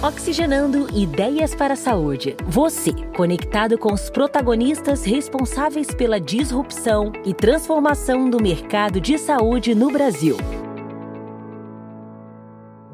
Oxigenando 0.00 0.86
Ideias 0.96 1.56
para 1.56 1.74
a 1.74 1.76
Saúde. 1.76 2.36
Você, 2.46 2.92
conectado 3.16 3.76
com 3.76 3.92
os 3.92 4.08
protagonistas 4.08 5.02
responsáveis 5.02 5.92
pela 5.92 6.20
disrupção 6.20 7.10
e 7.24 7.34
transformação 7.34 8.30
do 8.30 8.40
mercado 8.40 9.00
de 9.00 9.18
saúde 9.18 9.74
no 9.74 9.90
Brasil. 9.90 10.36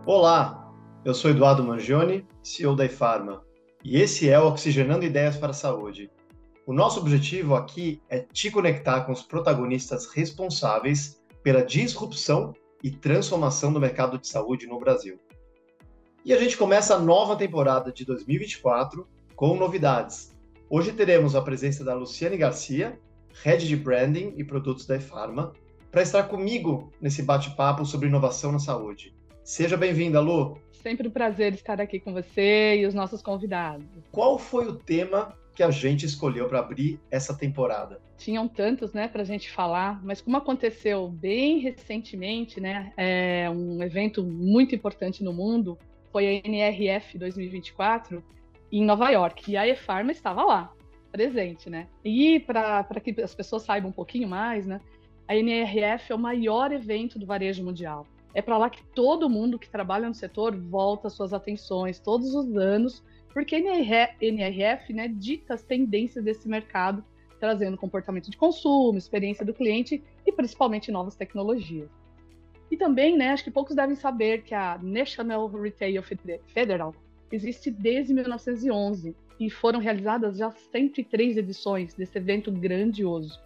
Olá, 0.07 0.73
eu 1.05 1.13
sou 1.13 1.31
Eduardo 1.31 1.63
Mangione, 1.63 2.27
CEO 2.43 2.75
da 2.75 2.87
eFarma, 2.87 3.45
e 3.85 4.01
esse 4.01 4.31
é 4.31 4.41
o 4.41 4.47
Oxigenando 4.47 5.05
Ideias 5.05 5.37
para 5.37 5.51
a 5.51 5.53
Saúde. 5.53 6.11
O 6.67 6.73
nosso 6.73 7.01
objetivo 7.01 7.55
aqui 7.55 8.01
é 8.09 8.21
te 8.21 8.51
conectar 8.51 9.03
com 9.03 9.13
os 9.13 9.21
protagonistas 9.21 10.07
responsáveis 10.07 11.21
pela 11.43 11.63
disrupção 11.63 12.55
e 12.83 12.91
transformação 12.91 13.71
do 13.75 13.79
mercado 13.79 14.19
de 14.19 14.27
saúde 14.27 14.67
no 14.67 14.81
Brasil. 14.81 15.19
E 16.25 16.33
a 16.33 16.39
gente 16.39 16.57
começa 16.57 16.95
a 16.95 16.99
nova 16.99 17.37
temporada 17.37 17.93
de 17.93 18.03
2024 18.03 19.07
com 19.37 19.55
novidades. 19.57 20.35
Hoje 20.71 20.91
teremos 20.91 21.37
a 21.37 21.43
presença 21.43 21.85
da 21.85 21.93
Luciane 21.93 22.39
Garcia, 22.39 22.99
Head 23.43 23.69
de 23.69 23.77
Branding 23.77 24.33
e 24.39 24.43
Produtos 24.43 24.87
da 24.87 24.97
eFarma, 24.97 25.53
para 25.93 26.01
estar 26.01 26.23
comigo 26.23 26.91
nesse 26.99 27.23
bate-papo 27.23 27.85
sobre 27.85 28.09
inovação 28.09 28.51
na 28.51 28.59
saúde. 28.59 29.15
Seja 29.43 29.77
bem-vinda, 29.77 30.19
Lu. 30.19 30.57
Sempre 30.73 31.09
um 31.09 31.11
prazer 31.11 31.53
estar 31.53 31.79
aqui 31.79 32.01
com 32.01 32.15
você 32.15 32.79
e 32.79 32.87
os 32.87 32.95
nossos 32.95 33.21
convidados. 33.21 33.85
Qual 34.11 34.39
foi 34.39 34.67
o 34.67 34.77
tema 34.77 35.37
que 35.55 35.63
a 35.63 35.71
gente 35.71 36.07
escolheu 36.07 36.49
para 36.49 36.61
abrir 36.61 36.99
essa 37.11 37.37
temporada? 37.37 38.01
Tinham 38.17 38.49
tantos, 38.49 38.95
né, 38.95 39.09
para 39.09 39.21
a 39.21 39.27
gente 39.27 39.51
falar, 39.51 40.03
mas 40.03 40.23
como 40.23 40.39
aconteceu 40.39 41.07
bem 41.07 41.59
recentemente, 41.59 42.63
né, 42.63 42.95
é 42.97 43.51
um 43.51 43.83
evento 43.83 44.23
muito 44.25 44.75
importante 44.75 45.23
no 45.23 45.35
mundo, 45.35 45.79
foi 46.15 46.29
a 46.29 46.49
NRF 46.49 47.19
2024 47.19 48.23
em 48.71 48.85
Nova 48.85 49.11
York. 49.11 49.51
E 49.51 49.57
a 49.57 49.67
eFarma 49.67 50.13
estava 50.13 50.45
lá, 50.45 50.73
presente, 51.11 51.69
né? 51.69 51.89
E 52.05 52.39
para 52.39 52.85
que 53.03 53.21
as 53.21 53.35
pessoas 53.35 53.65
saibam 53.65 53.91
um 53.91 53.93
pouquinho 53.93 54.29
mais, 54.29 54.65
né? 54.65 54.81
A 55.27 55.35
NRF 55.35 56.13
é 56.13 56.15
o 56.15 56.19
maior 56.19 56.71
evento 56.71 57.19
do 57.19 57.27
varejo 57.27 57.65
mundial. 57.65 58.07
É 58.33 58.41
para 58.41 58.57
lá 58.57 58.71
que 58.71 58.85
todo 58.95 59.29
mundo 59.29 59.59
que 59.59 59.69
trabalha 59.69 60.07
no 60.07 60.15
setor 60.15 60.57
volta 60.57 61.11
suas 61.11 61.33
atenções 61.33 61.99
todos 61.99 62.33
os 62.33 62.57
anos, 62.57 63.05
porque 63.33 63.57
a 63.57 63.59
NRF 64.21 64.93
né, 64.93 65.09
dita 65.09 65.55
as 65.55 65.65
tendências 65.65 66.25
desse 66.25 66.49
mercado, 66.49 67.05
trazendo 67.41 67.77
comportamento 67.77 68.31
de 68.31 68.37
consumo, 68.37 68.97
experiência 68.97 69.45
do 69.45 69.53
cliente 69.53 70.01
e 70.25 70.31
principalmente 70.31 70.93
novas 70.93 71.17
tecnologias. 71.17 72.04
E 72.71 72.77
também, 72.77 73.17
né, 73.17 73.31
acho 73.31 73.45
que 73.45 73.51
poucos 73.51 73.77
devem 73.77 73.95
saber 73.95 74.43
que 74.43 74.55
a 74.55 74.79
National 74.83 75.47
Retail 75.49 76.03
Federal 76.03 76.95
existe 77.31 77.71
desde 77.71 78.15
1911 78.15 79.15
e 79.39 79.51
foram 79.51 79.81
realizadas 79.81 80.37
já 80.37 80.51
103 80.51 81.37
edições 81.37 81.95
desse 81.95 82.17
evento 82.17 82.51
grandioso. 82.51 83.41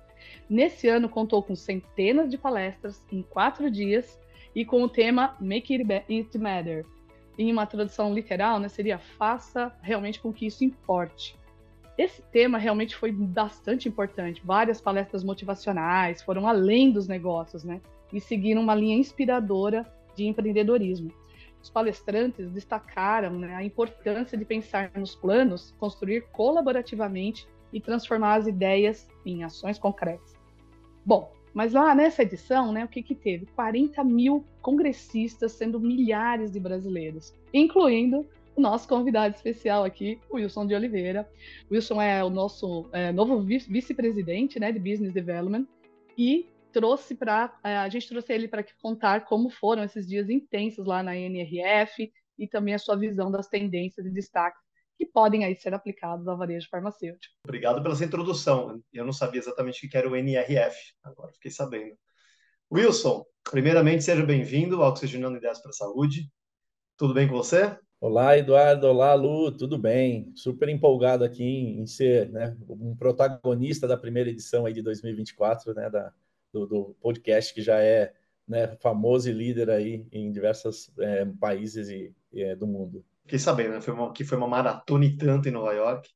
Nesse 0.48 0.88
ano 0.88 1.08
contou 1.08 1.42
com 1.42 1.54
centenas 1.54 2.30
de 2.30 2.38
palestras 2.38 3.04
em 3.10 3.22
quatro 3.22 3.70
dias 3.70 4.18
e 4.54 4.64
com 4.64 4.82
o 4.82 4.88
tema 4.88 5.36
Make 5.40 5.86
It 6.08 6.38
Matter. 6.38 6.84
Em 7.38 7.52
uma 7.52 7.66
tradução 7.66 8.12
literal, 8.12 8.58
né, 8.58 8.68
seria 8.68 8.98
faça 8.98 9.72
realmente 9.80 10.20
com 10.20 10.32
que 10.32 10.46
isso 10.46 10.64
importe. 10.64 11.36
Esse 11.96 12.22
tema 12.22 12.58
realmente 12.58 12.94
foi 12.94 13.10
bastante 13.10 13.88
importante. 13.88 14.42
Várias 14.44 14.80
palestras 14.80 15.24
motivacionais 15.24 16.22
foram 16.22 16.46
além 16.46 16.92
dos 16.92 17.08
negócios, 17.08 17.64
né? 17.64 17.80
E 18.12 18.20
seguiram 18.20 18.62
uma 18.62 18.74
linha 18.74 18.96
inspiradora 18.96 19.86
de 20.14 20.26
empreendedorismo. 20.26 21.12
Os 21.62 21.70
palestrantes 21.70 22.50
destacaram 22.50 23.38
né, 23.38 23.54
a 23.54 23.64
importância 23.64 24.38
de 24.38 24.44
pensar 24.44 24.90
nos 24.94 25.14
planos, 25.14 25.74
construir 25.78 26.22
colaborativamente 26.30 27.46
e 27.72 27.80
transformar 27.80 28.36
as 28.36 28.46
ideias 28.46 29.08
em 29.26 29.44
ações 29.44 29.78
concretas. 29.78 30.34
Bom, 31.04 31.32
mas 31.52 31.72
lá 31.72 31.94
nessa 31.94 32.22
edição, 32.22 32.72
né, 32.72 32.84
o 32.84 32.88
que, 32.88 33.02
que 33.02 33.14
teve? 33.14 33.46
40 33.46 34.02
mil 34.04 34.44
congressistas, 34.62 35.52
sendo 35.52 35.80
milhares 35.80 36.50
de 36.50 36.60
brasileiros, 36.60 37.34
incluindo 37.52 38.26
o 38.54 38.60
nosso 38.60 38.88
convidado 38.88 39.34
especial 39.34 39.84
aqui, 39.84 40.18
o 40.30 40.36
Wilson 40.36 40.66
de 40.66 40.74
Oliveira. 40.74 41.28
Wilson 41.70 42.02
é 42.02 42.22
o 42.22 42.30
nosso 42.30 42.86
é, 42.92 43.12
novo 43.12 43.40
vice-presidente 43.40 44.58
né, 44.58 44.72
de 44.72 44.78
Business 44.78 45.12
Development 45.12 45.66
e 46.16 46.46
trouxe 46.72 47.14
para 47.14 47.58
é, 47.64 47.76
a 47.76 47.88
gente 47.88 48.08
trouxe 48.08 48.32
ele 48.32 48.48
para 48.48 48.64
contar 48.80 49.24
como 49.24 49.50
foram 49.50 49.82
esses 49.82 50.06
dias 50.06 50.28
intensos 50.28 50.86
lá 50.86 51.02
na 51.02 51.16
NRF 51.16 52.12
e 52.38 52.46
também 52.46 52.74
a 52.74 52.78
sua 52.78 52.96
visão 52.96 53.30
das 53.30 53.48
tendências 53.48 54.06
e 54.06 54.10
destaques 54.10 54.60
que 54.96 55.06
podem 55.06 55.44
aí 55.44 55.54
ser 55.54 55.72
aplicados 55.72 56.26
ao 56.26 56.36
varejo 56.36 56.68
farmacêutico. 56.68 57.32
Obrigado 57.44 57.80
pela 57.82 57.94
sua 57.94 58.06
introdução. 58.06 58.82
Eu 58.92 59.04
não 59.04 59.12
sabia 59.12 59.40
exatamente 59.40 59.86
o 59.86 59.88
que 59.88 59.96
era 59.96 60.08
o 60.08 60.16
NRF, 60.16 60.76
agora 61.04 61.32
fiquei 61.32 61.50
sabendo. 61.50 61.96
Wilson, 62.70 63.24
primeiramente 63.50 64.04
seja 64.04 64.26
bem-vindo 64.26 64.82
ao 64.82 64.90
Oxigenando 64.90 65.38
Ideias 65.38 65.60
para 65.60 65.70
a 65.70 65.74
Saúde. 65.74 66.30
Tudo 66.96 67.14
bem 67.14 67.28
com 67.28 67.34
você? 67.34 67.78
Olá, 68.00 68.36
Eduardo. 68.36 68.86
Olá, 68.86 69.14
Lu. 69.14 69.56
Tudo 69.56 69.78
bem? 69.78 70.32
Super 70.36 70.68
empolgado 70.68 71.24
aqui 71.24 71.44
em, 71.44 71.86
ser 71.86 72.28
né, 72.30 72.56
um 72.68 72.94
protagonista 72.96 73.88
da 73.88 73.96
primeira 73.96 74.30
edição 74.30 74.66
aí 74.66 74.72
de 74.72 74.82
2024, 74.82 75.74
né, 75.74 75.88
da, 75.88 76.12
do, 76.52 76.66
do 76.66 76.96
podcast 77.00 77.52
que 77.52 77.62
já 77.62 77.80
é 77.80 78.12
né, 78.46 78.76
famoso 78.80 79.28
e 79.28 79.32
líder 79.32 79.70
aí 79.70 80.06
em 80.10 80.32
diversos 80.32 80.90
é, 80.98 81.26
países 81.38 81.88
e, 81.88 82.14
é, 82.34 82.56
do 82.56 82.66
mundo. 82.66 83.04
Fiquei 83.22 83.38
sabendo, 83.38 83.74
né? 83.74 83.80
Foi 83.80 83.92
uma, 83.92 84.12
que 84.12 84.24
foi 84.24 84.38
uma 84.38 84.48
maratona 84.48 85.04
e 85.04 85.16
tanto 85.16 85.48
em 85.48 85.52
Nova 85.52 85.72
York. 85.74 86.08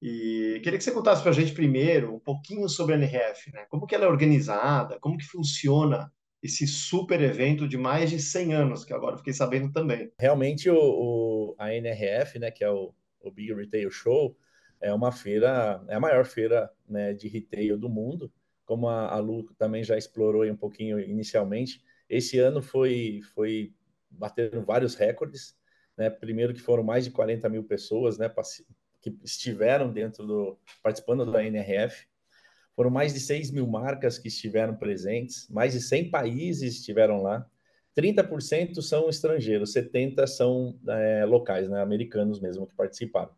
E 0.00 0.60
queria 0.62 0.78
que 0.78 0.84
você 0.84 0.92
contasse 0.92 1.22
para 1.22 1.30
a 1.30 1.34
gente 1.34 1.52
primeiro 1.52 2.14
um 2.14 2.20
pouquinho 2.20 2.68
sobre 2.68 2.94
a 2.94 2.98
NRF, 2.98 3.52
né? 3.52 3.66
Como 3.68 3.86
que 3.86 3.94
ela 3.94 4.04
é 4.04 4.08
organizada, 4.08 4.98
como 5.00 5.18
que 5.18 5.24
funciona 5.24 6.12
esse 6.42 6.66
super 6.66 7.20
evento 7.20 7.68
de 7.68 7.76
mais 7.76 8.10
de 8.10 8.18
100 8.18 8.54
anos, 8.54 8.84
que 8.84 8.92
agora 8.92 9.16
fiquei 9.16 9.32
sabendo 9.32 9.72
também. 9.72 10.12
Realmente 10.18 10.68
o, 10.68 10.76
o 10.76 11.54
a 11.56 11.72
NRF, 11.72 12.38
né, 12.40 12.50
que 12.50 12.64
é 12.64 12.70
o, 12.70 12.92
o 13.20 13.30
Big 13.30 13.54
Retail 13.54 13.90
Show, 13.92 14.36
é 14.80 14.92
uma 14.92 15.12
feira, 15.12 15.80
é 15.88 15.94
a 15.94 16.00
maior 16.00 16.24
feira 16.24 16.68
né, 16.88 17.12
de 17.12 17.28
retail 17.28 17.78
do 17.78 17.88
mundo 17.88 18.32
como 18.64 18.88
a, 18.88 19.08
a 19.08 19.18
Lu 19.18 19.44
também 19.58 19.82
já 19.82 19.96
explorou 19.96 20.44
um 20.44 20.56
pouquinho 20.56 20.98
inicialmente, 21.00 21.82
esse 22.08 22.38
ano 22.38 22.60
foi, 22.60 23.20
foi 23.34 23.72
batendo 24.10 24.62
vários 24.62 24.94
recordes, 24.94 25.56
né? 25.96 26.10
Primeiro 26.10 26.54
que 26.54 26.60
foram 26.60 26.82
mais 26.82 27.04
de 27.04 27.10
40 27.10 27.48
mil 27.48 27.64
pessoas, 27.64 28.18
né? 28.18 28.30
Que 29.00 29.16
estiveram 29.24 29.92
dentro 29.92 30.26
do, 30.26 30.58
participando 30.82 31.30
da 31.30 31.44
NRF. 31.44 32.06
Foram 32.74 32.90
mais 32.90 33.12
de 33.12 33.20
6 33.20 33.50
mil 33.50 33.66
marcas 33.66 34.18
que 34.18 34.28
estiveram 34.28 34.76
presentes, 34.76 35.48
mais 35.48 35.72
de 35.72 35.80
100 35.80 36.10
países 36.10 36.76
estiveram 36.76 37.22
lá. 37.22 37.46
30% 37.96 38.80
são 38.80 39.08
estrangeiros, 39.08 39.74
70% 39.74 40.26
são 40.26 40.78
é, 40.88 41.24
locais, 41.26 41.68
né, 41.68 41.82
americanos 41.82 42.40
mesmo 42.40 42.66
que 42.66 42.74
participaram. 42.74 43.30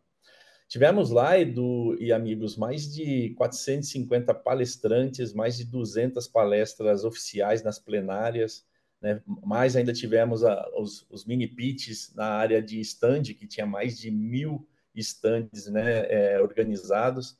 Tivemos 0.67 1.11
lá, 1.11 1.37
Edu 1.37 1.95
e 1.99 2.11
amigos, 2.11 2.57
mais 2.57 2.91
de 2.91 3.29
450 3.37 4.33
palestrantes, 4.33 5.33
mais 5.33 5.57
de 5.57 5.65
200 5.65 6.27
palestras 6.27 7.03
oficiais 7.03 7.61
nas 7.61 7.77
plenárias, 7.77 8.65
né? 9.01 9.21
mais 9.45 9.75
ainda 9.75 9.93
tivemos 9.93 10.43
a, 10.43 10.67
os, 10.75 11.05
os, 11.09 11.25
mini 11.25 11.47
pitches 11.47 12.13
na 12.15 12.25
área 12.25 12.61
de 12.61 12.79
stand, 12.79 13.23
que 13.23 13.45
tinha 13.45 13.65
mais 13.65 13.99
de 13.99 14.09
mil 14.09 14.67
stands 14.95 15.67
né, 15.67 16.07
é, 16.09 16.41
organizados. 16.41 17.37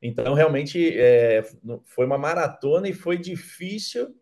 Então, 0.00 0.34
realmente, 0.34 0.96
é, 0.96 1.42
foi 1.84 2.06
uma 2.06 2.18
maratona 2.18 2.88
e 2.88 2.92
foi 2.92 3.18
difícil 3.18 4.14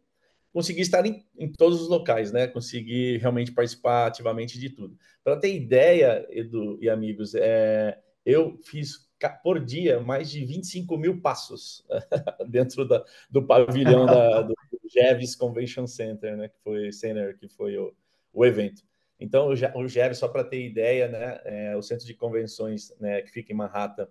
conseguir 0.51 0.81
estar 0.81 1.05
em, 1.05 1.23
em, 1.39 1.53
todos 1.53 1.83
os 1.83 1.89
locais, 1.89 2.33
né? 2.33 2.47
Conseguir 2.47 3.19
realmente 3.19 3.53
participar 3.53 4.07
ativamente 4.07 4.59
de 4.59 4.71
tudo. 4.71 4.97
Para 5.23 5.37
ter 5.37 5.55
ideia, 5.55 6.27
Edu 6.31 6.79
e 6.81 6.89
amigos, 6.89 7.35
é, 7.35 7.99
eu 8.27 8.59
fiz 8.65 9.07
por 9.43 9.65
dia 9.65 10.01
mais 10.01 10.29
de 10.29 10.45
25 10.45 10.99
mil 10.99 11.21
passos 11.23 11.87
dentro 12.51 12.87
da, 12.87 13.05
do 13.31 13.47
pavilhão 13.47 14.05
da, 14.05 14.43
do 14.43 14.55
Jeves 14.91 15.35
Convention 15.37 15.87
Center, 15.87 16.37
né, 16.37 16.49
que 16.49 16.59
foi 16.63 16.93
Center, 16.93 17.39
que 17.39 17.49
foi 17.49 17.79
o, 17.79 17.95
o 18.33 18.45
evento. 18.45 18.83
Então, 19.19 19.49
o 19.49 19.89
Jeves, 19.89 20.19
só 20.19 20.29
para 20.29 20.45
ter 20.45 20.67
ideia, 20.67 21.09
né, 21.09 21.41
é, 21.45 21.77
o 21.77 21.83
centro 21.83 22.05
de 22.05 22.13
convenções 22.13 22.93
né, 23.01 23.23
que 23.23 23.31
fica 23.31 23.53
em 23.53 23.57
Manhattan, 23.57 24.09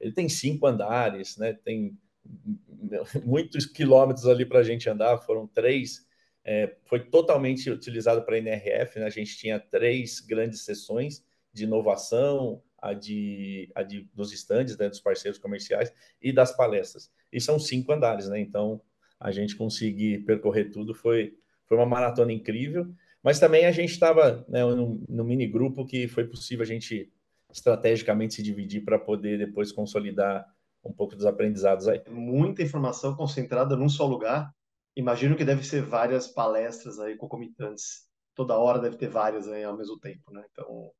ele 0.00 0.12
tem 0.12 0.28
cinco 0.28 0.66
andares, 0.66 1.36
né, 1.36 1.52
tem 1.52 1.96
muitos 3.24 3.66
quilômetros 3.66 4.26
ali 4.26 4.44
para 4.44 4.60
a 4.60 4.64
gente 4.64 4.88
andar, 4.88 5.18
foram 5.18 5.46
três, 5.46 6.08
é, 6.44 6.74
foi 6.86 7.00
totalmente 7.00 7.70
utilizado 7.70 8.22
para 8.22 8.34
a 8.34 8.38
NRF, 8.38 8.98
né, 8.98 9.06
a 9.06 9.10
gente 9.10 9.36
tinha 9.36 9.60
três 9.60 10.18
grandes 10.20 10.62
sessões 10.64 11.24
de 11.52 11.64
inovação, 11.64 12.60
a 12.80 12.94
de, 12.94 13.70
a 13.74 13.82
de 13.82 14.08
dos 14.14 14.32
estandes, 14.32 14.76
né, 14.76 14.88
dos 14.88 15.00
parceiros 15.00 15.38
comerciais 15.38 15.92
e 16.22 16.32
das 16.32 16.56
palestras. 16.56 17.10
E 17.32 17.40
são 17.40 17.58
cinco 17.58 17.92
andares, 17.92 18.28
né? 18.28 18.40
Então, 18.40 18.80
a 19.18 19.30
gente 19.32 19.56
conseguir 19.56 20.24
percorrer 20.24 20.70
tudo 20.70 20.94
foi, 20.94 21.34
foi 21.66 21.76
uma 21.76 21.86
maratona 21.86 22.32
incrível. 22.32 22.92
Mas 23.22 23.40
também 23.40 23.66
a 23.66 23.72
gente 23.72 23.90
estava 23.90 24.44
né, 24.48 24.64
no, 24.64 25.02
no 25.08 25.24
mini 25.24 25.46
grupo 25.46 25.84
que 25.84 26.06
foi 26.06 26.24
possível 26.24 26.62
a 26.62 26.66
gente 26.66 27.12
estrategicamente 27.52 28.34
se 28.34 28.42
dividir 28.42 28.84
para 28.84 28.98
poder 28.98 29.38
depois 29.38 29.72
consolidar 29.72 30.46
um 30.84 30.92
pouco 30.92 31.16
dos 31.16 31.26
aprendizados 31.26 31.88
aí. 31.88 32.02
Muita 32.08 32.62
informação 32.62 33.14
concentrada 33.16 33.76
num 33.76 33.88
só 33.88 34.06
lugar. 34.06 34.52
Imagino 34.96 35.36
que 35.36 35.44
deve 35.44 35.64
ser 35.64 35.82
várias 35.82 36.28
palestras 36.28 36.98
aí 36.98 37.16
concomitantes. 37.16 38.06
Toda 38.34 38.56
hora 38.56 38.78
deve 38.78 38.96
ter 38.96 39.08
várias 39.08 39.48
aí 39.48 39.64
ao 39.64 39.76
mesmo 39.76 39.98
tempo, 39.98 40.32
né? 40.32 40.44
Então, 40.52 40.92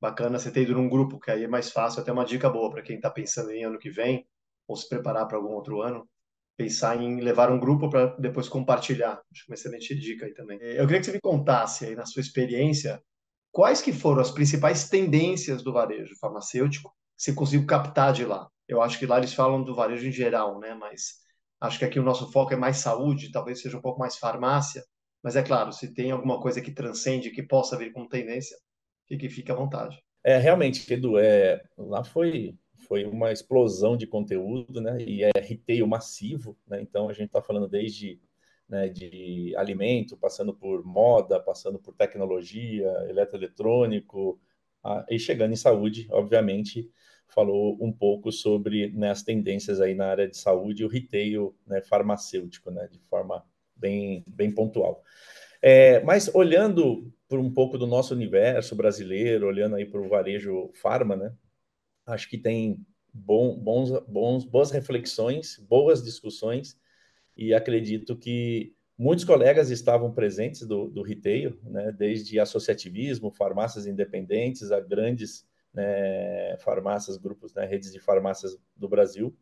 bacana 0.00 0.38
você 0.38 0.50
ter 0.50 0.62
ido 0.62 0.74
num 0.74 0.88
grupo, 0.88 1.18
que 1.18 1.30
aí 1.30 1.44
é 1.44 1.48
mais 1.48 1.70
fácil. 1.70 2.00
Até 2.00 2.12
uma 2.12 2.24
dica 2.24 2.48
boa 2.48 2.70
para 2.70 2.82
quem 2.82 2.96
está 2.96 3.10
pensando 3.10 3.50
em 3.50 3.64
ano 3.64 3.78
que 3.78 3.90
vem 3.90 4.26
ou 4.66 4.76
se 4.76 4.88
preparar 4.88 5.26
para 5.26 5.36
algum 5.36 5.50
outro 5.50 5.82
ano 5.82 6.08
pensar 6.56 7.00
em 7.00 7.20
levar 7.20 7.52
um 7.52 7.58
grupo 7.58 7.88
para 7.88 8.06
depois 8.16 8.48
compartilhar. 8.48 9.22
Acho 9.32 9.44
uma 9.46 9.54
excelente 9.54 9.94
dica 9.94 10.26
aí 10.26 10.34
também. 10.34 10.58
Eu 10.60 10.86
queria 10.86 10.98
que 10.98 11.06
você 11.06 11.12
me 11.12 11.20
contasse 11.20 11.86
aí 11.86 11.94
na 11.94 12.04
sua 12.04 12.20
experiência 12.20 13.00
quais 13.52 13.80
que 13.80 13.92
foram 13.92 14.20
as 14.20 14.32
principais 14.32 14.88
tendências 14.88 15.62
do 15.62 15.72
varejo 15.72 16.16
farmacêutico 16.20 16.92
você 17.16 17.32
conseguiu 17.32 17.66
captar 17.66 18.12
de 18.12 18.24
lá. 18.24 18.48
Eu 18.68 18.80
acho 18.80 18.98
que 18.98 19.06
lá 19.06 19.18
eles 19.18 19.34
falam 19.34 19.64
do 19.64 19.74
varejo 19.74 20.06
em 20.06 20.12
geral, 20.12 20.60
né? 20.60 20.72
Mas 20.74 21.16
acho 21.60 21.78
que 21.78 21.84
aqui 21.84 21.98
o 21.98 22.02
nosso 22.02 22.30
foco 22.30 22.54
é 22.54 22.56
mais 22.56 22.78
saúde, 22.78 23.32
talvez 23.32 23.60
seja 23.60 23.76
um 23.76 23.80
pouco 23.80 23.98
mais 23.98 24.16
farmácia. 24.16 24.84
Mas 25.22 25.34
é 25.34 25.42
claro, 25.42 25.72
se 25.72 25.92
tem 25.92 26.12
alguma 26.12 26.40
coisa 26.40 26.60
que 26.60 26.70
transcende, 26.70 27.32
que 27.32 27.42
possa 27.42 27.76
vir 27.76 27.92
com 27.92 28.06
tendência, 28.06 28.56
fique, 29.08 29.28
fique 29.28 29.50
à 29.50 29.54
vontade. 29.54 30.02
É, 30.22 30.36
realmente, 30.38 30.92
Edu, 30.92 31.18
é, 31.18 31.62
lá 31.76 32.04
foi 32.04 32.54
foi 32.86 33.04
uma 33.04 33.30
explosão 33.32 33.96
de 33.96 34.06
conteúdo, 34.06 34.80
né? 34.80 34.96
E 35.02 35.22
é 35.22 35.30
retail 35.40 35.86
massivo, 35.86 36.56
né? 36.66 36.80
Então 36.80 37.08
a 37.08 37.12
gente 37.12 37.26
está 37.26 37.42
falando 37.42 37.68
desde 37.68 38.18
né, 38.68 38.88
de 38.88 39.54
alimento, 39.56 40.16
passando 40.16 40.54
por 40.54 40.84
moda, 40.84 41.40
passando 41.40 41.78
por 41.78 41.94
tecnologia, 41.94 42.86
eletroeletrônico, 43.08 44.38
a, 44.84 45.06
e 45.08 45.18
chegando 45.18 45.52
em 45.52 45.56
saúde, 45.56 46.06
obviamente, 46.10 46.90
falou 47.28 47.76
um 47.80 47.92
pouco 47.92 48.30
sobre 48.30 48.90
né, 48.92 49.10
as 49.10 49.22
tendências 49.22 49.80
aí 49.80 49.94
na 49.94 50.06
área 50.06 50.28
de 50.28 50.36
saúde 50.36 50.82
e 50.82 50.86
o 50.86 50.88
retail 50.88 51.54
né, 51.66 51.80
farmacêutico, 51.80 52.70
né, 52.70 52.86
de 52.90 52.98
forma 53.00 53.44
bem, 53.74 54.22
bem 54.26 54.50
pontual. 54.50 55.02
É, 55.60 56.00
mas 56.00 56.32
olhando 56.34 57.12
por 57.28 57.38
um 57.38 57.52
pouco 57.52 57.76
do 57.76 57.86
nosso 57.86 58.14
universo 58.14 58.74
brasileiro, 58.74 59.46
olhando 59.46 59.76
aí 59.76 59.84
para 59.84 60.00
o 60.00 60.08
varejo 60.08 60.70
farma, 60.74 61.14
né, 61.14 61.32
acho 62.06 62.28
que 62.28 62.38
tem 62.38 62.84
bom, 63.12 63.56
bons, 63.56 63.90
bons, 64.06 64.44
boas 64.44 64.70
reflexões, 64.70 65.58
boas 65.58 66.02
discussões, 66.02 66.78
e 67.36 67.54
acredito 67.54 68.16
que 68.16 68.74
muitos 68.96 69.24
colegas 69.24 69.70
estavam 69.70 70.12
presentes 70.12 70.66
do, 70.66 70.88
do 70.88 71.02
retail, 71.02 71.58
né, 71.62 71.92
desde 71.92 72.40
associativismo, 72.40 73.30
farmácias 73.30 73.86
independentes, 73.86 74.72
a 74.72 74.80
grandes 74.80 75.46
né, 75.72 76.56
farmácias, 76.58 77.16
grupos, 77.16 77.54
né, 77.54 77.64
redes 77.66 77.92
de 77.92 78.00
farmácias 78.00 78.58
do 78.74 78.88
Brasil. 78.88 79.36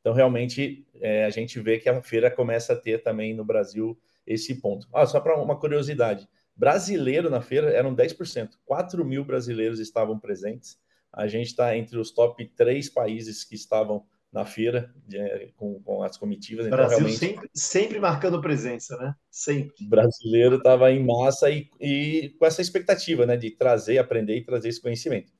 Então, 0.00 0.12
realmente, 0.14 0.86
é, 1.00 1.24
a 1.24 1.30
gente 1.30 1.58
vê 1.60 1.78
que 1.78 1.88
a 1.88 2.02
feira 2.02 2.30
começa 2.30 2.72
a 2.72 2.76
ter 2.76 3.02
também 3.02 3.34
no 3.34 3.44
Brasil 3.44 3.98
esse 4.26 4.60
ponto. 4.60 4.86
Ah, 4.92 5.06
só 5.06 5.20
para 5.20 5.40
uma 5.40 5.58
curiosidade, 5.58 6.28
brasileiro 6.60 7.30
na 7.30 7.40
feira 7.40 7.70
eram 7.70 7.96
10%, 7.96 8.50
4 8.66 9.02
mil 9.02 9.24
brasileiros 9.24 9.80
estavam 9.80 10.18
presentes, 10.18 10.78
a 11.10 11.26
gente 11.26 11.46
está 11.46 11.74
entre 11.74 11.98
os 11.98 12.10
top 12.10 12.44
três 12.54 12.90
países 12.90 13.42
que 13.42 13.54
estavam 13.54 14.04
na 14.30 14.44
feira 14.44 14.94
de, 15.08 15.18
com, 15.56 15.82
com, 15.82 16.02
as 16.02 16.18
comitivas. 16.18 16.66
Então, 16.66 16.76
Brasil 16.76 16.98
realmente, 16.98 17.18
sempre, 17.18 17.50
sempre 17.52 17.98
marcando 17.98 18.40
presença, 18.42 18.96
né? 18.98 19.14
Sempre. 19.30 19.86
O 19.86 19.88
brasileiro 19.88 20.56
estava 20.56 20.92
em 20.92 21.04
massa 21.04 21.50
e, 21.50 21.68
e, 21.80 22.36
com 22.38 22.44
essa 22.44 22.60
expectativa, 22.60 23.24
né, 23.24 23.36
de 23.36 23.50
trazer, 23.50 23.96
aprender 23.96 24.36
e 24.36 24.44
trazer 24.44 24.68
esse 24.68 24.82
conhecimento. 24.82 25.32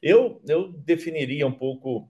Eu, 0.00 0.40
eu 0.48 0.72
definiria 0.72 1.46
um 1.46 1.52
pouco 1.52 2.08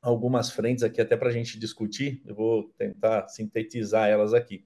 algumas 0.00 0.50
frentes 0.50 0.84
aqui 0.84 1.00
até 1.00 1.16
para 1.16 1.28
a 1.28 1.32
gente 1.32 1.58
discutir. 1.58 2.22
Eu 2.24 2.34
vou 2.34 2.72
tentar 2.78 3.28
sintetizar 3.28 4.08
elas 4.08 4.32
aqui. 4.32 4.64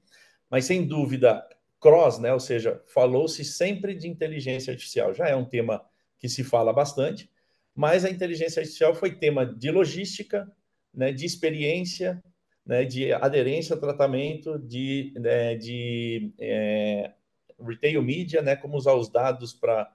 Mas 0.50 0.66
sem 0.66 0.86
dúvida, 0.86 1.44
cross, 1.80 2.18
né? 2.18 2.32
Ou 2.32 2.40
seja, 2.40 2.82
falou-se 2.86 3.44
sempre 3.44 3.94
de 3.94 4.08
inteligência 4.08 4.72
artificial. 4.72 5.14
Já 5.14 5.28
é 5.28 5.36
um 5.36 5.44
tema 5.44 5.84
que 6.18 6.28
se 6.28 6.42
fala 6.42 6.72
bastante 6.72 7.30
mas 7.78 8.04
a 8.04 8.10
inteligência 8.10 8.58
artificial 8.58 8.92
foi 8.92 9.14
tema 9.14 9.46
de 9.46 9.70
logística, 9.70 10.50
né, 10.92 11.12
de 11.12 11.24
experiência, 11.24 12.20
né, 12.66 12.84
de 12.84 13.12
aderência 13.12 13.72
ao 13.72 13.80
tratamento, 13.80 14.58
de, 14.58 15.14
né, 15.14 15.54
de 15.54 16.32
é, 16.40 17.12
retail 17.60 18.02
media, 18.02 18.42
né, 18.42 18.56
como 18.56 18.76
usar 18.76 18.94
os 18.94 19.08
dados 19.08 19.54
para 19.54 19.94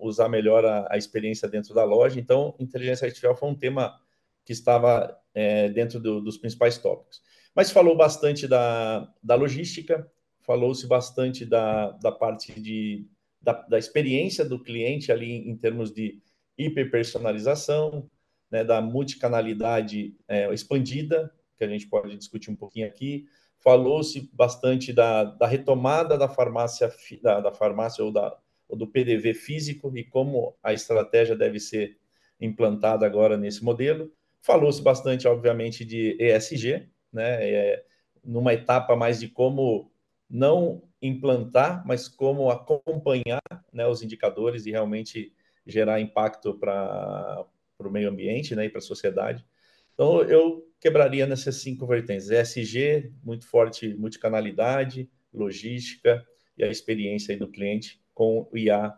usar 0.00 0.30
melhor 0.30 0.64
a, 0.64 0.88
a, 0.90 0.96
experiência 0.96 1.46
dentro 1.46 1.74
da 1.74 1.84
loja. 1.84 2.18
Então, 2.18 2.56
inteligência 2.58 3.04
artificial 3.04 3.36
foi 3.36 3.50
um 3.50 3.54
tema 3.54 4.00
que 4.42 4.54
estava 4.54 5.14
é, 5.34 5.68
dentro 5.68 6.00
do, 6.00 6.22
dos 6.22 6.38
principais 6.38 6.78
tópicos. 6.78 7.20
Mas 7.54 7.70
falou 7.70 7.94
bastante 7.94 8.48
da, 8.48 9.12
da 9.22 9.34
logística, 9.34 10.10
falou-se 10.44 10.86
bastante 10.86 11.44
da, 11.44 11.90
da 11.92 12.12
parte 12.12 12.58
de, 12.60 13.06
da, 13.40 13.52
da 13.52 13.78
experiência 13.78 14.44
do 14.44 14.62
cliente 14.62 15.10
ali 15.10 15.48
em 15.48 15.56
termos 15.56 15.92
de 15.92 16.20
hiperpersonalização, 16.56 18.08
né, 18.50 18.62
da 18.62 18.80
multicanalidade 18.80 20.14
é, 20.28 20.52
expandida, 20.52 21.32
que 21.56 21.64
a 21.64 21.68
gente 21.68 21.88
pode 21.88 22.16
discutir 22.16 22.50
um 22.50 22.56
pouquinho 22.56 22.86
aqui. 22.86 23.26
Falou-se 23.58 24.30
bastante 24.32 24.92
da, 24.92 25.24
da, 25.24 25.46
retomada 25.46 26.18
da 26.18 26.28
farmácia, 26.28 26.92
da, 27.22 27.40
da 27.40 27.52
farmácia 27.52 28.04
ou, 28.04 28.12
da, 28.12 28.36
ou 28.68 28.76
do 28.76 28.86
PDV 28.86 29.34
físico 29.34 29.96
e 29.96 30.04
como 30.04 30.56
a 30.62 30.72
estratégia 30.72 31.34
deve 31.34 31.58
ser 31.58 31.98
implantada 32.40 33.06
agora 33.06 33.36
nesse 33.36 33.64
modelo. 33.64 34.12
Falou-se 34.42 34.82
bastante, 34.82 35.26
obviamente, 35.26 35.84
de 35.84 36.16
ESG, 36.20 36.86
né, 37.10 37.48
é, 37.48 37.84
numa 38.22 38.52
etapa 38.52 38.94
mais 38.94 39.18
de 39.20 39.28
como 39.28 39.90
não 40.28 40.82
implantar, 41.00 41.86
mas 41.86 42.08
como 42.08 42.50
acompanhar 42.50 43.42
né, 43.72 43.86
os 43.86 44.02
indicadores 44.02 44.66
e 44.66 44.70
realmente 44.70 45.32
gerar 45.66 46.00
impacto 46.00 46.54
para 46.54 47.46
o 47.78 47.90
meio 47.90 48.08
ambiente 48.08 48.54
né, 48.54 48.66
e 48.66 48.70
para 48.70 48.78
a 48.78 48.82
sociedade. 48.82 49.44
Então, 49.92 50.22
eu 50.22 50.66
quebraria 50.80 51.26
nessas 51.26 51.56
cinco 51.56 51.86
vertentes: 51.86 52.30
ESG, 52.30 53.12
muito 53.22 53.46
forte, 53.46 53.94
multicanalidade, 53.94 55.10
logística 55.32 56.24
e 56.56 56.64
a 56.64 56.68
experiência 56.68 57.36
do 57.36 57.48
cliente 57.48 58.00
com 58.12 58.48
o 58.50 58.58
IA 58.58 58.96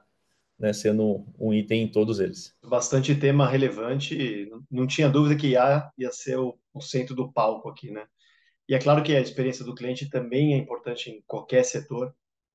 né, 0.58 0.72
sendo 0.72 1.26
um 1.38 1.52
item 1.52 1.82
em 1.82 1.88
todos 1.88 2.18
eles. 2.18 2.56
Bastante 2.64 3.14
tema 3.14 3.46
relevante, 3.46 4.50
não 4.70 4.86
tinha 4.86 5.08
dúvida 5.08 5.38
que 5.38 5.48
IA 5.48 5.90
ia 5.98 6.10
ser 6.10 6.38
o, 6.38 6.58
o 6.72 6.80
centro 6.80 7.14
do 7.14 7.30
palco 7.30 7.68
aqui, 7.68 7.90
né? 7.90 8.06
E 8.68 8.74
é 8.74 8.78
claro 8.78 9.02
que 9.02 9.14
a 9.14 9.20
experiência 9.20 9.64
do 9.64 9.74
cliente 9.74 10.10
também 10.10 10.54
é 10.54 10.56
importante 10.56 11.10
em 11.10 11.22
qualquer 11.26 11.64
setor, 11.64 12.14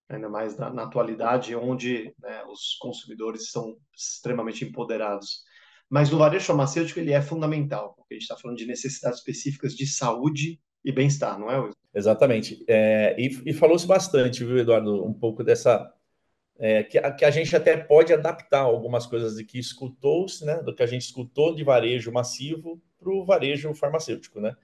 ainda 0.10 0.30
mais 0.30 0.58
na, 0.58 0.70
na 0.70 0.84
atualidade, 0.84 1.56
onde 1.56 2.14
né, 2.20 2.44
os 2.46 2.76
consumidores 2.80 3.50
são 3.50 3.78
extremamente 3.96 4.66
empoderados. 4.66 5.44
Mas 5.90 6.10
no 6.10 6.18
varejo 6.18 6.46
farmacêutico 6.46 7.00
ele 7.00 7.12
é 7.12 7.22
fundamental, 7.22 7.94
porque 7.96 8.14
a 8.14 8.16
gente 8.16 8.24
está 8.24 8.38
falando 8.38 8.58
de 8.58 8.66
necessidades 8.66 9.20
específicas 9.20 9.76
de 9.76 9.86
saúde 9.88 10.60
e 10.84 10.92
bem-estar, 10.92 11.40
não 11.40 11.52
é, 11.52 11.60
Wilson? 11.60 11.78
Exatamente. 11.94 12.64
É, 12.68 13.16
e, 13.20 13.42
e 13.46 13.54
falou-se 13.54 13.86
bastante, 13.86 14.44
viu, 14.44 14.58
Eduardo, 14.58 15.06
um 15.06 15.14
pouco 15.14 15.44
dessa. 15.44 15.94
É, 16.58 16.84
que, 16.84 17.00
que, 17.14 17.26
a 17.26 17.32
gente 17.32 17.56
até 17.56 17.76
pode 17.76 18.14
adaptar 18.14 18.62
algumas 18.62 19.06
coisas 19.06 19.36
de 19.36 19.44
que 19.44 19.58
escutou-se, 19.58 20.46
né, 20.46 20.62
do 20.62 20.76
que 20.76 20.84
a 20.84 20.88
gente 20.88 21.02
escutou 21.02 21.56
de 21.56 21.64
varejo 21.64 22.12
massivo 22.12 22.82
para 23.00 23.12
o 23.12 23.26
varejo 23.26 23.74
farmacêutico, 23.74 24.40
né? 24.40 24.56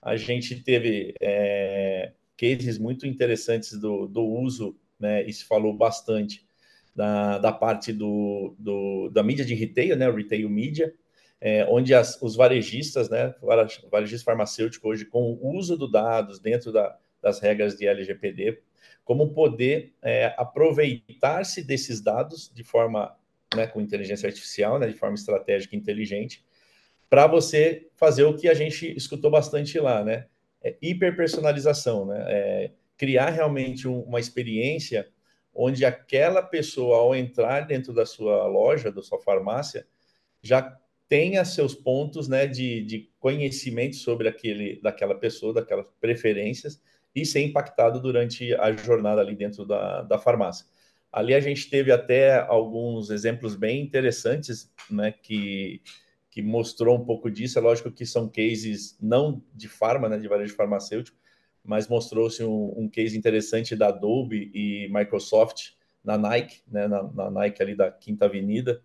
A 0.00 0.16
gente 0.16 0.62
teve 0.62 1.14
é, 1.20 2.12
cases 2.36 2.78
muito 2.78 3.06
interessantes 3.06 3.78
do, 3.78 4.06
do 4.06 4.22
uso 4.22 4.76
né, 4.98 5.24
e 5.24 5.32
se 5.32 5.44
falou 5.44 5.72
bastante 5.72 6.46
da, 6.94 7.38
da 7.38 7.52
parte 7.52 7.92
do, 7.92 8.54
do, 8.58 9.08
da 9.10 9.22
mídia 9.22 9.44
de 9.44 9.54
retail, 9.54 9.96
né, 9.96 10.10
retail 10.10 10.48
media, 10.48 10.94
é, 11.40 11.64
onde 11.66 11.94
as, 11.94 12.20
os 12.20 12.34
varejistas, 12.34 13.08
né, 13.08 13.34
varejista 13.90 14.24
farmacêutico 14.24 14.88
hoje 14.88 15.04
com 15.04 15.32
o 15.40 15.56
uso 15.56 15.76
dos 15.76 15.90
dados 15.90 16.40
dentro 16.40 16.72
da, 16.72 16.96
das 17.22 17.40
regras 17.40 17.76
de 17.76 17.86
LGPD, 17.86 18.60
como 19.04 19.32
poder 19.32 19.94
é, 20.02 20.34
aproveitar-se 20.36 21.62
desses 21.62 22.00
dados 22.00 22.52
de 22.52 22.64
forma, 22.64 23.16
né, 23.54 23.66
com 23.66 23.80
inteligência 23.80 24.26
artificial, 24.26 24.78
né, 24.78 24.88
de 24.88 24.94
forma 24.94 25.14
estratégica 25.14 25.74
e 25.74 25.78
inteligente, 25.78 26.44
para 27.08 27.26
você 27.26 27.88
fazer 27.96 28.24
o 28.24 28.36
que 28.36 28.48
a 28.48 28.54
gente 28.54 28.96
escutou 28.96 29.30
bastante 29.30 29.78
lá, 29.78 30.04
né, 30.04 30.26
é 30.62 30.76
hiperpersonalização, 30.82 32.06
né, 32.06 32.24
é, 32.28 32.70
criar 32.96 33.30
realmente 33.30 33.86
um, 33.86 34.00
uma 34.00 34.20
experiência 34.20 35.08
onde 35.54 35.84
aquela 35.84 36.42
pessoa, 36.42 36.98
ao 36.98 37.14
entrar 37.14 37.62
dentro 37.62 37.92
da 37.92 38.06
sua 38.06 38.46
loja, 38.46 38.92
da 38.92 39.02
sua 39.02 39.18
farmácia, 39.18 39.86
já 40.42 40.78
tenha 41.08 41.44
seus 41.44 41.74
pontos 41.74 42.28
né, 42.28 42.46
de, 42.46 42.82
de 42.82 43.10
conhecimento 43.18 43.96
sobre 43.96 44.28
aquele, 44.28 44.80
daquela 44.80 45.14
pessoa, 45.14 45.54
daquelas 45.54 45.90
preferências, 46.00 46.80
e 47.14 47.24
ser 47.24 47.40
impactado 47.40 48.00
durante 48.00 48.54
a 48.54 48.70
jornada 48.72 49.20
ali 49.20 49.34
dentro 49.34 49.64
da, 49.64 50.02
da 50.02 50.18
farmácia. 50.18 50.66
Ali 51.10 51.34
a 51.34 51.40
gente 51.40 51.68
teve 51.70 51.90
até 51.90 52.38
alguns 52.38 53.10
exemplos 53.10 53.56
bem 53.56 53.80
interessantes, 53.80 54.70
né, 54.90 55.10
que, 55.10 55.80
que 56.38 56.42
mostrou 56.42 56.96
um 56.96 57.04
pouco 57.04 57.28
disso. 57.28 57.58
É 57.58 57.60
lógico 57.60 57.90
que 57.90 58.06
são 58.06 58.28
cases 58.28 58.96
não 59.02 59.42
de 59.52 59.66
farma, 59.66 60.08
né, 60.08 60.16
de 60.18 60.28
varejo 60.28 60.54
farmacêutico, 60.54 61.18
mas 61.64 61.88
mostrou-se 61.88 62.44
um, 62.44 62.74
um, 62.76 62.88
case 62.88 63.18
interessante 63.18 63.74
da 63.74 63.88
Adobe 63.88 64.48
e 64.54 64.88
Microsoft 64.88 65.70
na 66.04 66.16
Nike, 66.16 66.62
né, 66.68 66.86
na, 66.86 67.02
na, 67.02 67.28
Nike 67.28 67.60
ali 67.60 67.74
da 67.74 67.90
Quinta 67.90 68.26
Avenida, 68.26 68.80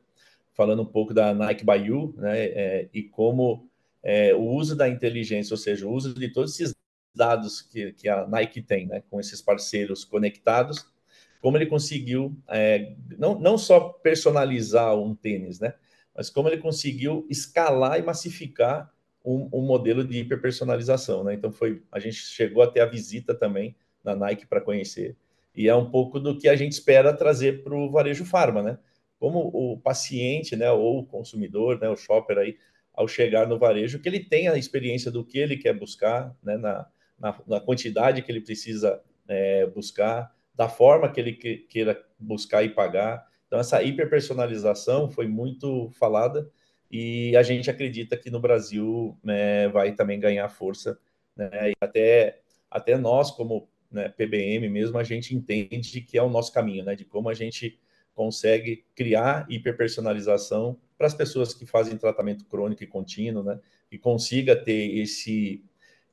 falando 0.52 0.82
um 0.82 0.86
pouco 0.86 1.14
da 1.14 1.32
Nike 1.32 1.64
by 1.64 1.74
You, 1.74 2.16
né, 2.18 2.44
é, 2.44 2.90
e 2.92 3.04
como 3.04 3.70
é, 4.02 4.34
o 4.34 4.42
uso 4.42 4.76
da 4.76 4.90
inteligência, 4.90 5.54
ou 5.54 5.58
seja, 5.60 5.88
o 5.88 5.94
uso 5.94 6.12
de 6.16 6.30
todos 6.30 6.60
esses 6.60 6.74
dados 7.14 7.62
que, 7.62 7.94
que 7.94 8.10
a 8.10 8.26
Nike 8.26 8.64
tem, 8.64 8.88
né, 8.88 9.04
com 9.12 9.20
esses 9.20 9.44
parceiros 9.44 10.04
conectados, 10.04 10.92
como 11.40 11.56
ele 11.56 11.68
conseguiu 11.68 12.36
é, 12.48 12.96
não, 13.16 13.40
não 13.40 13.60
só 13.60 13.80
personalizar 13.90 14.98
um 14.98 15.14
tênis, 15.14 15.60
né, 15.60 15.76
mas 16.16 16.30
como 16.30 16.48
ele 16.48 16.58
conseguiu 16.58 17.26
escalar 17.30 18.00
e 18.00 18.04
massificar 18.04 18.92
um, 19.26 19.50
um 19.54 19.62
modelo 19.62 20.04
de 20.04 20.20
hiperpersonalização, 20.20 21.24
né? 21.24 21.34
Então 21.34 21.52
foi, 21.52 21.82
a 21.92 22.00
gente 22.00 22.18
chegou 22.18 22.62
até 22.62 22.82
a 22.82 22.86
visita 22.86 23.34
também 23.34 23.76
na 24.04 24.16
Nike 24.16 24.46
para 24.46 24.62
conhecer 24.62 25.16
e 25.56 25.68
é 25.68 25.76
um 25.76 25.90
pouco 25.90 26.20
do 26.20 26.38
que 26.38 26.50
a 26.50 26.56
gente 26.56 26.72
espera 26.72 27.16
trazer 27.16 27.64
para 27.64 27.76
o 27.76 27.90
varejo 27.90 28.26
farma, 28.26 28.62
né? 28.62 28.78
Como 29.20 29.40
o 29.54 29.80
paciente, 29.80 30.56
né, 30.56 30.70
ou 30.72 31.00
o 31.00 31.06
consumidor, 31.06 31.80
né, 31.80 31.88
o 31.88 31.96
shopper 31.96 32.38
aí, 32.38 32.58
ao 32.94 33.08
chegar 33.08 33.48
no 33.48 33.58
varejo, 33.58 34.00
que 34.00 34.10
ele 34.10 34.20
tenha 34.20 34.52
a 34.52 34.58
experiência 34.58 35.10
do 35.10 35.24
que 35.24 35.38
ele 35.38 35.58
quer 35.58 35.74
buscar, 35.74 36.36
né, 36.44 36.58
na, 36.58 36.88
na, 37.18 37.40
na 37.48 37.60
quantidade 37.60 38.22
que 38.22 38.32
ele 38.32 38.42
precisa 38.42 39.02
é, 39.28 39.66
buscar, 39.68 40.36
da 40.54 40.68
forma 40.68 41.10
que 41.10 41.20
ele 41.20 41.34
que, 41.34 41.58
queira 41.58 42.04
buscar 42.20 42.64
e 42.64 42.70
pagar. 42.70 43.26
Então, 43.54 43.62
essa 43.62 43.84
hiperpersonalização 43.84 45.12
foi 45.12 45.28
muito 45.28 45.88
falada 45.92 46.50
e 46.90 47.38
a 47.38 47.44
gente 47.44 47.70
acredita 47.70 48.18
que 48.18 48.32
no 48.32 48.40
Brasil 48.40 49.16
né, 49.24 49.68
vai 49.68 49.92
também 49.92 50.20
ganhar 50.20 50.50
força. 50.50 50.98
Né, 51.38 51.70
e 51.70 51.74
até, 51.80 52.40
até 52.68 52.98
nós, 52.98 53.30
como 53.30 53.70
né, 53.92 54.10
PBM 54.10 54.68
mesmo, 54.70 54.98
a 54.98 55.04
gente 55.04 55.36
entende 55.36 56.02
que 56.02 56.18
é 56.18 56.24
o 56.24 56.32
nosso 56.32 56.52
caminho, 56.52 56.84
né, 56.84 56.96
de 56.96 57.06
como 57.06 57.30
a 57.30 57.36
gente 57.36 57.80
consegue 58.16 58.84
criar 58.96 59.46
hiperpersonalização 59.48 60.76
para 60.98 61.06
as 61.06 61.14
pessoas 61.14 61.54
que 61.54 61.68
fazem 61.68 61.96
tratamento 61.96 62.46
crônico 62.46 62.84
e 62.84 62.88
contínuo, 62.88 63.44
né, 63.44 63.60
e 63.92 64.00
consiga 64.00 64.56
ter 64.56 64.98
esse 64.98 65.64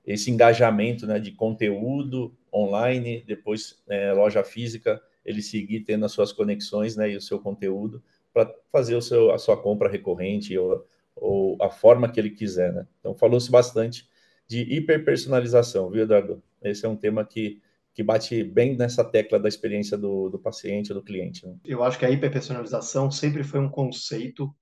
esse 0.04 0.30
engajamento 0.30 1.06
né, 1.06 1.18
de 1.18 1.30
conteúdo 1.32 2.36
online, 2.52 3.24
depois 3.26 3.82
é, 3.88 4.12
loja 4.12 4.44
física, 4.44 5.00
ele 5.24 5.42
seguir 5.42 5.80
tendo 5.80 6.04
as 6.04 6.12
suas 6.12 6.32
conexões 6.32 6.96
né, 6.96 7.10
e 7.10 7.16
o 7.16 7.20
seu 7.20 7.38
conteúdo 7.38 8.02
para 8.32 8.52
fazer 8.70 8.94
o 8.94 9.02
seu, 9.02 9.30
a 9.32 9.38
sua 9.38 9.60
compra 9.60 9.88
recorrente 9.88 10.56
ou, 10.56 10.86
ou 11.16 11.56
a 11.60 11.70
forma 11.70 12.10
que 12.10 12.18
ele 12.18 12.30
quiser. 12.30 12.72
Né? 12.72 12.86
Então, 13.00 13.14
falou-se 13.14 13.50
bastante 13.50 14.08
de 14.46 14.62
hiperpersonalização, 14.62 15.90
viu, 15.90 16.02
Eduardo? 16.02 16.42
Esse 16.62 16.84
é 16.84 16.88
um 16.88 16.96
tema 16.96 17.24
que, 17.24 17.60
que 17.94 18.02
bate 18.02 18.42
bem 18.42 18.76
nessa 18.76 19.04
tecla 19.04 19.38
da 19.38 19.48
experiência 19.48 19.96
do, 19.96 20.28
do 20.28 20.38
paciente, 20.38 20.94
do 20.94 21.02
cliente. 21.02 21.46
Né? 21.46 21.56
Eu 21.64 21.82
acho 21.82 21.98
que 21.98 22.04
a 22.04 22.10
hiperpersonalização 22.10 23.10
sempre 23.10 23.44
foi 23.44 23.60
um 23.60 23.68
conceito 23.68 24.54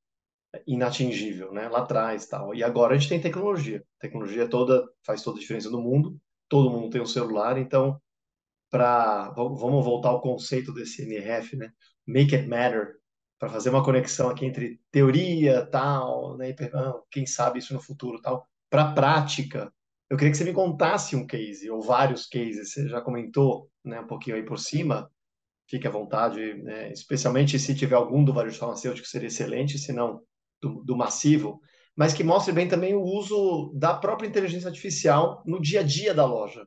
inatingível, 0.66 1.52
né? 1.52 1.68
Lá 1.68 1.80
atrás, 1.80 2.26
tal. 2.26 2.54
E 2.54 2.62
agora 2.62 2.94
a 2.94 2.98
gente 2.98 3.08
tem 3.08 3.20
tecnologia. 3.20 3.82
Tecnologia 3.98 4.48
toda 4.48 4.88
faz 5.02 5.22
toda 5.22 5.38
a 5.38 5.40
diferença 5.40 5.70
no 5.70 5.80
mundo. 5.80 6.18
Todo 6.48 6.70
mundo 6.70 6.90
tem 6.90 7.00
um 7.00 7.06
celular, 7.06 7.58
então 7.58 8.00
para 8.70 9.30
vamos 9.30 9.84
voltar 9.84 10.10
ao 10.10 10.20
conceito 10.20 10.72
desse 10.72 11.02
NRF, 11.02 11.56
né? 11.56 11.72
Make 12.06 12.34
it 12.34 12.48
matter, 12.48 12.96
para 13.38 13.48
fazer 13.48 13.70
uma 13.70 13.84
conexão 13.84 14.28
aqui 14.28 14.44
entre 14.44 14.80
teoria, 14.90 15.66
tal, 15.66 16.36
né? 16.36 16.54
Quem 17.10 17.26
sabe 17.26 17.58
isso 17.60 17.72
no 17.72 17.80
futuro, 17.80 18.20
tal, 18.20 18.46
para 18.68 18.92
prática. 18.92 19.72
Eu 20.10 20.16
queria 20.16 20.30
que 20.30 20.38
você 20.38 20.44
me 20.44 20.52
contasse 20.52 21.14
um 21.14 21.26
case 21.26 21.70
ou 21.70 21.82
vários 21.82 22.26
cases. 22.26 22.72
Você 22.72 22.88
já 22.88 23.00
comentou, 23.00 23.70
né, 23.84 24.00
um 24.00 24.06
pouquinho 24.06 24.36
aí 24.36 24.42
por 24.42 24.58
cima. 24.58 25.10
Fique 25.68 25.86
à 25.86 25.90
vontade, 25.90 26.54
né? 26.62 26.90
especialmente 26.92 27.58
se 27.58 27.74
tiver 27.74 27.94
algum 27.94 28.24
do 28.24 28.32
varejo 28.32 28.58
farmacêutico 28.58 29.06
seria 29.06 29.28
excelente, 29.28 29.78
se 29.78 29.92
não 29.92 30.22
do, 30.62 30.82
do 30.82 30.96
massivo, 30.96 31.60
mas 31.94 32.14
que 32.14 32.24
mostre 32.24 32.52
bem 32.54 32.66
também 32.66 32.94
o 32.94 33.02
uso 33.02 33.72
da 33.74 33.92
própria 33.92 34.26
inteligência 34.26 34.68
artificial 34.68 35.42
no 35.44 35.60
dia 35.60 35.80
a 35.80 35.82
dia 35.82 36.14
da 36.14 36.24
loja. 36.24 36.66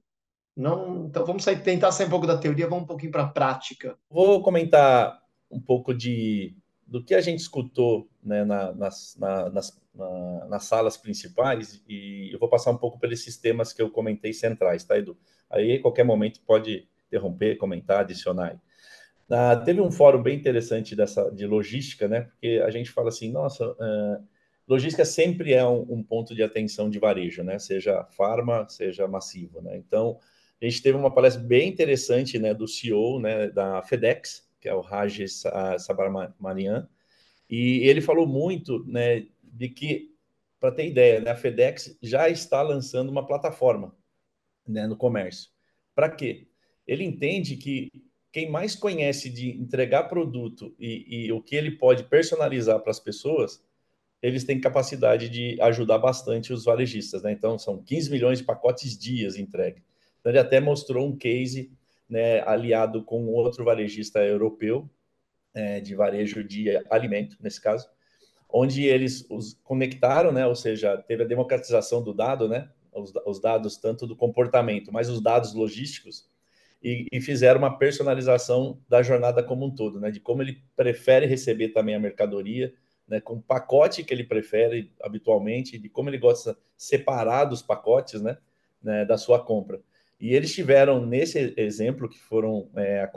Não, 0.56 1.06
então 1.06 1.26
vamos 1.26 1.44
sair, 1.44 1.62
tentar 1.62 1.92
sair 1.92 2.08
um 2.08 2.10
pouco 2.10 2.28
da 2.28 2.38
teoria, 2.38 2.68
vamos 2.68 2.84
um 2.84 2.88
pouquinho 2.88 3.12
para 3.12 3.24
a 3.24 3.28
prática. 3.28 3.98
Vou 4.10 4.42
comentar 4.42 5.22
um 5.50 5.60
pouco 5.60 5.94
de 5.94 6.56
do 6.86 7.02
que 7.02 7.16
a 7.16 7.22
gente 7.22 7.40
escutou 7.40 8.10
né, 8.22 8.44
na, 8.44 8.74
nas, 8.74 9.16
na, 9.18 9.50
nas, 9.50 9.82
na, 9.96 10.46
nas 10.50 10.66
salas 10.66 10.98
principais 10.98 11.82
e 11.88 12.30
eu 12.34 12.38
vou 12.38 12.50
passar 12.50 12.70
um 12.70 12.78
pouco 12.78 13.00
pelos 13.00 13.24
sistemas 13.24 13.72
que 13.72 13.82
eu 13.82 13.90
comentei 13.90 14.34
centrais, 14.34 14.84
tá, 14.84 14.98
Edu? 14.98 15.18
Aí, 15.50 15.80
qualquer 15.80 16.04
momento, 16.04 16.42
pode 16.46 16.86
interromper, 17.08 17.58
comentar, 17.58 18.02
adicionar. 18.02 18.60
Ah, 19.30 19.56
teve 19.56 19.80
um 19.80 19.90
fórum 19.90 20.22
bem 20.22 20.38
interessante 20.38 20.94
dessa 20.94 21.32
de 21.32 21.48
logística, 21.48 22.10
né? 22.10 22.22
Porque 22.22 22.62
a 22.66 22.70
gente 22.70 22.92
fala 22.92 23.08
assim, 23.08 23.32
nossa, 23.32 23.66
uh, 23.72 24.28
logística 24.68 25.06
sempre 25.06 25.54
é 25.54 25.66
um, 25.66 25.86
um, 25.90 26.04
ponto 26.04 26.36
de 26.36 26.44
atenção 26.44 26.90
de 26.90 27.00
varejo, 27.00 27.42
né? 27.42 27.58
Seja 27.58 28.04
farma, 28.12 28.68
seja 28.68 29.08
massivo, 29.08 29.62
né? 29.62 29.78
Então, 29.78 30.20
a 30.62 30.70
gente 30.70 30.82
teve 30.82 30.98
uma 30.98 31.14
palestra 31.14 31.42
bem 31.42 31.70
interessante, 31.70 32.38
né, 32.38 32.54
do 32.54 32.68
CEO, 32.68 33.20
né, 33.20 33.50
da 33.50 33.82
FedEx, 33.82 34.48
que 34.60 34.70
é 34.70 34.74
o 34.74 34.82
Rajesh 34.82 35.44
Sabarmanian, 35.80 36.88
e 37.50 37.80
ele 37.88 38.00
falou 38.00 38.28
muito, 38.28 38.86
né, 38.86 39.26
de 39.44 39.70
que, 39.70 40.16
para 40.60 40.72
ter 40.72 40.88
ideia, 40.88 41.20
né, 41.20 41.32
a 41.32 41.36
FedEx 41.36 41.98
já 42.02 42.30
está 42.30 42.62
lançando 42.62 43.10
uma 43.10 43.26
plataforma, 43.26 43.96
né, 44.68 44.86
no 44.86 44.96
comércio. 44.96 45.50
Para 45.96 46.10
quê? 46.10 46.48
Ele 46.88 47.04
entende 47.04 47.58
que 47.58 47.92
quem 48.32 48.50
mais 48.50 48.76
conhece 48.76 49.30
de 49.30 49.50
entregar 49.50 50.04
produto 50.04 50.74
e, 50.80 51.26
e 51.26 51.32
o 51.32 51.42
que 51.42 51.56
ele 51.56 51.72
pode 51.72 52.04
personalizar 52.04 52.80
para 52.80 52.92
as 52.92 53.00
pessoas, 53.00 53.64
eles 54.22 54.44
têm 54.44 54.62
capacidade 54.62 55.28
de 55.28 55.60
ajudar 55.62 55.98
bastante 55.98 56.54
os 56.54 56.64
varejistas, 56.64 57.24
né? 57.24 57.32
Então, 57.32 57.58
são 57.58 57.82
15 57.84 58.12
milhões 58.12 58.38
de 58.40 58.46
pacotes 58.46 58.98
dias 58.98 59.36
entregue. 59.36 59.84
Então, 60.22 60.32
ele 60.32 60.40
até 60.40 60.60
mostrou 60.60 61.06
um 61.06 61.18
case 61.18 61.72
né, 62.08 62.42
aliado 62.48 63.04
com 63.04 63.28
outro 63.28 63.66
varejista 63.66 64.20
europeu, 64.24 64.90
é, 65.54 65.80
de 65.82 65.96
varejo 65.96 66.44
de 66.44 66.70
alimento, 66.90 67.38
nesse 67.42 67.60
caso, 67.60 67.90
onde 68.50 68.86
eles 68.86 69.26
os 69.30 69.54
conectaram, 69.64 70.32
né, 70.32 70.46
ou 70.46 70.56
seja, 70.56 70.98
teve 70.98 71.24
a 71.24 71.28
democratização 71.28 72.04
do 72.04 72.14
dado, 72.14 72.48
né, 72.48 72.70
os, 72.94 73.14
os 73.26 73.40
dados 73.40 73.78
tanto 73.78 74.06
do 74.06 74.16
comportamento, 74.16 74.92
mas 74.92 75.10
os 75.10 75.22
dados 75.22 75.54
logísticos, 75.54 76.30
e, 76.84 77.06
e, 77.12 77.22
fizeram 77.22 77.60
uma 77.60 77.78
personalização 77.78 78.82
da 78.90 79.04
jornada 79.04 79.44
como 79.44 79.66
um 79.68 79.74
todo, 79.74 80.00
né, 80.00 80.10
de 80.10 80.20
como 80.20 80.42
ele 80.42 80.64
prefere 80.76 81.26
receber 81.26 81.70
também 81.70 81.96
a 81.96 82.00
mercadoria, 82.00 82.74
né, 83.08 83.22
com 83.22 83.36
o 83.36 83.42
pacote 83.42 84.04
que 84.04 84.14
ele 84.14 84.24
prefere 84.24 84.92
habitualmente, 85.02 85.78
de 85.78 85.90
como 85.90 86.10
ele 86.10 86.18
gosta 86.18 86.58
separar 86.76 87.46
dos 87.46 87.62
pacotes, 87.62 88.22
né, 88.22 88.38
né 88.82 89.06
da 89.06 89.18
sua 89.18 89.44
compra. 89.44 89.80
E 90.22 90.36
eles 90.36 90.54
tiveram, 90.54 91.04
nesse 91.04 91.52
exemplo, 91.58 92.08
que 92.08 92.20
foram 92.20 92.70
é, 92.76 93.10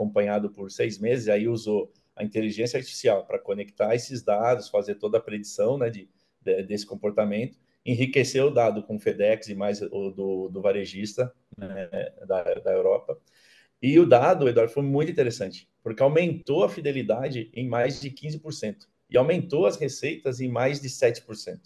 por 0.55 0.71
seis 0.71 0.97
meses, 0.97 1.29
aí 1.29 1.47
usou 1.47 1.93
a 2.15 2.23
inteligência 2.23 2.77
artificial 2.77 3.27
para 3.27 3.37
conectar 3.37 3.93
esses 3.93 4.23
dados, 4.23 4.69
fazer 4.69 4.95
toda 4.95 5.19
a 5.19 5.21
predição 5.21 5.77
né, 5.77 5.91
de, 5.91 6.09
de, 6.41 6.63
desse 6.63 6.83
comportamento, 6.83 7.59
enriquecer 7.85 8.43
o 8.43 8.49
dado 8.49 8.81
com 8.81 8.95
o 8.95 8.99
FedEx 8.99 9.49
e 9.49 9.53
mais 9.53 9.83
o 9.83 10.09
do, 10.09 10.49
do 10.49 10.61
varejista 10.61 11.31
né, 11.55 11.87
da, 12.25 12.43
da 12.55 12.71
Europa. 12.71 13.15
E 13.79 13.99
o 13.99 14.07
dado, 14.07 14.49
Eduardo, 14.49 14.73
foi 14.73 14.81
muito 14.81 15.11
interessante, 15.11 15.69
porque 15.83 16.01
aumentou 16.01 16.63
a 16.63 16.69
fidelidade 16.69 17.51
em 17.53 17.67
mais 17.67 18.01
de 18.01 18.09
15% 18.09 18.87
e 19.11 19.15
aumentou 19.15 19.67
as 19.67 19.77
receitas 19.77 20.41
em 20.41 20.47
mais 20.47 20.81
de 20.81 20.89
7% 20.89 21.59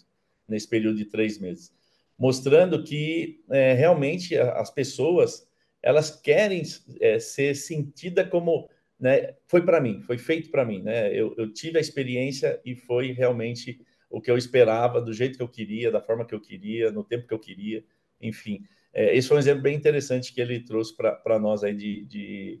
nesse 0.46 0.68
período 0.68 0.98
de 0.98 1.06
três 1.06 1.38
meses 1.38 1.72
mostrando 2.20 2.84
que 2.84 3.42
é, 3.50 3.72
realmente 3.72 4.36
as 4.36 4.70
pessoas 4.70 5.48
elas 5.82 6.10
querem 6.10 6.62
é, 7.00 7.18
ser 7.18 7.56
sentida 7.56 8.22
como 8.22 8.68
né, 9.00 9.34
foi 9.46 9.64
para 9.64 9.80
mim, 9.80 10.02
foi 10.02 10.18
feito 10.18 10.50
para 10.50 10.62
mim, 10.62 10.82
né? 10.82 11.10
Eu, 11.10 11.34
eu, 11.38 11.50
tive 11.50 11.78
a 11.78 11.80
experiência 11.80 12.60
e 12.62 12.76
foi 12.76 13.12
realmente 13.12 13.80
o 14.10 14.20
que 14.20 14.30
eu 14.30 14.36
esperava, 14.36 15.00
do 15.00 15.14
jeito 15.14 15.38
que 15.38 15.42
eu 15.42 15.48
queria, 15.48 15.90
da 15.90 16.02
forma 16.02 16.26
que 16.26 16.34
eu 16.34 16.40
queria, 16.40 16.92
no 16.92 17.02
tempo 17.02 17.26
que 17.26 17.32
eu 17.32 17.38
queria, 17.38 17.82
enfim. 18.20 18.62
É, 18.92 19.16
esse 19.16 19.26
foi 19.26 19.38
um 19.38 19.40
exemplo 19.40 19.62
bem 19.62 19.74
interessante 19.74 20.34
que 20.34 20.40
ele 20.42 20.60
trouxe 20.60 20.94
para 20.94 21.38
nós 21.38 21.64
aí 21.64 21.74
de, 21.74 22.04
de 22.04 22.60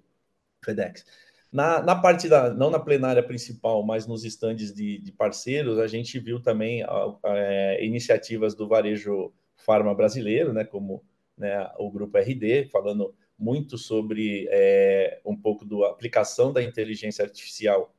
FedEx. 0.64 1.04
Na, 1.52 1.82
na, 1.82 1.94
parte 1.94 2.26
da, 2.26 2.54
não 2.54 2.70
na 2.70 2.78
plenária 2.78 3.22
principal, 3.22 3.82
mas 3.82 4.06
nos 4.06 4.24
estandes 4.24 4.72
de, 4.72 4.98
de 4.98 5.12
parceiros, 5.12 5.78
a 5.78 5.86
gente 5.86 6.18
viu 6.18 6.40
também 6.40 6.82
é, 7.24 7.84
iniciativas 7.84 8.54
do 8.54 8.66
varejo 8.66 9.30
farma 9.60 9.94
brasileiro, 9.94 10.52
né, 10.52 10.64
como 10.64 11.04
né, 11.36 11.70
o 11.78 11.90
grupo 11.90 12.18
RD, 12.18 12.66
falando 12.70 13.14
muito 13.38 13.78
sobre 13.78 14.46
é, 14.50 15.20
um 15.24 15.34
pouco 15.34 15.64
da 15.64 15.88
aplicação 15.88 16.52
da 16.52 16.62
inteligência 16.62 17.24
artificial 17.24 17.94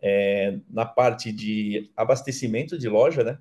é, 0.00 0.58
na 0.68 0.84
parte 0.84 1.32
de 1.32 1.90
abastecimento 1.96 2.76
de 2.76 2.88
loja, 2.88 3.24
né? 3.24 3.38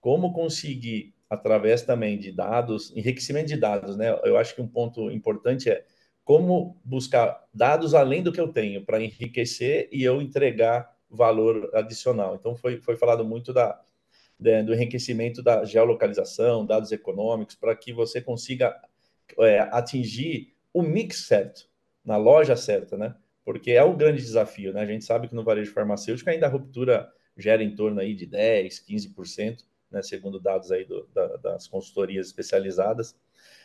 Como 0.00 0.32
conseguir, 0.32 1.12
através 1.28 1.82
também 1.82 2.18
de 2.18 2.32
dados, 2.32 2.90
enriquecimento 2.96 3.48
de 3.48 3.56
dados, 3.56 3.96
né? 3.96 4.18
Eu 4.24 4.38
acho 4.38 4.54
que 4.54 4.62
um 4.62 4.68
ponto 4.68 5.10
importante 5.10 5.68
é 5.68 5.84
como 6.24 6.80
buscar 6.82 7.44
dados 7.52 7.94
além 7.94 8.22
do 8.22 8.32
que 8.32 8.40
eu 8.40 8.48
tenho 8.48 8.82
para 8.82 9.02
enriquecer 9.02 9.88
e 9.92 10.02
eu 10.02 10.22
entregar 10.22 10.94
valor 11.10 11.68
adicional. 11.74 12.36
Então, 12.36 12.56
foi, 12.56 12.80
foi 12.80 12.96
falado 12.96 13.24
muito 13.24 13.52
da, 13.52 13.78
de, 14.38 14.62
do 14.62 14.74
enriquecimento 14.74 15.42
da 15.42 15.64
geolocalização, 15.64 16.66
dados 16.66 16.92
econômicos, 16.92 17.54
para 17.54 17.74
que 17.74 17.92
você 17.92 18.20
consiga 18.20 18.74
é, 19.38 19.60
atingir 19.60 20.54
o 20.72 20.82
mix 20.82 21.26
certo, 21.26 21.68
na 22.04 22.16
loja 22.16 22.56
certa, 22.56 22.96
né? 22.96 23.14
Porque 23.44 23.72
é 23.72 23.82
o 23.82 23.96
grande 23.96 24.22
desafio, 24.22 24.72
né? 24.72 24.82
A 24.82 24.86
gente 24.86 25.04
sabe 25.04 25.28
que 25.28 25.34
no 25.34 25.44
varejo 25.44 25.72
farmacêutico 25.72 26.28
ainda 26.30 26.46
a 26.46 26.50
ruptura 26.50 27.08
gera 27.36 27.62
em 27.62 27.74
torno 27.74 28.00
aí 28.00 28.14
de 28.14 28.26
10, 28.26 28.84
15%, 28.88 29.64
né? 29.90 30.02
Segundo 30.02 30.40
dados 30.40 30.70
aí 30.72 30.84
do, 30.84 31.08
da, 31.14 31.36
das 31.36 31.66
consultorias 31.66 32.26
especializadas. 32.26 33.16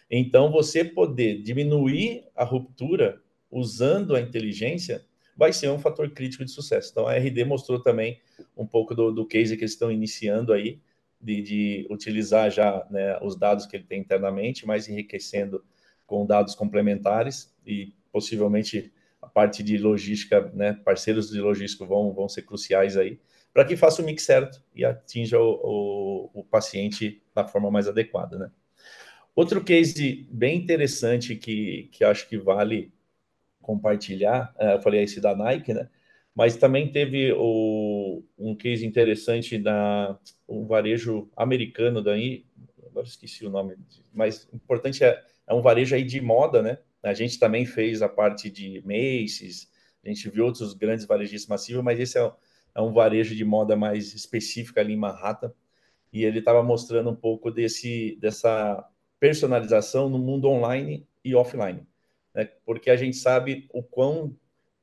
Então, 0.09 0.51
você 0.51 0.83
poder 0.83 1.41
diminuir 1.41 2.25
a 2.35 2.43
ruptura 2.43 3.21
usando 3.51 4.15
a 4.15 4.21
inteligência 4.21 5.05
vai 5.35 5.53
ser 5.53 5.69
um 5.69 5.79
fator 5.79 6.09
crítico 6.09 6.43
de 6.43 6.51
sucesso. 6.51 6.89
Então, 6.91 7.07
a 7.07 7.15
RD 7.15 7.45
mostrou 7.45 7.81
também 7.81 8.19
um 8.55 8.65
pouco 8.65 8.93
do, 8.93 9.11
do 9.11 9.25
case 9.25 9.55
que 9.55 9.63
eles 9.63 9.73
estão 9.73 9.91
iniciando 9.91 10.53
aí, 10.53 10.79
de, 11.21 11.41
de 11.41 11.87
utilizar 11.89 12.49
já 12.49 12.85
né, 12.89 13.19
os 13.21 13.35
dados 13.35 13.65
que 13.65 13.75
ele 13.75 13.83
tem 13.83 13.99
internamente, 13.99 14.65
mas 14.65 14.87
enriquecendo 14.87 15.63
com 16.07 16.25
dados 16.25 16.55
complementares 16.55 17.53
e 17.65 17.93
possivelmente 18.11 18.91
a 19.21 19.27
parte 19.27 19.61
de 19.61 19.77
logística, 19.77 20.49
né, 20.53 20.73
parceiros 20.73 21.29
de 21.29 21.41
logística 21.41 21.85
vão, 21.85 22.13
vão 22.13 22.29
ser 22.29 22.43
cruciais 22.43 22.95
aí, 22.95 23.19
para 23.53 23.65
que 23.65 23.75
faça 23.75 24.01
o 24.01 24.05
mix 24.05 24.23
certo 24.23 24.63
e 24.73 24.85
atinja 24.85 25.39
o, 25.39 26.29
o, 26.33 26.39
o, 26.39 26.43
paciente 26.43 27.21
da 27.35 27.45
forma 27.45 27.69
mais 27.69 27.87
adequada, 27.87 28.37
né. 28.37 28.51
Outro 29.35 29.63
case 29.63 30.27
bem 30.31 30.57
interessante 30.57 31.35
que, 31.35 31.89
que 31.91 32.03
acho 32.03 32.27
que 32.27 32.37
vale 32.37 32.91
compartilhar, 33.61 34.53
é, 34.57 34.75
eu 34.75 34.81
falei 34.81 35.03
esse 35.03 35.21
da 35.21 35.35
Nike, 35.35 35.73
né? 35.73 35.87
Mas 36.35 36.55
também 36.55 36.91
teve 36.91 37.33
o, 37.33 38.23
um 38.37 38.55
case 38.55 38.85
interessante 38.85 39.57
da 39.57 40.17
um 40.47 40.65
varejo 40.65 41.29
americano 41.35 42.01
daí, 42.01 42.45
agora 42.85 43.05
esqueci 43.05 43.45
o 43.45 43.49
nome, 43.49 43.75
mas 44.13 44.47
importante 44.53 45.03
é, 45.03 45.23
é 45.47 45.53
um 45.53 45.61
varejo 45.61 45.95
aí 45.95 46.03
de 46.03 46.21
moda, 46.21 46.61
né? 46.61 46.77
A 47.03 47.13
gente 47.13 47.39
também 47.39 47.65
fez 47.65 48.01
a 48.01 48.09
parte 48.09 48.49
de 48.49 48.81
Macy's, 48.81 49.69
a 50.03 50.07
gente 50.07 50.29
viu 50.29 50.45
outros 50.45 50.73
grandes 50.73 51.05
varejistas 51.05 51.47
massivos, 51.47 51.83
mas 51.83 51.99
esse 51.99 52.17
é, 52.17 52.31
é 52.75 52.81
um 52.81 52.93
varejo 52.93 53.35
de 53.35 53.45
moda 53.45 53.75
mais 53.75 54.13
específica 54.13 54.81
ali 54.81 54.93
em 54.93 54.97
Manhattan, 54.97 55.53
e 56.11 56.23
ele 56.25 56.39
estava 56.39 56.63
mostrando 56.63 57.09
um 57.09 57.15
pouco 57.15 57.51
desse, 57.51 58.17
dessa 58.19 58.83
personalização 59.19 60.09
no 60.09 60.17
mundo 60.17 60.47
online 60.47 61.07
e 61.23 61.35
offline 61.35 61.85
né? 62.33 62.49
porque 62.65 62.89
a 62.89 62.95
gente 62.95 63.17
sabe 63.17 63.67
o 63.73 63.83
quão 63.83 64.35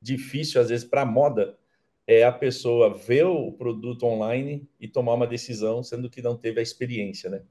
difícil, 0.06 0.60
às 0.60 0.70
vezes, 0.70 0.84
para 0.84 1.02
a 1.02 1.06
moda 1.06 1.58
é 2.06 2.22
a 2.22 2.32
pessoa 2.32 2.96
ver 2.96 3.24
o 3.24 3.52
produto 3.52 4.06
online 4.06 4.68
e 4.80 4.86
tomar 4.86 5.14
uma 5.14 5.26
decisão, 5.26 5.82
sendo 5.82 6.08
que 6.08 6.22
não 6.22 6.36
teve 6.36 6.60
a 6.60 6.62
experiência, 6.62 7.28
né? 7.28 7.42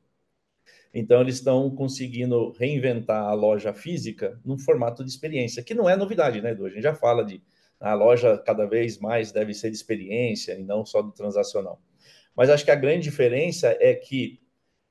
Então, 0.94 1.20
eles 1.20 1.36
estão 1.36 1.70
conseguindo 1.76 2.52
reinventar 2.52 3.26
a 3.26 3.34
loja 3.34 3.74
física 3.74 4.40
num 4.46 4.58
formato 4.58 5.04
de 5.04 5.10
experiência, 5.10 5.62
que 5.62 5.74
não 5.74 5.90
é 5.90 5.96
novidade, 5.98 6.42
né, 6.42 6.52
Edu? 6.52 6.66
A 6.66 6.70
gente 6.70 6.84
já 6.84 6.96
fala 6.96 7.24
de 7.24 7.44
a 7.82 7.94
loja 7.94 8.38
cada 8.38 8.66
vez 8.66 8.98
mais 8.98 9.34
deve 9.34 9.54
ser 9.54 9.70
de 9.70 9.76
experiência 9.76 10.54
e 10.54 10.64
não 10.64 10.86
só 10.86 11.02
do 11.02 11.12
transacional. 11.12 11.82
Mas 12.34 12.50
acho 12.50 12.64
que 12.64 12.72
a 12.72 12.76
grande 12.76 13.04
diferença 13.04 13.76
é 13.80 13.94
que 13.94 14.40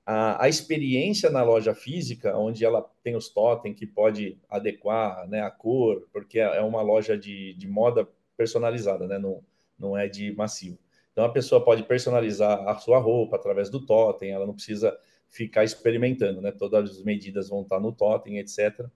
a, 0.06 0.44
a, 0.44 0.48
experiência 0.48 1.30
na 1.30 1.42
loja 1.42 1.74
física, 1.74 2.36
onde 2.36 2.64
ela 2.64 2.82
tem 3.02 3.16
os 3.16 3.28
totem 3.28 3.72
que 3.72 3.86
pode 3.86 4.38
adequar 4.48 5.26
né, 5.28 5.40
a 5.40 5.50
cor, 5.50 6.06
porque 6.12 6.38
é 6.38 6.60
uma 6.60 6.82
loja 6.82 7.16
de, 7.16 7.54
de 7.54 7.66
moda 7.66 8.08
personalizada, 8.36 9.06
né, 9.06 9.18
não, 9.18 9.42
não 9.78 9.96
é 9.96 10.08
de 10.08 10.34
massivo. 10.34 10.78
Então 11.12 11.24
a 11.24 11.32
pessoa 11.32 11.64
pode 11.64 11.84
personalizar 11.84 12.68
a 12.68 12.76
sua 12.76 12.98
roupa 12.98 13.36
através 13.36 13.70
do 13.70 13.86
totem, 13.86 14.32
ela 14.32 14.46
não 14.46 14.54
precisa 14.54 14.96
ficar 15.28 15.64
experimentando, 15.64 16.40
né? 16.40 16.52
Todas 16.52 16.90
as 16.90 17.02
medidas 17.02 17.48
vão 17.48 17.62
estar 17.62 17.80
no 17.80 17.92
totem, 17.92 18.38
etc. 18.38 18.86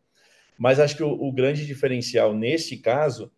Mas 0.59 0.81
acho 0.81 0.97
que 0.97 1.03
o, 1.03 1.11
o 1.11 1.33
grande 1.33 1.64
diferencial 1.64 2.35
nesse 2.35 2.77
caso 2.77 3.31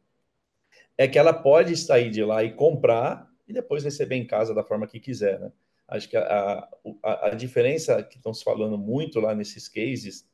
é 0.96 1.06
que 1.06 1.18
ela 1.18 1.32
pode 1.32 1.76
sair 1.76 2.10
de 2.10 2.24
lá 2.24 2.42
e 2.42 2.52
comprar 2.52 3.30
e 3.46 3.52
depois 3.52 3.84
receber 3.84 4.16
em 4.16 4.26
casa 4.26 4.54
da 4.54 4.62
forma 4.62 4.86
que 4.86 5.00
quiser, 5.00 5.38
né? 5.40 5.52
Acho 5.90 6.08
que 6.08 6.16
a, 6.16 6.68
a, 7.02 7.26
a 7.26 7.30
diferença 7.30 8.00
que 8.02 8.16
estão 8.16 8.32
se 8.32 8.44
falando 8.44 8.78
muito 8.78 9.18
lá 9.18 9.34
nesses 9.34 9.68
cases 9.68 10.24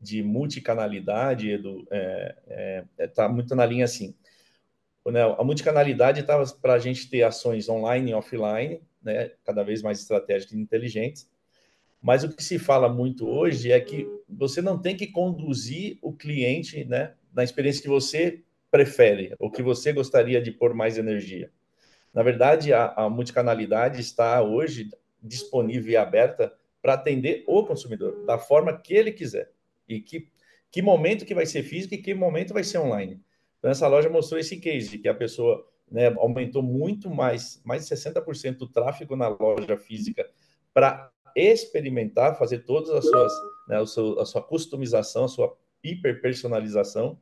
de 0.00 0.22
multicanalidade, 0.22 1.50
Edu, 1.50 1.86
é, 1.90 2.36
é, 2.48 2.84
é, 2.98 3.06
tá 3.06 3.28
muito 3.28 3.54
na 3.54 3.64
linha 3.64 3.84
assim. 3.84 4.14
Né, 5.06 5.22
a 5.22 5.44
multicanalidade 5.44 6.20
estava 6.20 6.44
para 6.60 6.74
a 6.74 6.78
gente 6.78 7.08
ter 7.08 7.22
ações 7.22 7.68
online 7.68 8.10
e 8.10 8.14
offline, 8.14 8.82
né, 9.00 9.30
cada 9.44 9.62
vez 9.62 9.82
mais 9.82 10.00
estratégicas 10.00 10.52
e 10.52 10.60
inteligentes. 10.60 11.30
Mas 12.02 12.24
o 12.24 12.28
que 12.28 12.42
se 12.42 12.58
fala 12.58 12.88
muito 12.88 13.26
hoje 13.28 13.70
é 13.70 13.80
que 13.80 14.06
você 14.28 14.60
não 14.60 14.78
tem 14.78 14.96
que 14.96 15.06
conduzir 15.06 15.96
o 16.02 16.12
cliente 16.12 16.84
né, 16.84 17.14
na 17.32 17.44
experiência 17.44 17.80
que 17.80 17.88
você 17.88 18.42
prefere, 18.70 19.34
ou 19.38 19.50
que 19.50 19.62
você 19.62 19.92
gostaria 19.92 20.42
de 20.42 20.50
pôr 20.50 20.74
mais 20.74 20.98
energia. 20.98 21.52
Na 22.12 22.22
verdade, 22.22 22.72
a, 22.72 22.92
a 22.96 23.08
multicanalidade 23.08 24.00
está 24.00 24.42
hoje 24.42 24.90
disponível 25.24 25.92
e 25.92 25.96
aberta 25.96 26.52
para 26.82 26.94
atender 26.94 27.42
o 27.46 27.64
consumidor 27.64 28.24
da 28.26 28.38
forma 28.38 28.78
que 28.78 28.94
ele 28.94 29.10
quiser 29.10 29.50
e 29.88 30.00
que 30.00 30.28
que 30.70 30.82
momento 30.82 31.24
que 31.24 31.36
vai 31.36 31.46
ser 31.46 31.62
físico 31.62 31.94
e 31.94 31.98
que 31.98 32.12
momento 32.12 32.52
vai 32.52 32.64
ser 32.64 32.78
online. 32.78 33.20
Então 33.60 33.70
essa 33.70 33.86
loja 33.86 34.10
mostrou 34.10 34.40
esse 34.40 34.56
case 34.56 34.98
que 34.98 35.08
a 35.08 35.14
pessoa 35.14 35.64
né, 35.88 36.08
aumentou 36.16 36.64
muito 36.64 37.08
mais, 37.08 37.62
mais 37.64 37.86
de 37.86 37.94
60% 37.94 38.56
do 38.56 38.66
tráfego 38.66 39.14
na 39.14 39.28
loja 39.28 39.76
física 39.76 40.28
para 40.72 41.12
experimentar, 41.36 42.36
fazer 42.36 42.64
todas 42.64 42.90
as 42.90 43.04
suas, 43.04 43.32
né, 43.68 43.80
a, 43.80 43.86
sua 44.24 44.42
customização, 44.42 45.26
a 45.26 45.28
sua 45.28 45.56
hiperpersonalização, 45.82 47.20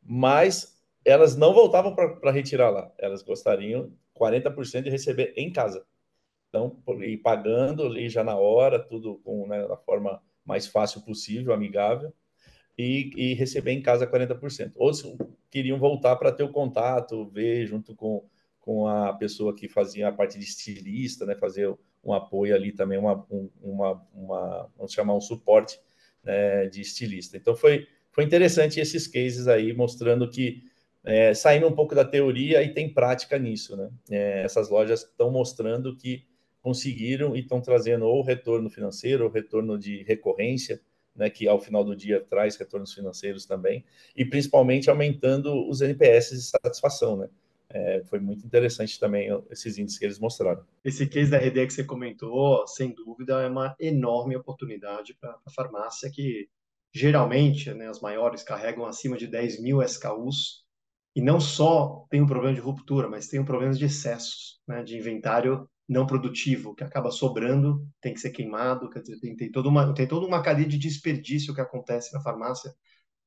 mas 0.00 0.80
elas 1.04 1.36
não 1.36 1.52
voltavam 1.52 1.92
para 1.92 2.30
retirar 2.30 2.70
lá. 2.70 2.92
Elas 2.98 3.22
gostariam 3.22 3.92
40% 4.16 4.82
de 4.82 4.90
receber 4.90 5.32
em 5.36 5.52
casa. 5.52 5.84
Então, 6.56 7.02
ir 7.02 7.18
pagando 7.18 7.84
ali 7.84 8.08
já 8.08 8.24
na 8.24 8.36
hora, 8.36 8.78
tudo 8.78 9.16
com, 9.24 9.46
né, 9.46 9.66
da 9.66 9.76
forma 9.76 10.22
mais 10.44 10.66
fácil 10.66 11.02
possível, 11.02 11.52
amigável, 11.52 12.12
e, 12.78 13.10
e 13.16 13.34
receber 13.34 13.72
em 13.72 13.82
casa 13.82 14.06
40%. 14.06 14.72
Outros 14.76 15.04
queriam 15.50 15.78
voltar 15.78 16.16
para 16.16 16.32
ter 16.32 16.42
o 16.42 16.52
contato, 16.52 17.28
ver 17.30 17.66
junto 17.66 17.94
com, 17.94 18.24
com 18.60 18.86
a 18.86 19.12
pessoa 19.12 19.54
que 19.54 19.68
fazia 19.68 20.08
a 20.08 20.12
parte 20.12 20.38
de 20.38 20.44
estilista, 20.44 21.26
né, 21.26 21.34
fazer 21.34 21.74
um 22.04 22.12
apoio 22.12 22.54
ali 22.54 22.72
também, 22.72 22.98
uma, 22.98 23.26
uma, 23.60 24.02
uma 24.14 24.70
vamos 24.76 24.92
chamar 24.92 25.14
um 25.14 25.20
suporte 25.20 25.78
né, 26.22 26.66
de 26.68 26.80
estilista. 26.80 27.36
Então, 27.36 27.56
foi, 27.56 27.86
foi 28.10 28.24
interessante 28.24 28.80
esses 28.80 29.06
cases 29.06 29.48
aí, 29.48 29.72
mostrando 29.72 30.30
que 30.30 30.62
é, 31.06 31.32
saindo 31.32 31.68
um 31.68 31.72
pouco 31.72 31.94
da 31.94 32.04
teoria 32.04 32.62
e 32.64 32.74
tem 32.74 32.92
prática 32.92 33.38
nisso, 33.38 33.76
né? 33.76 33.88
É, 34.10 34.42
essas 34.42 34.68
lojas 34.68 35.02
estão 35.02 35.30
mostrando 35.30 35.96
que 35.96 36.26
conseguiram 36.66 37.36
e 37.36 37.42
estão 37.42 37.60
trazendo 37.60 38.06
ou 38.06 38.24
retorno 38.24 38.68
financeiro, 38.68 39.22
ou 39.22 39.30
retorno 39.30 39.78
de 39.78 40.02
recorrência, 40.02 40.80
né, 41.14 41.30
que 41.30 41.46
ao 41.46 41.60
final 41.60 41.84
do 41.84 41.94
dia 41.94 42.20
traz 42.20 42.56
retornos 42.56 42.92
financeiros 42.92 43.46
também, 43.46 43.84
e 44.16 44.24
principalmente 44.24 44.90
aumentando 44.90 45.54
os 45.70 45.80
NPS 45.80 46.30
de 46.30 46.42
satisfação, 46.42 47.18
né? 47.18 47.28
É, 47.70 48.02
foi 48.06 48.18
muito 48.18 48.44
interessante 48.44 48.98
também 48.98 49.28
esses 49.48 49.78
índices 49.78 49.96
que 49.96 50.06
eles 50.06 50.18
mostraram. 50.18 50.64
Esse 50.84 51.06
case 51.06 51.30
da 51.30 51.38
RD 51.38 51.68
que 51.68 51.72
você 51.72 51.84
comentou, 51.84 52.66
sem 52.66 52.92
dúvida, 52.92 53.42
é 53.42 53.48
uma 53.48 53.76
enorme 53.78 54.34
oportunidade 54.34 55.14
para 55.20 55.38
a 55.46 55.50
farmácia 55.50 56.10
que 56.10 56.48
geralmente, 56.92 57.72
né, 57.74 57.88
as 57.88 58.00
maiores 58.00 58.42
carregam 58.42 58.84
acima 58.86 59.16
de 59.16 59.28
10 59.28 59.60
mil 59.60 59.80
SKUs 59.82 60.64
e 61.14 61.20
não 61.20 61.38
só 61.38 62.04
tem 62.10 62.20
um 62.20 62.26
problema 62.26 62.56
de 62.56 62.60
ruptura, 62.60 63.08
mas 63.08 63.28
tem 63.28 63.38
um 63.38 63.44
problema 63.44 63.72
de 63.72 63.84
excessos, 63.84 64.60
né, 64.66 64.82
de 64.82 64.96
inventário 64.96 65.68
não 65.88 66.06
produtivo, 66.06 66.74
que 66.74 66.84
acaba 66.84 67.10
sobrando, 67.10 67.86
tem 68.00 68.12
que 68.12 68.20
ser 68.20 68.30
queimado, 68.30 68.90
quer 68.90 69.00
dizer, 69.00 69.20
tem, 69.20 69.36
tem, 69.36 69.50
toda 69.50 69.68
uma, 69.68 69.94
tem 69.94 70.06
toda 70.06 70.26
uma 70.26 70.42
cadeia 70.42 70.68
de 70.68 70.78
desperdício 70.78 71.54
que 71.54 71.60
acontece 71.60 72.12
na 72.12 72.20
farmácia, 72.20 72.74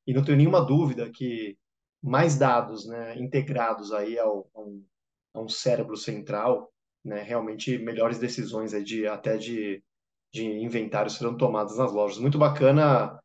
e 0.06 0.12
não 0.12 0.24
tenho 0.24 0.38
nenhuma 0.38 0.60
dúvida 0.64 1.10
que 1.10 1.56
mais 2.02 2.36
dados 2.36 2.86
né, 2.86 3.18
integrados 3.18 3.92
aí 3.92 4.18
ao, 4.18 4.48
a, 4.54 4.60
um, 4.60 4.84
a 5.34 5.40
um 5.40 5.48
cérebro 5.48 5.96
central, 5.96 6.72
né, 7.04 7.22
realmente 7.22 7.78
melhores 7.78 8.18
decisões 8.18 8.74
aí 8.74 8.84
de, 8.84 9.06
até 9.06 9.36
de, 9.36 9.82
de 10.32 10.44
inventário 10.44 11.10
serão 11.10 11.36
tomadas 11.36 11.76
nas 11.76 11.92
lojas. 11.92 12.18
Muito 12.18 12.38
bacana 12.38 13.18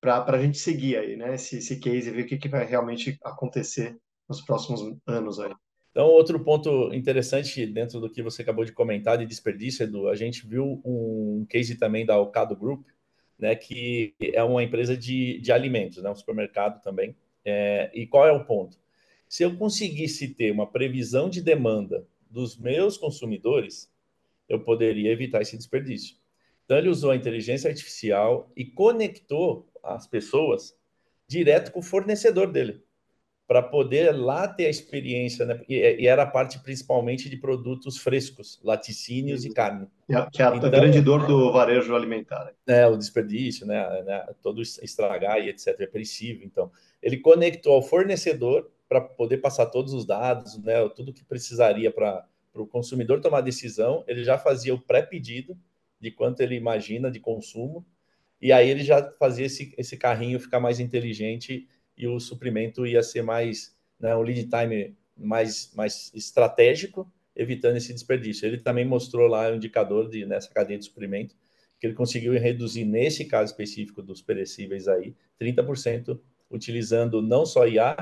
para 0.00 0.36
a 0.36 0.42
gente 0.42 0.58
seguir 0.58 0.96
aí, 0.96 1.16
né? 1.16 1.34
Esse, 1.34 1.58
esse 1.58 1.78
case 1.80 2.08
e 2.08 2.12
ver 2.12 2.22
o 2.22 2.26
que, 2.26 2.38
que 2.38 2.48
vai 2.48 2.64
realmente 2.64 3.18
acontecer 3.24 3.98
nos 4.28 4.40
próximos 4.42 4.80
anos 5.06 5.40
aí. 5.40 5.52
Então, 5.96 6.08
outro 6.08 6.38
ponto 6.38 6.92
interessante 6.92 7.64
dentro 7.64 7.98
do 7.98 8.10
que 8.10 8.22
você 8.22 8.42
acabou 8.42 8.66
de 8.66 8.72
comentar 8.72 9.16
de 9.16 9.24
desperdício, 9.24 9.82
Edu, 9.82 10.10
a 10.10 10.14
gente 10.14 10.46
viu 10.46 10.78
um 10.84 11.46
case 11.48 11.74
também 11.76 12.04
da 12.04 12.20
Ocado 12.20 12.54
Group, 12.54 12.86
né, 13.38 13.56
que 13.56 14.14
é 14.20 14.42
uma 14.42 14.62
empresa 14.62 14.94
de, 14.94 15.40
de 15.40 15.50
alimentos, 15.52 16.02
né, 16.02 16.10
um 16.10 16.14
supermercado 16.14 16.82
também. 16.82 17.16
É, 17.42 17.90
e 17.94 18.06
qual 18.06 18.28
é 18.28 18.32
o 18.32 18.44
ponto? 18.44 18.78
Se 19.26 19.42
eu 19.42 19.56
conseguisse 19.56 20.34
ter 20.34 20.50
uma 20.50 20.66
previsão 20.70 21.30
de 21.30 21.40
demanda 21.40 22.06
dos 22.30 22.58
meus 22.58 22.98
consumidores, 22.98 23.90
eu 24.50 24.60
poderia 24.60 25.10
evitar 25.10 25.40
esse 25.40 25.56
desperdício. 25.56 26.14
Então, 26.66 26.76
ele 26.76 26.90
usou 26.90 27.12
a 27.12 27.16
inteligência 27.16 27.70
artificial 27.70 28.52
e 28.54 28.66
conectou 28.66 29.66
as 29.82 30.06
pessoas 30.06 30.76
direto 31.26 31.72
com 31.72 31.80
o 31.80 31.82
fornecedor 31.82 32.52
dele, 32.52 32.82
para 33.46 33.62
poder 33.62 34.10
lá 34.10 34.48
ter 34.48 34.66
a 34.66 34.70
experiência, 34.70 35.46
né? 35.46 35.60
E, 35.68 35.76
e, 35.76 36.06
era 36.06 36.24
a 36.24 36.26
parte 36.26 36.58
principalmente 36.58 37.30
de 37.30 37.36
produtos 37.36 37.96
frescos, 37.96 38.60
laticínios 38.62 39.44
e 39.44 39.50
carne. 39.50 39.86
Que 40.32 40.42
é 40.42 40.46
a 40.46 40.56
então, 40.56 40.70
grande 40.70 41.00
dor 41.00 41.26
do 41.26 41.52
varejo 41.52 41.94
alimentar. 41.94 42.52
É, 42.66 42.86
o 42.86 42.96
desperdício, 42.96 43.64
né? 43.66 44.02
né 44.02 44.26
todo 44.42 44.60
estragar 44.60 45.38
e 45.38 45.48
etc. 45.48 45.80
É 45.80 45.86
perecível. 45.86 46.44
Então, 46.44 46.70
ele 47.00 47.18
conectou 47.18 47.74
ao 47.74 47.82
fornecedor 47.82 48.68
para 48.88 49.00
poder 49.00 49.38
passar 49.38 49.66
todos 49.66 49.92
os 49.92 50.04
dados, 50.04 50.58
né? 50.58 50.88
Tudo 50.88 51.12
que 51.12 51.24
precisaria 51.24 51.90
para 51.90 52.26
o 52.54 52.66
consumidor 52.66 53.20
tomar 53.20 53.42
decisão. 53.42 54.02
Ele 54.08 54.24
já 54.24 54.36
fazia 54.38 54.74
o 54.74 54.80
pré-pedido 54.80 55.56
de 56.00 56.10
quanto 56.10 56.40
ele 56.40 56.56
imagina 56.56 57.10
de 57.10 57.20
consumo, 57.20 57.86
e 58.40 58.52
aí 58.52 58.68
ele 58.68 58.84
já 58.84 59.10
fazia 59.18 59.46
esse, 59.46 59.74
esse 59.78 59.96
carrinho 59.96 60.38
ficar 60.38 60.60
mais 60.60 60.78
inteligente 60.78 61.66
e 61.96 62.06
o 62.06 62.20
suprimento 62.20 62.86
ia 62.86 63.02
ser 63.02 63.22
mais, 63.22 63.74
né, 63.98 64.14
um 64.14 64.22
lead 64.22 64.48
time 64.48 64.96
mais, 65.16 65.72
mais 65.74 66.12
estratégico, 66.14 67.10
evitando 67.34 67.76
esse 67.76 67.92
desperdício. 67.92 68.46
Ele 68.46 68.58
também 68.58 68.84
mostrou 68.84 69.26
lá 69.26 69.48
o 69.48 69.52
um 69.52 69.56
indicador 69.56 70.08
de, 70.08 70.24
nessa 70.26 70.50
cadeia 70.50 70.78
de 70.78 70.84
suprimento, 70.84 71.34
que 71.78 71.86
ele 71.86 71.94
conseguiu 71.94 72.32
reduzir, 72.32 72.84
nesse 72.84 73.24
caso 73.24 73.52
específico 73.52 74.02
dos 74.02 74.22
perecíveis 74.22 74.88
aí, 74.88 75.14
30%, 75.40 76.18
utilizando 76.50 77.20
não 77.20 77.44
só 77.44 77.66
IA, 77.66 77.96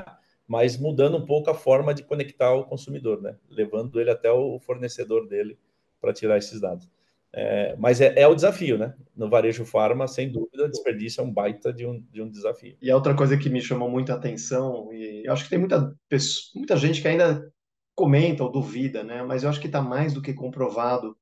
mas 0.47 0.77
mudando 0.77 1.17
um 1.17 1.25
pouco 1.25 1.49
a 1.49 1.55
forma 1.55 1.93
de 1.93 2.03
conectar 2.03 2.53
o 2.53 2.65
consumidor, 2.65 3.21
né? 3.21 3.35
levando 3.49 3.99
ele 3.99 4.11
até 4.11 4.31
o 4.31 4.59
fornecedor 4.59 5.27
dele 5.27 5.57
para 5.99 6.13
tirar 6.13 6.37
esses 6.37 6.61
dados. 6.61 6.89
É, 7.37 7.75
mas 7.77 7.99
é, 7.99 8.13
é, 8.17 8.25
o 8.25 8.33
desafio, 8.33 8.77
né? 8.77 8.95
No 9.13 9.29
varejo 9.29 9.65
farma, 9.65 10.07
sem 10.07 10.31
dúvida, 10.31 10.69
desperdício 10.69 11.19
é 11.19 11.23
um 11.25 11.33
baita 11.33 11.73
de 11.73 11.85
um, 11.85 11.99
de 12.09 12.21
um 12.21 12.29
desafio. 12.29 12.77
E 12.81 12.89
a 12.89 12.95
outra 12.95 13.13
coisa 13.13 13.37
que 13.37 13.49
me 13.49 13.61
chamou 13.61 13.91
muita 13.91 14.13
atenção, 14.13 14.87
e 14.93 15.27
acho 15.27 15.43
que 15.43 15.49
tem 15.49 15.59
muita, 15.59 15.93
muita 16.55 16.77
gente 16.77 17.01
que 17.01 17.07
ainda 17.09 17.45
comenta 17.93 18.41
ou 18.41 18.49
duvida, 18.49 19.03
né? 19.03 19.21
Mas 19.21 19.43
eu 19.43 19.49
acho 19.49 19.59
que 19.59 19.67
está 19.67 19.81
mais 19.81 20.13
do 20.13 20.21
que 20.21 20.33
comprovado 20.33 21.17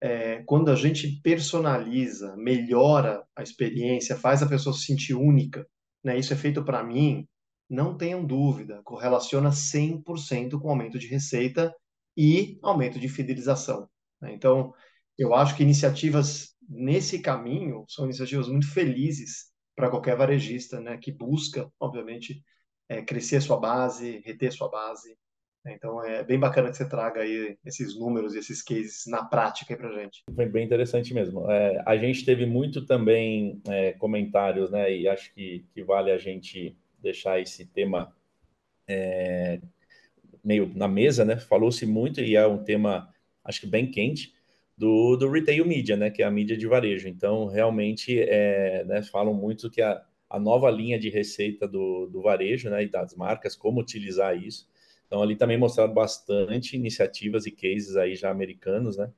é, 0.00 0.44
quando 0.46 0.70
a 0.70 0.76
gente 0.76 1.20
personaliza, 1.22 2.36
melhora 2.36 3.24
a 3.34 3.42
experiência, 3.42 4.16
faz 4.16 4.44
a 4.44 4.48
pessoa 4.48 4.72
se 4.72 4.82
sentir 4.82 5.14
única, 5.14 5.66
né? 6.04 6.16
Isso 6.16 6.32
é 6.32 6.36
feito 6.36 6.64
para 6.64 6.84
mim, 6.84 7.26
não 7.68 7.96
tenham 7.96 8.24
dúvida, 8.24 8.80
correlaciona 8.84 9.50
100% 9.50 10.60
com 10.60 10.70
aumento 10.70 11.00
de 11.00 11.08
receita 11.08 11.74
e 12.16 12.60
aumento 12.62 13.00
de 13.00 13.08
fidelização. 13.08 13.88
Né? 14.20 14.32
Então, 14.32 14.72
eu 15.18 15.34
acho 15.34 15.56
que 15.56 15.62
iniciativas 15.62 16.54
nesse 16.68 17.20
caminho 17.20 17.84
são 17.88 18.04
iniciativas 18.04 18.48
muito 18.48 18.70
felizes 18.72 19.48
para 19.74 19.90
qualquer 19.90 20.16
varejista, 20.16 20.80
né, 20.80 20.96
que 20.96 21.10
busca, 21.10 21.70
obviamente, 21.80 22.42
é, 22.88 23.02
crescer 23.02 23.40
sua 23.40 23.58
base, 23.58 24.22
reter 24.24 24.52
sua 24.52 24.68
base. 24.68 25.16
Então 25.66 26.02
é 26.02 26.22
bem 26.22 26.38
bacana 26.38 26.70
que 26.70 26.76
você 26.76 26.88
traga 26.88 27.20
aí 27.20 27.58
esses 27.64 27.98
números 27.98 28.34
e 28.34 28.38
esses 28.38 28.62
cases 28.62 29.04
na 29.06 29.24
prática 29.24 29.76
para 29.76 30.00
gente. 30.00 30.22
Foi 30.34 30.46
bem 30.46 30.64
interessante 30.64 31.12
mesmo. 31.12 31.50
É, 31.50 31.82
a 31.84 31.96
gente 31.96 32.24
teve 32.24 32.46
muito 32.46 32.86
também 32.86 33.60
é, 33.66 33.92
comentários, 33.92 34.70
né? 34.70 34.94
E 34.94 35.06
acho 35.06 35.34
que, 35.34 35.66
que 35.74 35.82
vale 35.82 36.10
a 36.10 36.16
gente 36.16 36.76
deixar 37.02 37.40
esse 37.40 37.66
tema 37.66 38.14
é, 38.86 39.60
meio 40.42 40.72
na 40.74 40.88
mesa, 40.88 41.24
né? 41.24 41.36
Falou-se 41.36 41.84
muito 41.84 42.20
e 42.20 42.34
é 42.34 42.46
um 42.46 42.64
tema 42.64 43.12
acho 43.44 43.60
que 43.60 43.66
bem 43.66 43.90
quente 43.90 44.37
do, 44.78 45.16
do 45.16 45.28
retail 45.28 45.66
media, 45.66 45.96
né, 45.96 46.08
que 46.08 46.22
é 46.22 46.24
a 46.24 46.30
mídia 46.30 46.56
de 46.56 46.66
varejo. 46.66 47.08
Então, 47.08 47.46
realmente, 47.46 48.20
é, 48.20 48.84
né, 48.84 49.02
falam 49.02 49.34
muito 49.34 49.68
que 49.68 49.82
a, 49.82 50.00
a 50.30 50.38
nova 50.38 50.70
linha 50.70 50.96
de 50.96 51.10
receita 51.10 51.66
do, 51.66 52.06
do 52.06 52.22
varejo 52.22 52.70
né, 52.70 52.84
e 52.84 52.88
das 52.88 53.12
marcas, 53.16 53.56
como 53.56 53.80
utilizar 53.80 54.40
isso. 54.40 54.68
Então, 55.06 55.20
ali 55.20 55.34
também 55.34 55.58
mostraram 55.58 55.92
bastante 55.92 56.76
iniciativas 56.76 57.44
e 57.44 57.50
cases 57.50 57.96
aí 57.96 58.14
já 58.14 58.30
americanos, 58.30 58.96
né, 58.96 59.10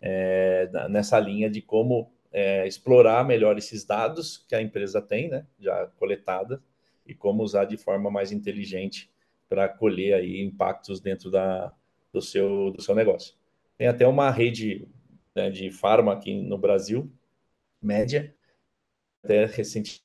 é, 0.00 0.70
nessa 0.88 1.18
linha 1.18 1.50
de 1.50 1.60
como 1.60 2.12
é, 2.32 2.64
explorar 2.68 3.26
melhor 3.26 3.58
esses 3.58 3.84
dados 3.84 4.46
que 4.48 4.54
a 4.54 4.62
empresa 4.62 5.02
tem, 5.02 5.28
né, 5.28 5.44
já 5.58 5.86
coletada, 5.98 6.62
e 7.04 7.14
como 7.14 7.42
usar 7.42 7.64
de 7.64 7.76
forma 7.76 8.08
mais 8.12 8.30
inteligente 8.30 9.10
para 9.48 9.68
colher 9.68 10.14
aí 10.14 10.40
impactos 10.40 11.00
dentro 11.00 11.32
da, 11.32 11.72
do, 12.12 12.22
seu, 12.22 12.70
do 12.70 12.80
seu 12.80 12.94
negócio. 12.94 13.34
Tem 13.76 13.88
até 13.88 14.06
uma 14.06 14.30
rede 14.30 14.86
né, 15.34 15.50
de 15.50 15.70
farma 15.70 16.12
aqui 16.12 16.40
no 16.42 16.58
Brasil, 16.58 17.10
média. 17.80 18.34
Até 19.22 19.46
recentemente, 19.46 20.02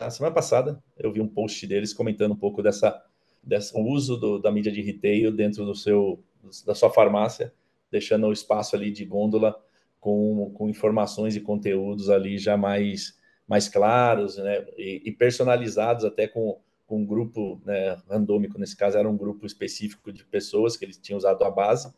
na 0.00 0.10
semana 0.10 0.34
passada, 0.34 0.82
eu 0.96 1.12
vi 1.12 1.20
um 1.20 1.28
post 1.28 1.66
deles 1.66 1.92
comentando 1.92 2.32
um 2.32 2.36
pouco 2.36 2.62
dessa, 2.62 3.02
dessa 3.42 3.78
uso 3.78 4.16
do, 4.16 4.38
da 4.38 4.50
mídia 4.50 4.72
de 4.72 4.82
retail 4.82 5.32
dentro 5.32 5.64
do 5.64 5.74
seu, 5.74 6.22
da 6.64 6.74
sua 6.74 6.90
farmácia, 6.90 7.52
deixando 7.90 8.26
o 8.26 8.32
espaço 8.32 8.76
ali 8.76 8.90
de 8.90 9.04
gôndola 9.04 9.58
com, 10.00 10.52
com 10.54 10.68
informações 10.68 11.34
e 11.34 11.40
conteúdos 11.40 12.10
ali 12.10 12.38
já 12.38 12.56
mais, 12.56 13.18
mais 13.48 13.68
claros 13.68 14.36
né, 14.36 14.66
e, 14.76 15.02
e 15.04 15.12
personalizados 15.12 16.04
até 16.04 16.28
com, 16.28 16.60
com 16.86 16.98
um 17.00 17.06
grupo 17.06 17.60
né, 17.64 17.96
randômico, 18.08 18.58
nesse 18.58 18.76
caso 18.76 18.98
era 18.98 19.08
um 19.08 19.16
grupo 19.16 19.46
específico 19.46 20.12
de 20.12 20.24
pessoas 20.24 20.76
que 20.76 20.84
eles 20.84 20.98
tinham 20.98 21.18
usado 21.18 21.42
a 21.42 21.50
base, 21.50 21.92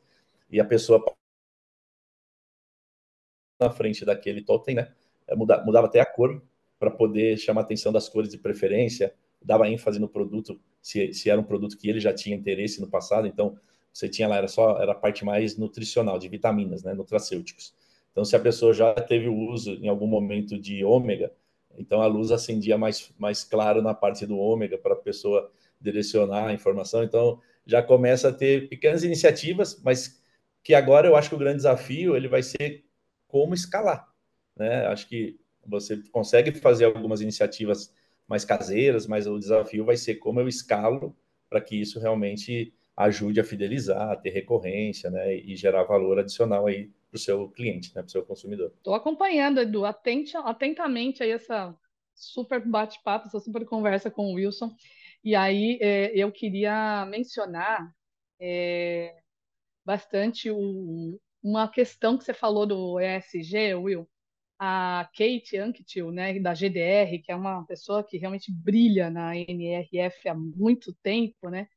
e 0.50 0.60
a 0.60 0.64
pessoa 0.64 1.04
na 3.58 3.70
frente 3.70 4.04
daquele 4.04 4.42
totem, 4.42 4.74
né? 4.74 4.92
É, 5.26 5.34
mudava, 5.34 5.64
mudava 5.64 5.86
até 5.86 6.00
a 6.00 6.06
cor 6.06 6.42
para 6.78 6.90
poder 6.90 7.36
chamar 7.36 7.62
a 7.62 7.64
atenção 7.64 7.92
das 7.92 8.08
cores 8.08 8.30
de 8.30 8.38
preferência, 8.38 9.12
dava 9.42 9.68
ênfase 9.68 9.98
no 9.98 10.08
produto, 10.08 10.60
se, 10.80 11.12
se 11.12 11.28
era 11.28 11.40
um 11.40 11.44
produto 11.44 11.76
que 11.76 11.88
ele 11.88 12.00
já 12.00 12.12
tinha 12.12 12.36
interesse 12.36 12.80
no 12.80 12.88
passado, 12.88 13.26
então 13.26 13.58
você 13.92 14.08
tinha 14.08 14.28
lá, 14.28 14.36
era 14.36 14.48
só 14.48 14.80
era 14.80 14.92
a 14.92 14.94
parte 14.94 15.24
mais 15.24 15.56
nutricional, 15.56 16.18
de 16.18 16.28
vitaminas, 16.28 16.82
né, 16.82 16.94
nutracêuticos. 16.94 17.74
Então, 18.12 18.24
se 18.24 18.34
a 18.34 18.40
pessoa 18.40 18.72
já 18.72 18.94
teve 18.94 19.28
o 19.28 19.34
uso 19.34 19.72
em 19.74 19.88
algum 19.88 20.06
momento 20.06 20.58
de 20.58 20.84
ômega, 20.84 21.32
então 21.76 22.00
a 22.00 22.06
luz 22.06 22.30
acendia 22.32 22.76
mais, 22.76 23.12
mais 23.18 23.44
claro 23.44 23.82
na 23.82 23.94
parte 23.94 24.26
do 24.26 24.36
ômega 24.36 24.76
para 24.78 24.94
a 24.94 24.96
pessoa 24.96 25.50
direcionar 25.80 26.46
a 26.46 26.52
informação. 26.52 27.02
Então, 27.04 27.40
já 27.66 27.82
começa 27.82 28.28
a 28.28 28.32
ter 28.32 28.68
pequenas 28.68 29.04
iniciativas, 29.04 29.80
mas 29.84 30.20
que 30.62 30.74
agora 30.74 31.06
eu 31.06 31.14
acho 31.14 31.28
que 31.28 31.34
o 31.34 31.38
grande 31.38 31.58
desafio 31.58 32.16
ele 32.16 32.28
vai 32.28 32.42
ser 32.42 32.84
como 33.28 33.54
escalar. 33.54 34.08
Né? 34.56 34.86
Acho 34.86 35.08
que 35.08 35.38
você 35.64 36.02
consegue 36.10 36.52
fazer 36.52 36.86
algumas 36.86 37.20
iniciativas 37.20 37.94
mais 38.26 38.44
caseiras, 38.44 39.06
mas 39.06 39.26
o 39.26 39.38
desafio 39.38 39.84
vai 39.84 39.96
ser 39.96 40.16
como 40.16 40.40
eu 40.40 40.48
escalo 40.48 41.16
para 41.48 41.60
que 41.60 41.80
isso 41.80 42.00
realmente 42.00 42.74
ajude 42.96 43.40
a 43.40 43.44
fidelizar, 43.44 44.10
a 44.10 44.16
ter 44.16 44.30
recorrência, 44.30 45.08
né, 45.08 45.36
e 45.36 45.54
gerar 45.54 45.84
valor 45.84 46.18
adicional 46.18 46.66
aí 46.66 46.90
para 47.08 47.16
o 47.16 47.18
seu 47.18 47.48
cliente, 47.48 47.94
né, 47.94 48.02
para 48.02 48.08
o 48.08 48.10
seu 48.10 48.24
consumidor. 48.24 48.72
Estou 48.76 48.92
acompanhando, 48.92 49.60
Edu, 49.60 49.84
atente, 49.84 50.36
atentamente 50.36 51.22
aí 51.22 51.30
essa 51.30 51.74
super 52.12 52.60
bate-papo, 52.60 53.28
essa 53.28 53.38
super 53.38 53.64
conversa 53.64 54.10
com 54.10 54.26
o 54.26 54.34
Wilson. 54.34 54.74
E 55.22 55.36
aí 55.36 55.78
é, 55.80 56.10
eu 56.12 56.30
queria 56.32 57.06
mencionar 57.06 57.94
é, 58.40 59.14
bastante 59.84 60.50
o, 60.50 61.18
uma 61.42 61.68
questão 61.68 62.16
que 62.18 62.24
você 62.24 62.34
falou 62.34 62.66
do 62.66 62.98
ESG, 63.00 63.74
Will, 63.74 64.08
a 64.58 65.08
Kate 65.16 65.56
Anquetil, 65.56 66.10
né, 66.10 66.38
da 66.40 66.52
GDR, 66.54 67.22
que 67.22 67.30
é 67.30 67.36
uma 67.36 67.64
pessoa 67.64 68.02
que 68.02 68.18
realmente 68.18 68.52
brilha 68.52 69.08
na 69.10 69.36
NRF 69.36 70.28
há 70.28 70.34
muito 70.34 70.92
tempo, 71.02 71.48
né? 71.48 71.68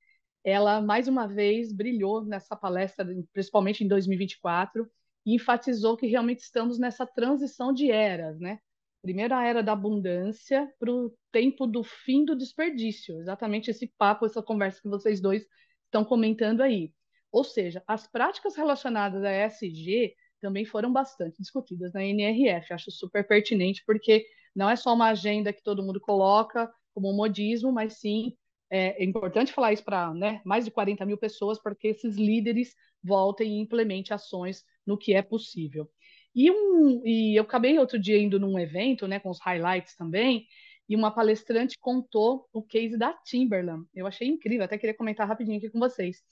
Ela 0.43 0.81
mais 0.81 1.07
uma 1.07 1.27
vez 1.27 1.71
brilhou 1.71 2.25
nessa 2.25 2.55
palestra, 2.55 3.05
principalmente 3.31 3.83
em 3.83 3.87
2024, 3.87 4.89
e 5.25 5.35
enfatizou 5.35 5.95
que 5.95 6.07
realmente 6.07 6.39
estamos 6.39 6.79
nessa 6.79 7.05
transição 7.05 7.71
de 7.71 7.91
eras, 7.91 8.39
né? 8.39 8.59
Primeiro 9.03 9.35
a 9.35 9.43
era 9.45 9.61
da 9.61 9.73
abundância 9.73 10.71
para 10.79 10.91
o 10.91 11.13
tempo 11.31 11.67
do 11.67 11.83
fim 11.83 12.25
do 12.25 12.35
desperdício, 12.35 13.19
exatamente 13.19 13.69
esse 13.69 13.87
papo, 13.97 14.25
essa 14.25 14.41
conversa 14.41 14.81
que 14.81 14.89
vocês 14.89 15.21
dois 15.21 15.45
estão 15.85 16.03
comentando 16.03 16.61
aí. 16.61 16.91
Ou 17.31 17.43
seja, 17.43 17.83
as 17.87 18.07
práticas 18.07 18.55
relacionadas 18.55 19.23
a 19.23 19.47
ESG 19.47 20.13
também 20.41 20.65
foram 20.65 20.91
bastante 20.91 21.37
discutidas 21.39 21.93
na 21.93 22.03
NRF. 22.03 22.73
Acho 22.73 22.91
super 22.91 23.25
pertinente, 23.25 23.83
porque 23.85 24.25
não 24.55 24.69
é 24.69 24.75
só 24.75 24.93
uma 24.93 25.09
agenda 25.09 25.53
que 25.53 25.63
todo 25.63 25.83
mundo 25.83 25.99
coloca 25.99 26.71
como 26.93 27.09
um 27.09 27.15
modismo, 27.15 27.71
mas 27.71 27.93
sim 27.93 28.35
é, 28.69 29.01
é 29.01 29.05
importante 29.05 29.51
falar 29.51 29.73
isso 29.73 29.83
para 29.83 30.13
né, 30.13 30.41
mais 30.45 30.65
de 30.65 30.71
40 30.71 31.05
mil 31.05 31.17
pessoas, 31.17 31.61
para 31.61 31.75
que 31.75 31.89
esses 31.89 32.15
líderes 32.15 32.73
voltem 33.03 33.57
e 33.57 33.61
implementem 33.61 34.13
ações 34.13 34.63
no 34.85 34.97
que 34.97 35.13
é 35.13 35.21
possível. 35.21 35.89
E, 36.33 36.49
um, 36.49 37.01
e 37.05 37.37
eu 37.37 37.43
acabei 37.43 37.77
outro 37.77 37.99
dia 37.99 38.17
indo 38.17 38.39
num 38.39 38.57
evento, 38.57 39.07
né, 39.07 39.19
com 39.19 39.29
os 39.29 39.39
highlights 39.41 39.95
também, 39.95 40.47
e 40.87 40.95
uma 40.95 41.11
palestrante 41.11 41.77
contou 41.79 42.47
o 42.53 42.63
case 42.63 42.97
da 42.97 43.13
Timberland. 43.13 43.85
Eu 43.93 44.07
achei 44.07 44.27
incrível, 44.27 44.63
até 44.63 44.77
queria 44.77 44.95
comentar 44.95 45.27
rapidinho 45.27 45.57
aqui 45.57 45.69
com 45.69 45.79
vocês. 45.79 46.23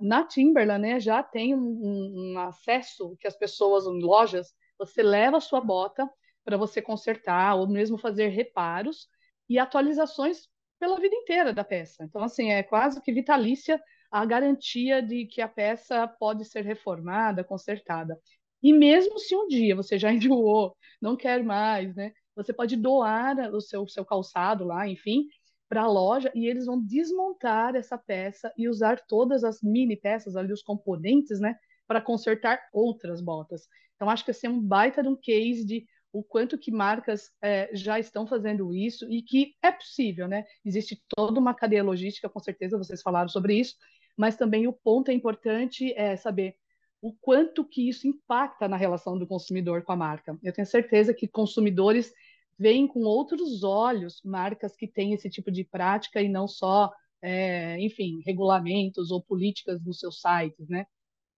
Na 0.00 0.24
Timberland, 0.24 0.80
né, 0.80 1.00
já 1.00 1.22
tem 1.22 1.54
um, 1.54 2.32
um, 2.34 2.38
acesso 2.38 3.16
que 3.18 3.26
as 3.26 3.36
pessoas 3.36 3.84
em 3.84 4.00
lojas, 4.00 4.54
você 4.78 5.02
leva 5.02 5.38
a 5.38 5.40
sua 5.40 5.60
bota 5.60 6.08
para 6.44 6.56
você 6.56 6.80
consertar 6.80 7.56
ou 7.56 7.68
mesmo 7.68 7.98
fazer 7.98 8.28
reparos 8.28 9.08
e 9.48 9.58
atualizações 9.58 10.48
pela 10.78 11.00
vida 11.00 11.14
inteira 11.14 11.52
da 11.52 11.64
peça. 11.64 12.04
Então, 12.04 12.22
assim, 12.22 12.50
é 12.50 12.62
quase 12.62 13.00
que 13.02 13.12
vitalícia 13.12 13.80
a 14.10 14.24
garantia 14.24 15.02
de 15.02 15.26
que 15.26 15.40
a 15.40 15.48
peça 15.48 16.06
pode 16.06 16.44
ser 16.44 16.64
reformada, 16.64 17.42
consertada. 17.42 18.18
E 18.62 18.72
mesmo 18.72 19.18
se 19.18 19.34
um 19.34 19.48
dia 19.48 19.74
você 19.74 19.98
já 19.98 20.12
enjoou, 20.12 20.76
não 21.00 21.16
quer 21.16 21.42
mais, 21.42 21.94
né? 21.96 22.12
Você 22.36 22.52
pode 22.52 22.76
doar 22.76 23.36
o 23.52 23.60
seu, 23.60 23.86
seu 23.88 24.04
calçado 24.04 24.64
lá, 24.64 24.88
enfim, 24.88 25.26
para 25.72 25.84
a 25.84 25.88
loja 25.88 26.30
e 26.34 26.46
eles 26.46 26.66
vão 26.66 26.78
desmontar 26.78 27.74
essa 27.74 27.96
peça 27.96 28.52
e 28.58 28.68
usar 28.68 29.00
todas 29.08 29.42
as 29.42 29.62
mini 29.62 29.96
peças 29.96 30.36
ali, 30.36 30.52
os 30.52 30.62
componentes, 30.62 31.40
né, 31.40 31.56
para 31.86 31.98
consertar 31.98 32.60
outras 32.74 33.22
botas. 33.22 33.66
Então 33.96 34.10
acho 34.10 34.22
que 34.22 34.32
esse 34.32 34.44
é 34.44 34.50
um 34.50 34.60
baita 34.60 35.02
de 35.02 35.08
um 35.08 35.16
case 35.16 35.64
de 35.64 35.86
o 36.12 36.22
quanto 36.22 36.58
que 36.58 36.70
marcas 36.70 37.30
é, 37.40 37.70
já 37.72 37.98
estão 37.98 38.26
fazendo 38.26 38.74
isso 38.74 39.10
e 39.10 39.22
que 39.22 39.54
é 39.62 39.72
possível, 39.72 40.28
né? 40.28 40.44
Existe 40.62 41.02
toda 41.16 41.40
uma 41.40 41.54
cadeia 41.54 41.82
logística, 41.82 42.28
com 42.28 42.38
certeza 42.38 42.76
vocês 42.76 43.00
falaram 43.00 43.30
sobre 43.30 43.54
isso, 43.54 43.74
mas 44.14 44.36
também 44.36 44.66
o 44.66 44.74
ponto 44.74 45.10
é 45.10 45.14
importante 45.14 45.90
é 45.94 46.16
saber 46.16 46.54
o 47.00 47.14
quanto 47.14 47.64
que 47.64 47.88
isso 47.88 48.06
impacta 48.06 48.68
na 48.68 48.76
relação 48.76 49.18
do 49.18 49.26
consumidor 49.26 49.84
com 49.84 49.92
a 49.92 49.96
marca. 49.96 50.38
Eu 50.42 50.52
tenho 50.52 50.66
certeza 50.66 51.14
que 51.14 51.26
consumidores 51.26 52.12
veem 52.62 52.86
com 52.86 53.00
outros 53.00 53.64
olhos 53.64 54.22
marcas 54.24 54.76
que 54.76 54.86
têm 54.86 55.12
esse 55.12 55.28
tipo 55.28 55.50
de 55.50 55.64
prática 55.64 56.22
e 56.22 56.28
não 56.28 56.46
só, 56.46 56.92
é, 57.20 57.76
enfim, 57.80 58.22
regulamentos 58.24 59.10
ou 59.10 59.20
políticas 59.20 59.84
nos 59.84 59.98
seus 59.98 60.20
sites, 60.20 60.68
né? 60.68 60.86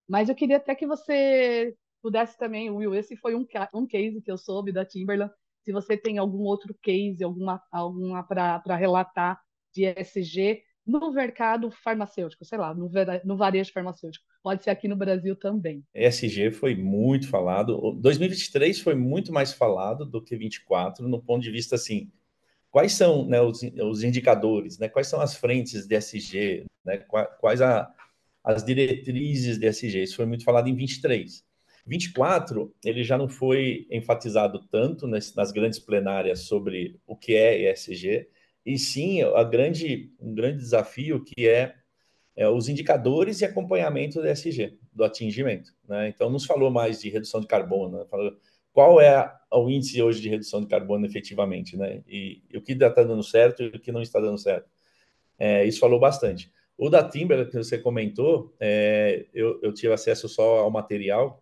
Mas 0.07 0.29
eu 0.29 0.35
queria 0.35 0.59
até 0.59 0.75
que 0.75 0.87
você 0.87 1.75
pudesse 2.03 2.37
também, 2.37 2.71
Will, 2.71 2.95
esse 2.95 3.17
foi 3.17 3.35
um, 3.35 3.47
um 3.73 3.87
case 3.87 4.21
que 4.21 4.31
eu 4.31 4.37
soube 4.37 4.71
da 4.71 4.85
Timberland. 4.85 5.33
Se 5.63 5.73
você 5.73 5.97
tem 5.97 6.19
algum 6.19 6.43
outro 6.43 6.77
case, 6.83 7.25
alguma, 7.25 7.63
alguma 7.73 8.23
para 8.23 8.77
relatar 8.77 9.41
de 9.73 9.87
ESG 9.87 10.63
no 10.87 11.13
mercado 11.13 11.71
farmacêutico, 11.71 12.45
sei 12.45 12.59
lá, 12.59 12.75
no, 12.75 13.37
varejo 13.37 13.73
farmacêutico. 13.73 14.25
Pode 14.43 14.63
ser 14.63 14.71
aqui 14.71 14.87
no 14.87 14.97
Brasil 14.97 15.35
também. 15.35 15.83
ESG 15.95 16.51
foi 16.51 16.75
muito 16.75 17.29
falado. 17.29 17.93
2023 17.93 18.81
foi 18.81 18.95
muito 18.95 19.33
mais 19.33 19.53
falado 19.53 20.05
do 20.05 20.23
que 20.23 20.37
24, 20.37 21.09
no 21.09 21.23
ponto 21.23 21.43
de 21.43 21.51
vista 21.51 21.77
assim, 21.77 22.11
quais 22.71 22.93
são 22.93 23.27
né, 23.27 23.41
os, 23.41 23.63
os, 23.63 24.03
indicadores, 24.03 24.79
né, 24.79 24.89
quais 24.89 25.07
são 25.07 25.21
as 25.21 25.35
frentes 25.35 25.87
de 25.87 25.97
ESG, 25.97 26.67
né, 26.85 26.99
quais 27.41 27.63
a, 27.63 27.91
as 28.43 28.63
diretrizes 28.63 29.59
de 29.59 29.67
ESG. 29.67 30.03
Isso 30.03 30.17
foi 30.17 30.27
muito 30.27 30.45
falado 30.45 30.69
em 30.69 30.75
23. 30.75 31.43
24, 31.87 32.75
ele 32.85 33.05
já 33.05 33.17
não 33.17 33.29
foi 33.29 33.87
enfatizado 33.91 34.67
tanto 34.71 35.07
nas, 35.07 35.35
nas 35.35 35.53
grandes 35.53 35.79
plenárias 35.79 36.41
sobre 36.41 36.99
o 37.07 37.15
que 37.15 37.35
é 37.35 37.71
ESG, 37.71 38.27
e 38.65 38.79
sim 38.79 39.23
a 39.23 39.45
grande, 39.45 40.13
um 40.19 40.35
grande 40.35 40.59
desafio 40.59 41.23
que 41.23 41.47
é, 41.47 41.75
é 42.35 42.49
os 42.49 42.69
indicadores 42.69 43.41
e 43.41 43.45
acompanhamento 43.45 44.21
do 44.21 44.29
ESG, 44.29 44.79
do 44.93 45.05
atingimento. 45.05 45.73
Né? 45.87 46.09
Então, 46.09 46.31
nos 46.31 46.47
falou 46.47 46.71
mais 46.71 47.01
de 47.01 47.11
redução 47.11 47.41
de 47.41 47.47
carbono, 47.47 47.99
né? 47.99 48.05
falou 48.11 48.37
qual 48.73 49.01
é 49.01 49.33
o 49.53 49.71
índice 49.71 50.03
hoje 50.03 50.21
de 50.21 50.29
redução 50.29 50.61
de 50.61 50.67
carbono 50.67 51.07
efetivamente, 51.07 51.77
né? 51.77 52.03
E, 52.09 52.43
e 52.51 52.59
o 52.59 52.61
que 52.61 52.73
está 52.73 53.05
dando 53.05 53.23
certo 53.23 53.63
e 53.63 53.67
o 53.69 53.79
que 53.79 53.93
não 53.93 54.03
está 54.03 54.19
dando 54.19 54.37
certo. 54.37 54.69
É, 55.39 55.65
isso 55.65 55.79
falou 55.79 56.01
bastante. 56.01 56.53
O 56.77 56.91
da 56.91 57.09
Timber, 57.09 57.49
que 57.49 57.57
você 57.57 57.79
comentou, 57.79 58.53
é, 58.59 59.27
eu, 59.33 59.61
eu 59.63 59.73
tive 59.73 59.93
acesso 59.93 60.29
só 60.29 60.59
ao 60.59 60.73
material, 60.73 61.41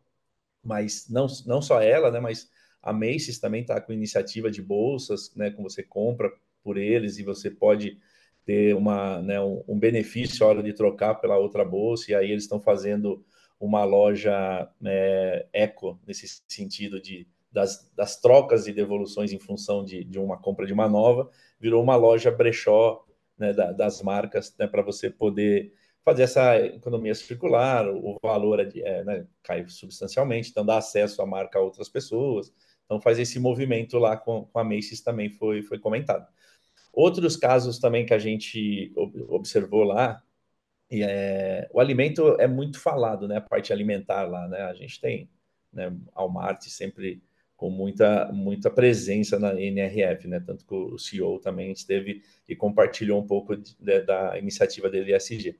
mas 0.62 1.08
não, 1.08 1.26
não 1.46 1.62
só 1.62 1.80
ela, 1.80 2.10
né, 2.10 2.20
mas 2.20 2.50
a 2.82 2.92
Macy's 2.92 3.38
também 3.38 3.62
está 3.62 3.80
com 3.80 3.94
iniciativa 3.94 4.50
de 4.50 4.60
bolsas, 4.60 5.34
né, 5.34 5.50
com 5.50 5.62
você 5.62 5.82
compra 5.82 6.30
por 6.62 6.76
eles 6.76 7.18
e 7.18 7.22
você 7.22 7.50
pode 7.50 7.98
ter 8.44 8.74
uma, 8.74 9.22
né, 9.22 9.40
um, 9.40 9.78
benefício 9.78 10.44
a 10.44 10.48
hora 10.48 10.62
de 10.62 10.72
trocar 10.72 11.14
pela 11.16 11.38
outra 11.38 11.64
bolsa, 11.64 12.10
e 12.10 12.14
aí 12.14 12.30
eles 12.30 12.44
estão 12.44 12.60
fazendo 12.60 13.24
uma 13.60 13.84
loja 13.84 14.68
é, 14.84 15.46
eco, 15.52 16.00
nesse 16.06 16.42
sentido 16.48 17.00
de 17.00 17.26
das, 17.52 17.90
das, 17.94 18.18
trocas 18.18 18.66
e 18.66 18.72
devoluções 18.72 19.30
em 19.30 19.38
função 19.38 19.84
de, 19.84 20.02
de, 20.04 20.18
uma 20.18 20.38
compra 20.38 20.66
de 20.66 20.72
uma 20.72 20.88
nova, 20.88 21.30
virou 21.60 21.82
uma 21.82 21.96
loja 21.96 22.30
brechó 22.30 23.04
né, 23.38 23.52
da, 23.52 23.72
das 23.72 24.00
marcas 24.00 24.56
né, 24.58 24.66
para 24.66 24.80
você 24.80 25.10
poder 25.10 25.74
fazer 26.02 26.22
essa 26.22 26.58
economia 26.58 27.14
circular, 27.14 27.86
o 27.88 28.16
valor 28.22 28.58
é, 28.58 28.68
é, 28.76 29.04
né, 29.04 29.26
cai 29.42 29.68
substancialmente, 29.68 30.50
então 30.50 30.64
dá 30.64 30.78
acesso 30.78 31.22
à 31.22 31.26
marca 31.26 31.58
a 31.58 31.62
outras 31.62 31.88
pessoas. 31.88 32.52
Então 32.84 33.00
faz 33.00 33.18
esse 33.18 33.38
movimento 33.38 33.98
lá 33.98 34.16
com, 34.16 34.46
com 34.46 34.58
a 34.58 34.64
Macy's 34.64 35.00
também 35.00 35.30
foi, 35.30 35.62
foi 35.62 35.78
comentado. 35.78 36.26
Outros 36.92 37.36
casos 37.36 37.78
também 37.78 38.04
que 38.04 38.12
a 38.12 38.18
gente 38.18 38.92
observou 39.28 39.82
lá, 39.84 40.22
é, 40.90 41.68
o 41.72 41.80
alimento 41.80 42.36
é 42.38 42.46
muito 42.46 42.78
falado, 42.78 43.26
né? 43.26 43.36
A 43.36 43.40
parte 43.40 43.72
alimentar 43.72 44.24
lá, 44.24 44.46
né? 44.46 44.60
A 44.62 44.74
gente 44.74 45.00
tem 45.00 45.30
né, 45.72 45.90
Walmart 46.14 46.62
sempre 46.64 47.22
com 47.56 47.70
muita, 47.70 48.30
muita 48.32 48.70
presença 48.70 49.38
na 49.38 49.58
NRF, 49.58 50.28
né? 50.28 50.40
Tanto 50.40 50.66
que 50.66 50.74
o 50.74 50.98
CEO 50.98 51.38
também 51.38 51.72
esteve 51.72 52.22
e 52.46 52.54
compartilhou 52.54 53.22
um 53.22 53.26
pouco 53.26 53.56
de, 53.56 53.74
da 54.02 54.38
iniciativa 54.38 54.90
dele 54.90 55.16
ESG. 55.16 55.58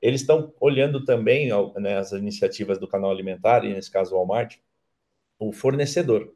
Eles 0.00 0.20
estão 0.20 0.54
olhando 0.60 1.04
também 1.04 1.50
né, 1.76 1.98
as 1.98 2.12
iniciativas 2.12 2.78
do 2.78 2.86
canal 2.86 3.10
alimentar, 3.10 3.64
e 3.64 3.72
nesse 3.74 3.90
caso 3.90 4.14
o 4.14 4.18
Walmart, 4.18 4.56
o 5.38 5.52
fornecedor. 5.52 6.32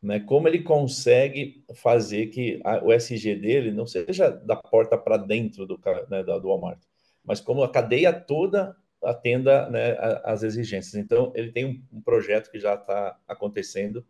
Né, 0.00 0.20
como 0.20 0.46
ele 0.46 0.62
consegue 0.62 1.64
fazer 1.74 2.28
que 2.28 2.60
a, 2.64 2.84
o 2.84 2.92
SG 2.92 3.34
dele 3.34 3.72
não 3.72 3.84
seja 3.84 4.30
da 4.30 4.54
porta 4.54 4.96
para 4.96 5.16
dentro 5.16 5.66
do, 5.66 5.80
né, 6.08 6.22
do 6.22 6.48
Walmart, 6.48 6.78
mas 7.24 7.40
como 7.40 7.64
a 7.64 7.68
cadeia 7.70 8.12
toda 8.12 8.76
atenda 9.02 9.68
né, 9.68 9.96
às 10.22 10.44
exigências. 10.44 10.94
Então, 10.94 11.32
ele 11.34 11.50
tem 11.50 11.64
um, 11.64 11.98
um 11.98 12.00
projeto 12.00 12.48
que 12.48 12.60
já 12.60 12.74
está 12.74 13.18
acontecendo 13.26 14.06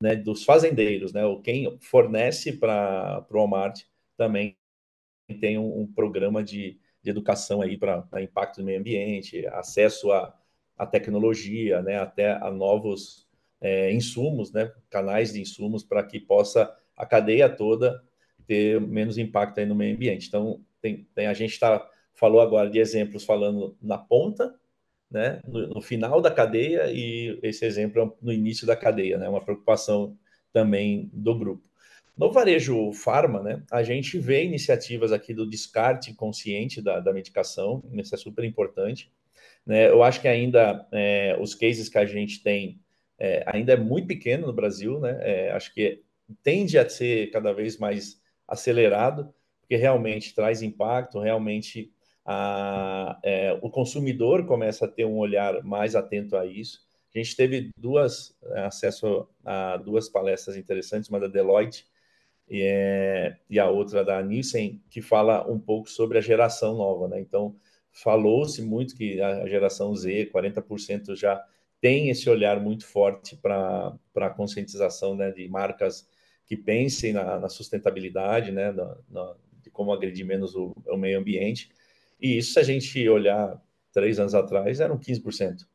né, 0.00 0.14
dos 0.14 0.44
fazendeiros, 0.44 1.12
né, 1.12 1.24
ou 1.26 1.42
quem 1.42 1.76
fornece 1.80 2.52
para 2.52 3.26
o 3.28 3.34
Walmart 3.34 3.80
também 4.16 4.56
tem 5.40 5.58
um, 5.58 5.80
um 5.80 5.92
programa 5.92 6.44
de 6.44 6.78
de 7.02 7.10
educação 7.10 7.62
aí 7.62 7.76
para 7.76 8.06
impacto 8.22 8.58
no 8.58 8.66
meio 8.66 8.80
ambiente, 8.80 9.46
acesso 9.48 10.10
à 10.12 10.86
tecnologia, 10.86 11.82
né, 11.82 11.98
até 11.98 12.32
a 12.32 12.50
novos 12.50 13.27
é, 13.60 13.92
insumos, 13.92 14.52
né, 14.52 14.72
canais 14.88 15.32
de 15.32 15.40
insumos 15.40 15.82
para 15.82 16.02
que 16.02 16.20
possa 16.20 16.72
a 16.96 17.06
cadeia 17.06 17.48
toda 17.48 18.02
ter 18.46 18.80
menos 18.80 19.18
impacto 19.18 19.58
aí 19.58 19.66
no 19.66 19.74
meio 19.74 19.94
ambiente. 19.94 20.26
Então, 20.26 20.64
tem, 20.80 21.06
tem 21.14 21.26
a 21.26 21.34
gente 21.34 21.58
tá, 21.58 21.86
falou 22.14 22.40
agora 22.40 22.70
de 22.70 22.78
exemplos 22.78 23.24
falando 23.24 23.76
na 23.80 23.98
ponta, 23.98 24.54
né, 25.10 25.40
no, 25.46 25.68
no, 25.68 25.80
final 25.80 26.20
da 26.20 26.30
cadeia 26.30 26.90
e 26.92 27.38
esse 27.42 27.64
exemplo 27.64 28.02
é 28.02 28.24
no 28.24 28.32
início 28.32 28.66
da 28.66 28.76
cadeia, 28.76 29.16
né, 29.16 29.28
uma 29.28 29.40
preocupação 29.40 30.16
também 30.52 31.10
do 31.12 31.38
grupo. 31.38 31.68
No 32.16 32.32
varejo 32.32 32.92
farma, 32.92 33.42
né, 33.42 33.62
a 33.70 33.82
gente 33.82 34.18
vê 34.18 34.44
iniciativas 34.44 35.12
aqui 35.12 35.32
do 35.32 35.48
descarte 35.48 36.12
consciente 36.14 36.82
da, 36.82 37.00
da 37.00 37.12
medicação, 37.12 37.82
isso 37.92 38.14
é 38.14 38.18
super 38.18 38.44
importante. 38.44 39.10
Né? 39.64 39.88
Eu 39.88 40.02
acho 40.02 40.20
que 40.20 40.28
ainda 40.28 40.86
é, 40.90 41.36
os 41.40 41.54
cases 41.54 41.88
que 41.88 41.98
a 41.98 42.06
gente 42.06 42.42
tem 42.42 42.80
é, 43.18 43.42
ainda 43.46 43.72
é 43.72 43.76
muito 43.76 44.06
pequeno 44.06 44.46
no 44.46 44.52
Brasil, 44.52 45.00
né? 45.00 45.18
É, 45.20 45.50
acho 45.52 45.74
que 45.74 46.02
tende 46.42 46.78
a 46.78 46.88
ser 46.88 47.30
cada 47.30 47.52
vez 47.52 47.78
mais 47.78 48.20
acelerado, 48.46 49.32
porque 49.60 49.76
realmente 49.76 50.34
traz 50.34 50.62
impacto, 50.62 51.18
realmente 51.18 51.92
a, 52.24 53.18
é, 53.22 53.58
o 53.62 53.70
consumidor 53.70 54.46
começa 54.46 54.84
a 54.84 54.88
ter 54.88 55.04
um 55.04 55.16
olhar 55.16 55.62
mais 55.64 55.96
atento 55.96 56.36
a 56.36 56.46
isso. 56.46 56.86
A 57.14 57.18
gente 57.18 57.34
teve 57.34 57.70
duas 57.76 58.36
é, 58.52 58.60
acesso 58.60 59.26
a 59.44 59.76
duas 59.78 60.08
palestras 60.08 60.56
interessantes, 60.56 61.08
uma 61.08 61.18
da 61.18 61.26
Deloitte 61.26 61.86
e, 62.48 62.62
é, 62.62 63.36
e 63.48 63.58
a 63.58 63.68
outra 63.68 64.04
da 64.04 64.22
Nielsen, 64.22 64.80
que 64.90 65.02
fala 65.02 65.50
um 65.50 65.58
pouco 65.58 65.90
sobre 65.90 66.18
a 66.18 66.20
geração 66.20 66.76
nova, 66.76 67.08
né? 67.08 67.18
Então, 67.18 67.56
falou-se 67.90 68.62
muito 68.62 68.94
que 68.94 69.20
a 69.20 69.46
geração 69.46 69.94
Z, 69.94 70.30
40% 70.32 71.16
já 71.16 71.42
tem 71.80 72.10
esse 72.10 72.28
olhar 72.28 72.60
muito 72.60 72.86
forte 72.86 73.36
para 73.36 73.96
a 74.16 74.30
conscientização 74.30 75.14
né, 75.14 75.30
de 75.30 75.48
marcas 75.48 76.08
que 76.46 76.56
pensem 76.56 77.12
na, 77.12 77.38
na 77.38 77.48
sustentabilidade, 77.48 78.50
né, 78.50 78.72
na, 78.72 78.96
na, 79.08 79.34
de 79.62 79.70
como 79.70 79.92
agredir 79.92 80.26
menos 80.26 80.54
o, 80.54 80.74
o, 80.86 80.96
meio 80.96 81.18
ambiente. 81.18 81.70
E 82.20 82.38
isso, 82.38 82.54
se 82.54 82.58
a 82.58 82.62
gente 82.62 83.08
olhar 83.08 83.62
três 83.92 84.18
anos 84.18 84.34
atrás, 84.34 84.80
eram 84.80 84.98
15%. 84.98 85.66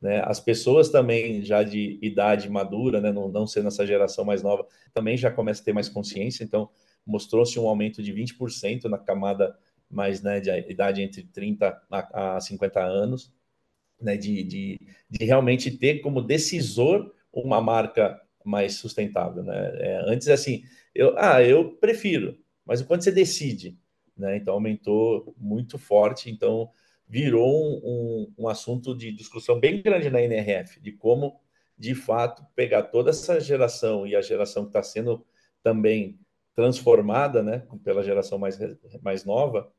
Né? 0.00 0.20
As 0.24 0.40
pessoas 0.40 0.88
também 0.88 1.44
já 1.44 1.62
de 1.62 1.98
idade 2.02 2.50
madura, 2.50 3.00
né, 3.00 3.12
não, 3.12 3.28
não 3.28 3.46
sendo 3.46 3.68
essa 3.68 3.86
geração 3.86 4.24
mais 4.24 4.42
nova, 4.42 4.66
também 4.92 5.16
já 5.16 5.30
começam 5.30 5.62
a 5.62 5.64
ter 5.64 5.72
mais 5.72 5.88
consciência. 5.88 6.42
Então, 6.42 6.68
mostrou-se 7.06 7.58
um 7.58 7.68
aumento 7.68 8.02
de 8.02 8.12
20% 8.12 8.84
na 8.84 8.98
camada 8.98 9.56
mais 9.88 10.22
né, 10.22 10.40
de 10.40 10.50
idade 10.70 11.02
entre 11.02 11.22
30 11.24 11.82
a, 11.90 12.36
a 12.36 12.40
50 12.40 12.80
anos, 12.82 13.30
né, 14.02 14.16
de, 14.16 14.42
de, 14.42 14.80
de 15.08 15.24
realmente 15.24 15.70
ter 15.70 16.00
como 16.00 16.20
decisor 16.20 17.12
uma 17.32 17.60
marca 17.60 18.20
mais 18.44 18.74
sustentável, 18.74 19.42
né? 19.42 19.72
É, 19.76 20.02
antes 20.06 20.28
assim, 20.28 20.64
eu, 20.94 21.14
ah, 21.16 21.42
eu 21.42 21.72
prefiro, 21.76 22.38
mas 22.64 22.82
quando 22.82 23.02
você 23.02 23.12
decide, 23.12 23.78
né? 24.16 24.36
Então 24.36 24.54
aumentou 24.54 25.34
muito 25.38 25.78
forte, 25.78 26.30
então 26.30 26.70
virou 27.08 27.48
um, 27.48 27.80
um, 27.84 28.44
um, 28.44 28.48
assunto 28.48 28.96
de 28.96 29.12
discussão 29.12 29.58
bem 29.58 29.82
grande 29.82 30.10
na 30.10 30.20
NRF, 30.20 30.80
de 30.80 30.92
como 30.92 31.40
de 31.78 31.94
fato 31.94 32.44
pegar 32.54 32.84
toda 32.84 33.10
essa 33.10 33.40
geração 33.40 34.06
e 34.06 34.14
a 34.14 34.22
geração 34.22 34.64
que 34.64 34.70
está 34.70 34.82
sendo 34.82 35.24
também 35.62 36.18
transformada, 36.54 37.42
né, 37.42 37.66
pela 37.82 38.02
geração 38.02 38.38
mais 38.38 38.58
mais 39.00 39.24
nova, 39.24 39.72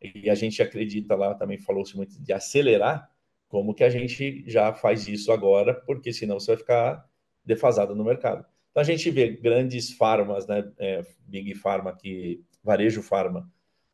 e 0.00 0.28
a 0.30 0.34
gente 0.34 0.62
acredita 0.62 1.14
lá 1.14 1.34
também 1.34 1.58
falou-se 1.58 1.96
muito 1.96 2.20
de 2.20 2.32
acelerar, 2.32 3.10
como 3.48 3.74
que 3.74 3.84
a 3.84 3.90
gente 3.90 4.44
já 4.46 4.72
faz 4.72 5.08
isso 5.08 5.32
agora, 5.32 5.74
porque 5.74 6.12
senão 6.12 6.38
você 6.38 6.52
vai 6.52 6.58
ficar 6.58 7.08
defasado 7.44 7.94
no 7.94 8.04
mercado. 8.04 8.44
Então 8.70 8.80
a 8.80 8.84
gente 8.84 9.10
vê 9.10 9.28
grandes 9.28 9.92
farmas, 9.92 10.46
né, 10.46 10.70
é, 10.78 11.02
Big 11.26 11.54
Pharma 11.54 11.90
aqui, 11.90 12.44
Varejo 12.62 13.02
Pharma, 13.02 13.50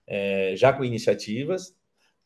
é, 0.06 0.54
já 0.56 0.72
com 0.72 0.84
iniciativas, 0.84 1.74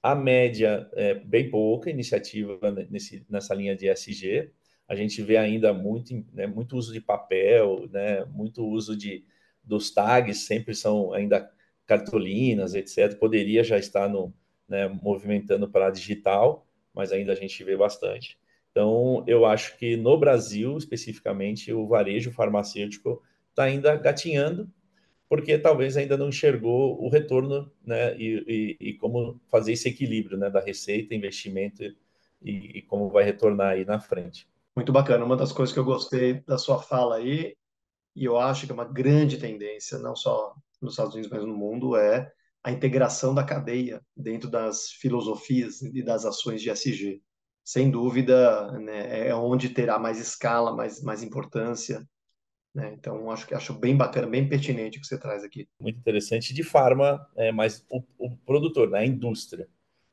a 0.02 0.14
média 0.14 0.88
é 0.94 1.14
bem 1.14 1.50
pouca 1.50 1.90
iniciativa 1.90 2.58
nesse, 2.88 3.26
nessa 3.28 3.54
linha 3.54 3.76
de 3.76 3.88
SG. 3.88 4.52
A 4.86 4.94
gente 4.94 5.20
vê 5.22 5.36
ainda 5.36 5.72
muito, 5.72 6.24
né, 6.32 6.46
muito 6.46 6.76
uso 6.76 6.92
de 6.92 7.00
papel, 7.00 7.88
né, 7.90 8.24
muito 8.24 8.64
uso 8.64 8.96
de 8.96 9.24
dos 9.62 9.90
tags, 9.90 10.46
sempre 10.46 10.74
são 10.74 11.12
ainda 11.12 11.50
cartolinas, 11.84 12.74
etc. 12.74 13.18
Poderia 13.18 13.62
já 13.62 13.78
estar 13.78 14.08
no, 14.08 14.32
né, 14.68 14.88
movimentando 14.88 15.68
para 15.68 15.90
digital, 15.90 16.66
mas 16.98 17.12
ainda 17.12 17.30
a 17.30 17.37
gente 17.37 17.62
vê 17.62 17.76
bastante. 17.76 18.37
Então, 18.72 19.22
eu 19.28 19.46
acho 19.46 19.78
que 19.78 19.96
no 19.96 20.18
Brasil, 20.18 20.76
especificamente, 20.76 21.72
o 21.72 21.87
varejo 21.87 22.32
farmacêutico 22.32 23.22
está 23.50 23.62
ainda 23.62 23.94
gatinhando, 23.94 24.68
porque 25.28 25.56
talvez 25.56 25.96
ainda 25.96 26.16
não 26.16 26.28
enxergou 26.28 27.00
o 27.00 27.08
retorno 27.08 27.70
né, 27.87 28.16
e, 28.18 28.76
e, 28.80 28.88
e 28.88 28.94
como 28.94 29.40
fazer 29.48 29.74
esse 29.74 29.88
equilíbrio 29.88 30.37
né, 30.37 30.50
da 30.50 30.58
receita, 30.58 31.14
investimento 31.14 31.84
e, 31.84 32.78
e, 32.78 32.82
como 32.82 33.08
vai 33.08 33.22
retornar 33.22 33.74
aí 33.74 33.84
na 33.84 34.00
frente. 34.00 34.48
Muito 34.74 34.90
bacana. 34.90 35.24
Uma 35.24 35.37
das 35.37 35.52
coisas 35.52 35.72
que 35.72 35.78
eu 35.78 35.84
gostei 35.84 36.40
da 36.40 36.58
sua 36.58 36.82
fala 36.82 37.16
aí, 37.16 37.54
e 38.16 38.24
eu 38.24 38.37
acho 38.38 38.66
que 38.66 38.72
é 38.72 38.74
uma 38.74 38.84
grande 38.84 39.38
tendência, 39.38 39.98
não 39.98 40.16
só 40.16 40.52
nos 40.82 40.94
Estados 40.94 41.14
Unidos, 41.14 41.30
mas 41.30 41.44
no 41.44 41.56
mundo, 41.56 41.96
é 41.96 42.32
a 42.68 42.72
integração 42.72 43.35
da 43.35 43.42
cadeia 43.42 44.02
dentro 44.14 44.50
das 44.50 44.90
filosofias 44.90 45.81
e 45.81 46.02
das 46.02 46.26
ações 46.26 46.61
de 46.61 46.68
SG 46.68 47.22
sem 47.64 47.90
dúvida, 47.90 48.72
né, 48.78 49.28
é 49.28 49.35
onde 49.35 49.68
terá 49.68 49.98
mais 49.98 50.18
escala, 50.18 50.74
mais, 50.74 51.02
mais 51.02 51.22
importância. 51.22 52.02
Né? 52.74 52.94
Então, 52.94 53.31
acho 53.31 53.46
que 53.46 53.54
acho 53.54 53.74
bem 53.74 53.94
bacana, 53.94 54.26
bem 54.26 54.48
pertinente 54.48 54.96
o 54.96 55.00
que 55.02 55.07
você 55.07 55.18
traz 55.18 55.44
aqui. 55.44 55.68
Muito 55.78 55.98
interessante 55.98 56.54
de 56.54 56.62
farma, 56.62 57.26
é, 57.37 57.52
mas 57.52 57.85
o, 57.90 58.02
o 58.18 58.37
produtor, 58.38 58.88
né, 58.88 59.00
a 59.00 59.07
indústria. 59.07 59.68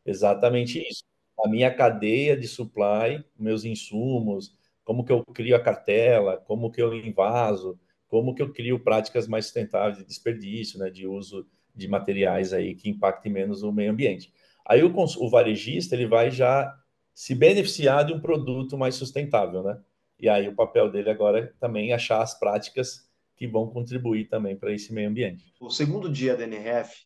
Exatamente 0.06 0.80
isso. 0.80 1.04
A 1.46 1.48
minha 1.48 1.74
cadeia 1.74 2.36
de 2.36 2.48
supply, 2.48 3.24
meus 3.38 3.63
insumos, 3.63 4.54
como 4.84 5.06
que 5.06 5.13
eu 5.13 5.24
crio 5.26 5.56
a 5.56 5.60
cartela, 5.62 6.38
como 6.38 6.70
que 6.70 6.82
eu 6.82 6.94
invaso, 6.94 7.80
como 8.10 8.36
que 8.36 8.41
eu 8.41 8.52
crio 8.52 8.80
práticas 8.80 9.30
mais 9.30 9.46
sustentáveis 9.46 9.98
de 9.98 10.06
desperdício, 10.06 10.78
né, 10.78 10.89
de 10.89 11.08
uso 11.08 11.48
de 11.76 11.88
materiais 11.88 12.54
aí 12.54 12.74
que 12.76 12.90
impactem 12.90 13.32
menos 13.32 13.64
o 13.64 13.72
meio 13.72 13.92
ambiente. 13.92 14.34
Aí 14.66 14.84
o, 14.84 14.94
o 14.96 15.30
varejista 15.30 15.96
ele 15.96 16.08
vai 16.08 16.32
já 16.32 16.74
se 17.14 17.36
beneficiar 17.36 18.06
de 18.06 18.14
um 18.14 18.20
produto 18.20 18.78
mais 18.78 18.96
sustentável, 18.96 19.64
né? 19.64 19.80
E 20.20 20.30
aí 20.30 20.48
o 20.48 20.56
papel 20.56 20.90
dele 20.90 21.10
agora 21.10 21.40
é 21.40 21.54
também 21.60 21.94
achar 21.94 22.22
as 22.22 22.38
práticas 22.38 23.10
que 23.36 23.48
vão 23.48 23.68
contribuir 23.68 24.30
também 24.30 24.56
para 24.56 24.74
esse 24.74 24.94
meio 24.94 25.10
ambiente. 25.10 25.54
O 25.60 25.70
segundo 25.70 26.10
dia 26.10 26.36
da 26.36 26.44
NRF 26.44 27.06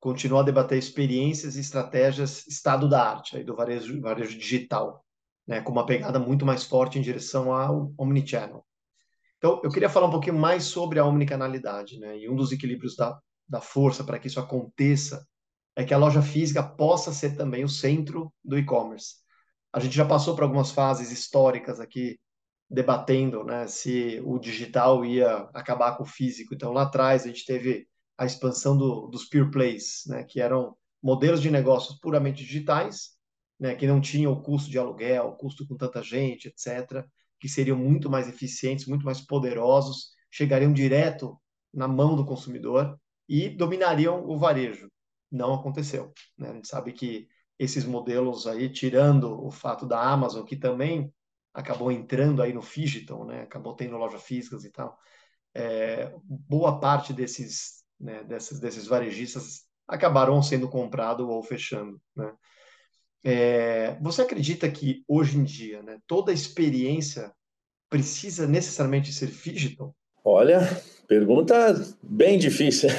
continua 0.00 0.40
a 0.40 0.44
debater 0.44 0.78
experiências 0.78 1.56
e 1.56 1.60
estratégias 1.60 2.46
estado 2.46 2.88
da 2.88 3.02
arte 3.02 3.36
aí 3.36 3.44
do 3.44 3.54
varejo, 3.54 4.00
varejo 4.00 4.36
digital, 4.36 5.04
né, 5.46 5.60
com 5.60 5.72
uma 5.72 5.86
pegada 5.86 6.18
muito 6.18 6.44
mais 6.44 6.64
forte 6.64 6.98
em 6.98 7.02
direção 7.02 7.52
ao 7.52 7.92
omnichannel. 7.96 8.64
Então, 9.38 9.60
eu 9.62 9.70
queria 9.70 9.88
falar 9.88 10.08
um 10.08 10.10
pouquinho 10.10 10.36
mais 10.36 10.64
sobre 10.64 10.98
a 10.98 11.04
omnicanalidade, 11.04 11.98
né? 12.00 12.18
E 12.18 12.28
um 12.28 12.34
dos 12.34 12.50
equilíbrios 12.50 12.96
da, 12.96 13.16
da 13.48 13.60
força 13.60 14.04
para 14.04 14.18
que 14.18 14.26
isso 14.26 14.40
aconteça 14.40 15.26
é 15.74 15.84
que 15.84 15.94
a 15.94 15.98
loja 15.98 16.22
física 16.22 16.62
possa 16.62 17.12
ser 17.12 17.36
também 17.36 17.64
o 17.64 17.68
centro 17.68 18.32
do 18.44 18.58
e-commerce 18.58 19.16
a 19.72 19.80
gente 19.80 19.94
já 19.94 20.04
passou 20.04 20.34
por 20.34 20.44
algumas 20.44 20.70
fases 20.70 21.10
históricas 21.10 21.80
aqui 21.80 22.18
debatendo 22.70 23.44
né, 23.44 23.66
se 23.66 24.20
o 24.24 24.38
digital 24.38 25.04
ia 25.04 25.48
acabar 25.54 25.96
com 25.96 26.02
o 26.02 26.06
físico. 26.06 26.54
Então, 26.54 26.72
lá 26.72 26.82
atrás, 26.82 27.24
a 27.24 27.28
gente 27.28 27.46
teve 27.46 27.86
a 28.16 28.26
expansão 28.26 28.76
do, 28.76 29.06
dos 29.06 29.24
pure 29.26 29.50
plays, 29.50 30.02
né, 30.06 30.24
que 30.24 30.40
eram 30.40 30.76
modelos 31.02 31.40
de 31.40 31.50
negócios 31.50 31.98
puramente 31.98 32.44
digitais, 32.44 33.10
né, 33.58 33.74
que 33.74 33.86
não 33.86 34.00
tinham 34.00 34.32
o 34.32 34.42
custo 34.42 34.70
de 34.70 34.78
aluguel, 34.78 35.32
custo 35.32 35.66
com 35.66 35.76
tanta 35.76 36.02
gente, 36.02 36.48
etc., 36.48 37.04
que 37.40 37.48
seriam 37.48 37.76
muito 37.76 38.10
mais 38.10 38.28
eficientes, 38.28 38.86
muito 38.86 39.04
mais 39.04 39.20
poderosos, 39.20 40.10
chegariam 40.30 40.72
direto 40.72 41.40
na 41.72 41.86
mão 41.86 42.16
do 42.16 42.26
consumidor 42.26 42.98
e 43.28 43.48
dominariam 43.48 44.24
o 44.26 44.38
varejo. 44.38 44.90
Não 45.30 45.54
aconteceu. 45.54 46.12
Né? 46.36 46.50
A 46.50 46.54
gente 46.54 46.68
sabe 46.68 46.92
que 46.92 47.28
esses 47.58 47.84
modelos 47.84 48.46
aí, 48.46 48.70
tirando 48.70 49.44
o 49.44 49.50
fato 49.50 49.86
da 49.86 50.00
Amazon, 50.00 50.44
que 50.44 50.56
também 50.56 51.12
acabou 51.52 51.90
entrando 51.90 52.40
aí 52.40 52.52
no 52.52 52.62
Figiton, 52.62 53.24
né? 53.24 53.42
acabou 53.42 53.74
tendo 53.74 53.96
lojas 53.96 54.22
físicas 54.22 54.64
e 54.64 54.70
tal, 54.70 54.96
é, 55.54 56.14
boa 56.24 56.78
parte 56.78 57.12
desses, 57.12 57.82
né, 57.98 58.22
desses, 58.24 58.60
desses 58.60 58.86
varejistas 58.86 59.64
acabaram 59.86 60.40
sendo 60.42 60.68
comprado 60.68 61.28
ou 61.28 61.42
fechando. 61.42 62.00
Né? 62.14 62.32
É, 63.24 63.98
você 64.00 64.22
acredita 64.22 64.70
que 64.70 65.02
hoje 65.08 65.38
em 65.38 65.44
dia 65.44 65.82
né, 65.82 65.98
toda 66.06 66.32
experiência 66.32 67.32
precisa 67.88 68.46
necessariamente 68.46 69.12
ser 69.12 69.28
Figiton? 69.28 69.92
Olha, 70.22 70.60
pergunta 71.08 71.74
bem 72.02 72.38
difícil, 72.38 72.90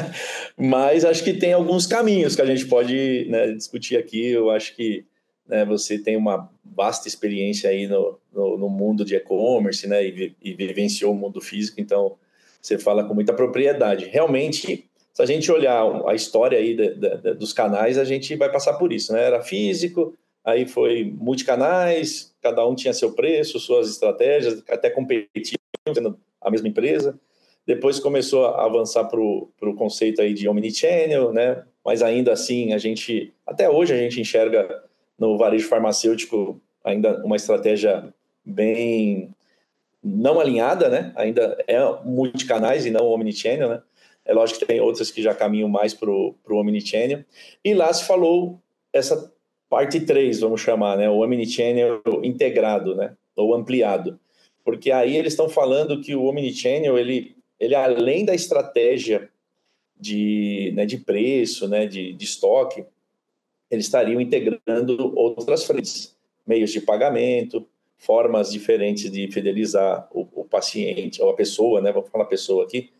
mas 0.56 1.04
acho 1.04 1.22
que 1.22 1.34
tem 1.34 1.52
alguns 1.52 1.86
caminhos 1.86 2.34
que 2.34 2.40
a 2.40 2.46
gente 2.46 2.66
pode 2.66 3.26
né, 3.28 3.52
discutir 3.52 3.98
aqui. 3.98 4.28
Eu 4.30 4.50
acho 4.50 4.74
que 4.74 5.04
né, 5.46 5.64
você 5.66 5.98
tem 5.98 6.16
uma 6.16 6.50
vasta 6.64 7.06
experiência 7.06 7.68
aí 7.68 7.86
no, 7.86 8.18
no, 8.32 8.56
no 8.56 8.68
mundo 8.70 9.04
de 9.04 9.14
e-commerce, 9.14 9.86
né, 9.86 10.04
e, 10.04 10.34
e, 10.42 10.54
vivenciou 10.54 11.12
o 11.12 11.16
mundo 11.16 11.40
físico, 11.40 11.80
então 11.80 12.16
você 12.62 12.78
fala 12.78 13.04
com 13.04 13.12
muita 13.12 13.34
propriedade. 13.34 14.06
Realmente, 14.06 14.88
se 15.12 15.22
a 15.22 15.26
gente 15.26 15.52
olhar 15.52 15.84
a 16.06 16.14
história 16.14 16.58
aí 16.58 16.74
dos 17.38 17.52
canais, 17.52 17.98
a 17.98 18.04
gente 18.04 18.34
vai 18.36 18.50
passar 18.50 18.74
por 18.74 18.92
isso, 18.92 19.12
né? 19.12 19.24
Era 19.24 19.42
físico, 19.42 20.14
aí 20.44 20.66
foi 20.66 21.04
multicanais, 21.18 22.34
cada 22.40 22.66
um 22.66 22.74
tinha 22.74 22.92
seu 22.92 23.12
preço, 23.12 23.58
suas 23.58 23.90
estratégias, 23.90 24.62
até 24.68 24.88
competiam, 24.88 25.58
a 26.40 26.50
mesma 26.50 26.68
empresa. 26.68 27.18
Depois 27.66 28.00
começou 28.00 28.46
a 28.46 28.64
avançar 28.64 29.04
para 29.04 29.20
o 29.20 29.74
conceito 29.76 30.20
aí 30.20 30.34
de 30.34 30.48
omnichannel, 30.48 31.32
né? 31.32 31.62
Mas 31.84 32.02
ainda 32.02 32.32
assim, 32.32 32.72
a 32.72 32.78
gente, 32.78 33.32
até 33.46 33.68
hoje, 33.68 33.92
a 33.92 33.96
gente 33.96 34.20
enxerga 34.20 34.82
no 35.18 35.36
varejo 35.38 35.68
farmacêutico 35.68 36.60
ainda 36.84 37.22
uma 37.24 37.36
estratégia 37.36 38.12
bem 38.44 39.34
não 40.02 40.40
alinhada, 40.40 40.88
né? 40.88 41.12
Ainda 41.16 41.56
é 41.66 41.78
multicanais 42.04 42.86
e 42.86 42.90
não 42.90 43.06
omnichannel, 43.06 43.68
né? 43.68 43.82
É 44.24 44.32
lógico 44.32 44.60
que 44.60 44.66
tem 44.66 44.80
outras 44.80 45.10
que 45.10 45.22
já 45.22 45.34
caminham 45.34 45.68
mais 45.68 45.94
para 45.94 46.10
o 46.10 46.34
omnichannel. 46.48 47.24
E 47.64 47.74
lá 47.74 47.92
se 47.92 48.04
falou 48.04 48.60
essa 48.92 49.32
parte 49.68 50.00
3, 50.00 50.40
vamos 50.40 50.60
chamar, 50.60 50.96
né? 50.96 51.08
O 51.08 51.20
omnichannel 51.20 52.02
integrado, 52.22 52.94
né? 52.94 53.14
Ou 53.36 53.54
ampliado 53.54 54.18
porque 54.64 54.90
aí 54.90 55.16
eles 55.16 55.32
estão 55.32 55.48
falando 55.48 56.00
que 56.00 56.14
o 56.14 56.24
Omnichannel, 56.24 56.98
ele, 56.98 57.36
ele 57.60 57.74
além 57.74 58.24
da 58.24 58.34
estratégia 58.34 59.30
de, 59.98 60.72
né, 60.74 60.86
de 60.86 60.96
preço, 60.96 61.68
né, 61.68 61.86
de, 61.86 62.14
de 62.14 62.24
estoque, 62.24 62.84
eles 63.70 63.84
estariam 63.84 64.20
integrando 64.20 65.14
outras 65.16 65.64
frentes, 65.64 66.16
meios 66.46 66.72
de 66.72 66.80
pagamento, 66.80 67.64
formas 67.98 68.50
diferentes 68.50 69.10
de 69.12 69.30
fidelizar 69.30 70.08
o, 70.10 70.26
o, 70.32 70.44
paciente, 70.44 71.22
ou 71.22 71.30
a 71.30 71.34
pessoa, 71.34 71.82
né? 71.82 71.92
Vamos 71.92 72.08
falar 72.08 72.24
pessoa 72.24 72.64
aqui, 72.64 72.90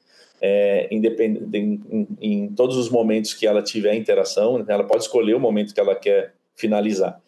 é, 0.41 0.87
independente, 0.91 1.57
em, 1.91 2.07
em, 2.21 2.49
todos 2.49 2.77
os 2.77 2.91
momentos 2.91 3.33
que 3.33 3.47
ela 3.47 3.63
tiver 3.63 3.95
interação, 3.95 4.59
né, 4.59 4.67
ela 4.69 4.85
pode 4.85 5.05
escolher 5.05 5.35
o 5.35 5.41
momento 5.41 5.75
que 5.75 5.81
ela 5.81 5.97
quer 5.97 6.35
finalizar. 6.55 7.21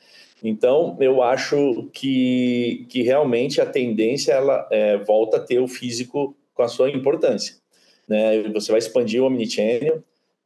Então, 0.45 0.97
eu 1.01 1.23
acho 1.23 1.89
que, 1.93 2.85
que 2.91 3.03
realmente 3.03 3.61
a 3.61 3.67
tendência 3.67 4.33
ela 4.33 4.69
é, 4.71 4.99
volta 4.99 5.39
a 5.39 5.41
ter 5.41 5.59
o 5.59 5.69
físico 5.69 6.37
com 6.55 6.63
a 6.63 6.69
sua 6.69 6.91
importância. 6.91 7.57
Né? 8.09 8.43
Você 8.55 8.71
vai 8.71 8.79
expandir 8.79 9.23
o 9.23 9.27
omnichannel, 9.27 10.03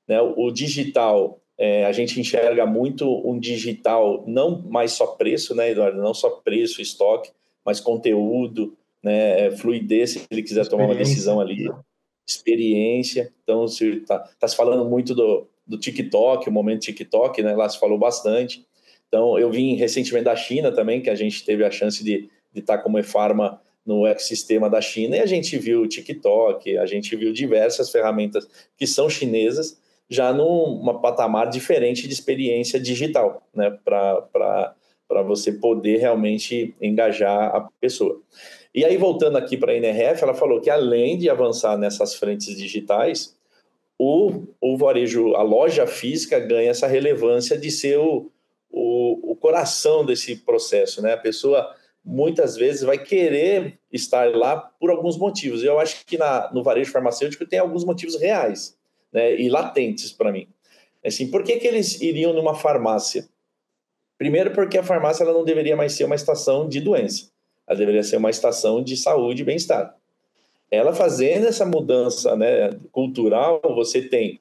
né? 0.09 0.21
o 0.21 0.51
digital, 0.51 1.41
é, 1.59 1.87
a 1.87 1.93
gente 1.93 2.21
enxerga 2.21 2.67
muito 2.67 3.07
um 3.29 3.39
digital, 3.39 4.25
não 4.27 4.63
mais 4.63 4.93
só 4.93 5.07
preço, 5.07 5.55
né, 5.55 5.71
Eduardo? 5.71 5.99
Não 5.99 6.13
só 6.13 6.29
preço, 6.31 6.83
estoque, 6.83 7.31
mas 7.65 7.81
conteúdo, 7.81 8.77
né, 9.03 9.51
fluidez, 9.53 10.11
se 10.11 10.23
ele 10.31 10.43
quiser 10.43 10.69
tomar 10.69 10.85
uma 10.85 10.95
decisão 10.95 11.41
ali, 11.41 11.71
experiência. 12.29 13.33
Então, 13.43 13.67
se 13.67 13.99
está 13.99 14.19
tá 14.19 14.49
se 14.49 14.57
falando 14.57 14.85
muito 14.89 15.15
do, 15.15 15.49
do 15.67 15.79
TikTok, 15.79 16.49
o 16.49 16.53
momento 16.53 16.83
TikTok, 16.83 17.43
né? 17.43 17.55
Lá 17.55 17.69
se 17.69 17.79
falou 17.79 17.99
bastante. 17.99 18.67
Então, 19.09 19.39
eu 19.39 19.51
vim 19.51 19.77
recentemente 19.77 20.25
da 20.25 20.37
China 20.37 20.73
também, 20.73 21.01
que 21.01 21.09
a 21.09 21.15
gente 21.15 21.45
teve 21.45 21.65
a 21.65 21.71
chance 21.71 22.03
de 22.03 22.29
estar 22.55 22.79
como 22.79 22.99
e-farma 22.99 23.63
no 23.87 24.07
ecossistema 24.07 24.69
da 24.69 24.81
China, 24.81 25.17
e 25.17 25.21
a 25.21 25.27
gente 25.27 25.57
viu 25.57 25.83
o 25.83 25.87
TikTok, 25.87 26.77
a 26.77 26.87
gente 26.87 27.15
viu 27.15 27.33
diversas 27.33 27.89
ferramentas 27.89 28.49
que 28.77 28.87
são 28.87 29.09
chinesas, 29.09 29.81
já 30.09 30.33
num 30.33 30.85
patamar 31.01 31.49
diferente 31.49 32.07
de 32.07 32.13
experiência 32.13 32.81
digital, 32.81 33.47
né? 33.55 33.71
Para 33.85 34.75
você 35.25 35.53
poder 35.53 35.99
realmente 35.99 36.75
engajar 36.81 37.55
a 37.55 37.69
pessoa. 37.81 38.21
E 38.75 38.85
aí, 38.85 38.97
voltando 38.97 39.39
aqui 39.39 39.57
para 39.57 39.73
a 39.73 39.77
NRF, 39.77 40.23
ela 40.23 40.35
falou 40.35 40.61
que 40.61 40.69
além 40.69 41.17
de 41.17 41.31
avançar 41.31 41.79
nessas 41.79 42.15
frentes 42.15 42.57
digitais, 42.57 43.37
o, 43.99 44.43
o 44.61 44.77
varejo, 44.77 45.35
a 45.35 45.43
loja 45.43 45.87
física 45.87 46.39
ganha 46.39 46.71
essa 46.71 46.87
relevância 46.87 47.57
de 47.57 47.71
ser 47.71 47.99
o, 47.99 48.31
o, 48.71 49.33
o 49.33 49.37
coração 49.37 50.05
desse 50.05 50.37
processo, 50.37 51.01
né? 51.01 51.15
A 51.15 51.19
pessoa 51.19 51.75
muitas 52.07 52.57
vezes 52.57 52.83
vai 52.83 52.97
querer 52.97 53.81
estar 53.93 54.31
lá 54.31 54.57
por 54.57 54.91
alguns 54.91 55.19
motivos. 55.19 55.65
Eu 55.65 55.81
acho 55.81 56.07
que 56.07 56.17
na, 56.17 56.53
no 56.53 56.63
varejo 56.63 56.93
farmacêutico 56.93 57.45
tem 57.45 57.59
alguns 57.59 57.85
motivos 57.85 58.15
reais 58.21 58.79
né, 59.13 59.35
e 59.35 59.49
latentes 59.49 60.13
para 60.13 60.31
mim. 60.31 60.47
Assim, 61.05 61.29
por 61.29 61.43
que, 61.43 61.57
que 61.57 61.67
eles 61.67 62.01
iriam 62.01 62.33
numa 62.33 62.55
farmácia? 62.55 63.29
Primeiro, 64.17 64.53
porque 64.53 64.79
a 64.79 64.85
farmácia 64.85 65.25
ela 65.25 65.33
não 65.33 65.45
deveria 65.45 65.75
mais 65.77 65.95
ser 65.95 66.05
uma 66.05 66.15
estação 66.15 66.69
de 66.69 66.81
doença, 66.81 67.31
ela 67.67 67.79
deveria 67.79 68.03
ser 68.03 68.17
uma 68.17 68.31
estação 68.31 68.83
de 68.83 68.97
saúde 68.97 69.43
e 69.43 69.45
bem-estar. 69.45 69.97
Ela 70.71 70.95
fazendo 70.95 71.47
essa 71.47 71.67
mudança 71.67 72.37
né, 72.37 72.71
cultural, 72.93 73.61
você 73.75 74.01
tem, 74.01 74.41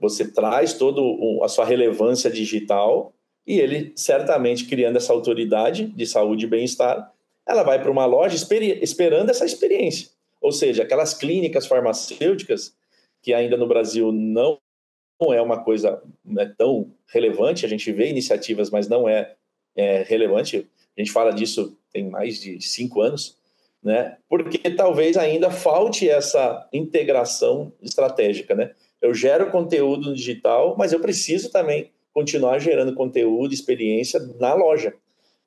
você 0.00 0.30
traz 0.30 0.72
toda 0.74 1.00
a 1.44 1.48
sua 1.48 1.64
relevância 1.64 2.30
digital 2.30 3.12
e 3.46 3.58
ele 3.58 3.92
certamente 3.96 4.66
criando 4.66 4.96
essa 4.96 5.12
autoridade 5.12 5.86
de 5.86 6.06
saúde 6.06 6.46
e 6.46 6.48
bem-estar, 6.48 7.12
ela 7.46 7.62
vai 7.62 7.80
para 7.80 7.90
uma 7.90 8.06
loja 8.06 8.36
esperando 8.36 9.30
essa 9.30 9.44
experiência. 9.44 10.08
Ou 10.40 10.52
seja, 10.52 10.82
aquelas 10.82 11.14
clínicas 11.14 11.66
farmacêuticas 11.66 12.74
que 13.20 13.32
ainda 13.32 13.56
no 13.56 13.68
Brasil 13.68 14.10
não 14.12 14.58
é 15.32 15.40
uma 15.40 15.62
coisa 15.62 16.02
né, 16.24 16.52
tão 16.58 16.92
relevante, 17.06 17.64
a 17.64 17.68
gente 17.68 17.92
vê 17.92 18.08
iniciativas, 18.08 18.70
mas 18.70 18.88
não 18.88 19.08
é, 19.08 19.34
é 19.76 20.02
relevante. 20.02 20.68
A 20.96 21.00
gente 21.00 21.12
fala 21.12 21.30
disso 21.30 21.76
tem 21.92 22.08
mais 22.08 22.40
de 22.40 22.60
cinco 22.60 23.00
anos, 23.00 23.38
né? 23.82 24.16
Porque 24.28 24.58
talvez 24.70 25.16
ainda 25.16 25.50
falte 25.50 26.08
essa 26.08 26.68
integração 26.72 27.72
estratégica, 27.80 28.54
né? 28.54 28.72
Eu 29.00 29.12
gero 29.14 29.50
conteúdo 29.50 30.14
digital, 30.14 30.74
mas 30.76 30.92
eu 30.92 31.00
preciso 31.00 31.50
também 31.50 31.90
continuar 32.12 32.58
gerando 32.58 32.94
conteúdo, 32.94 33.54
experiência 33.54 34.20
na 34.38 34.54
loja. 34.54 34.94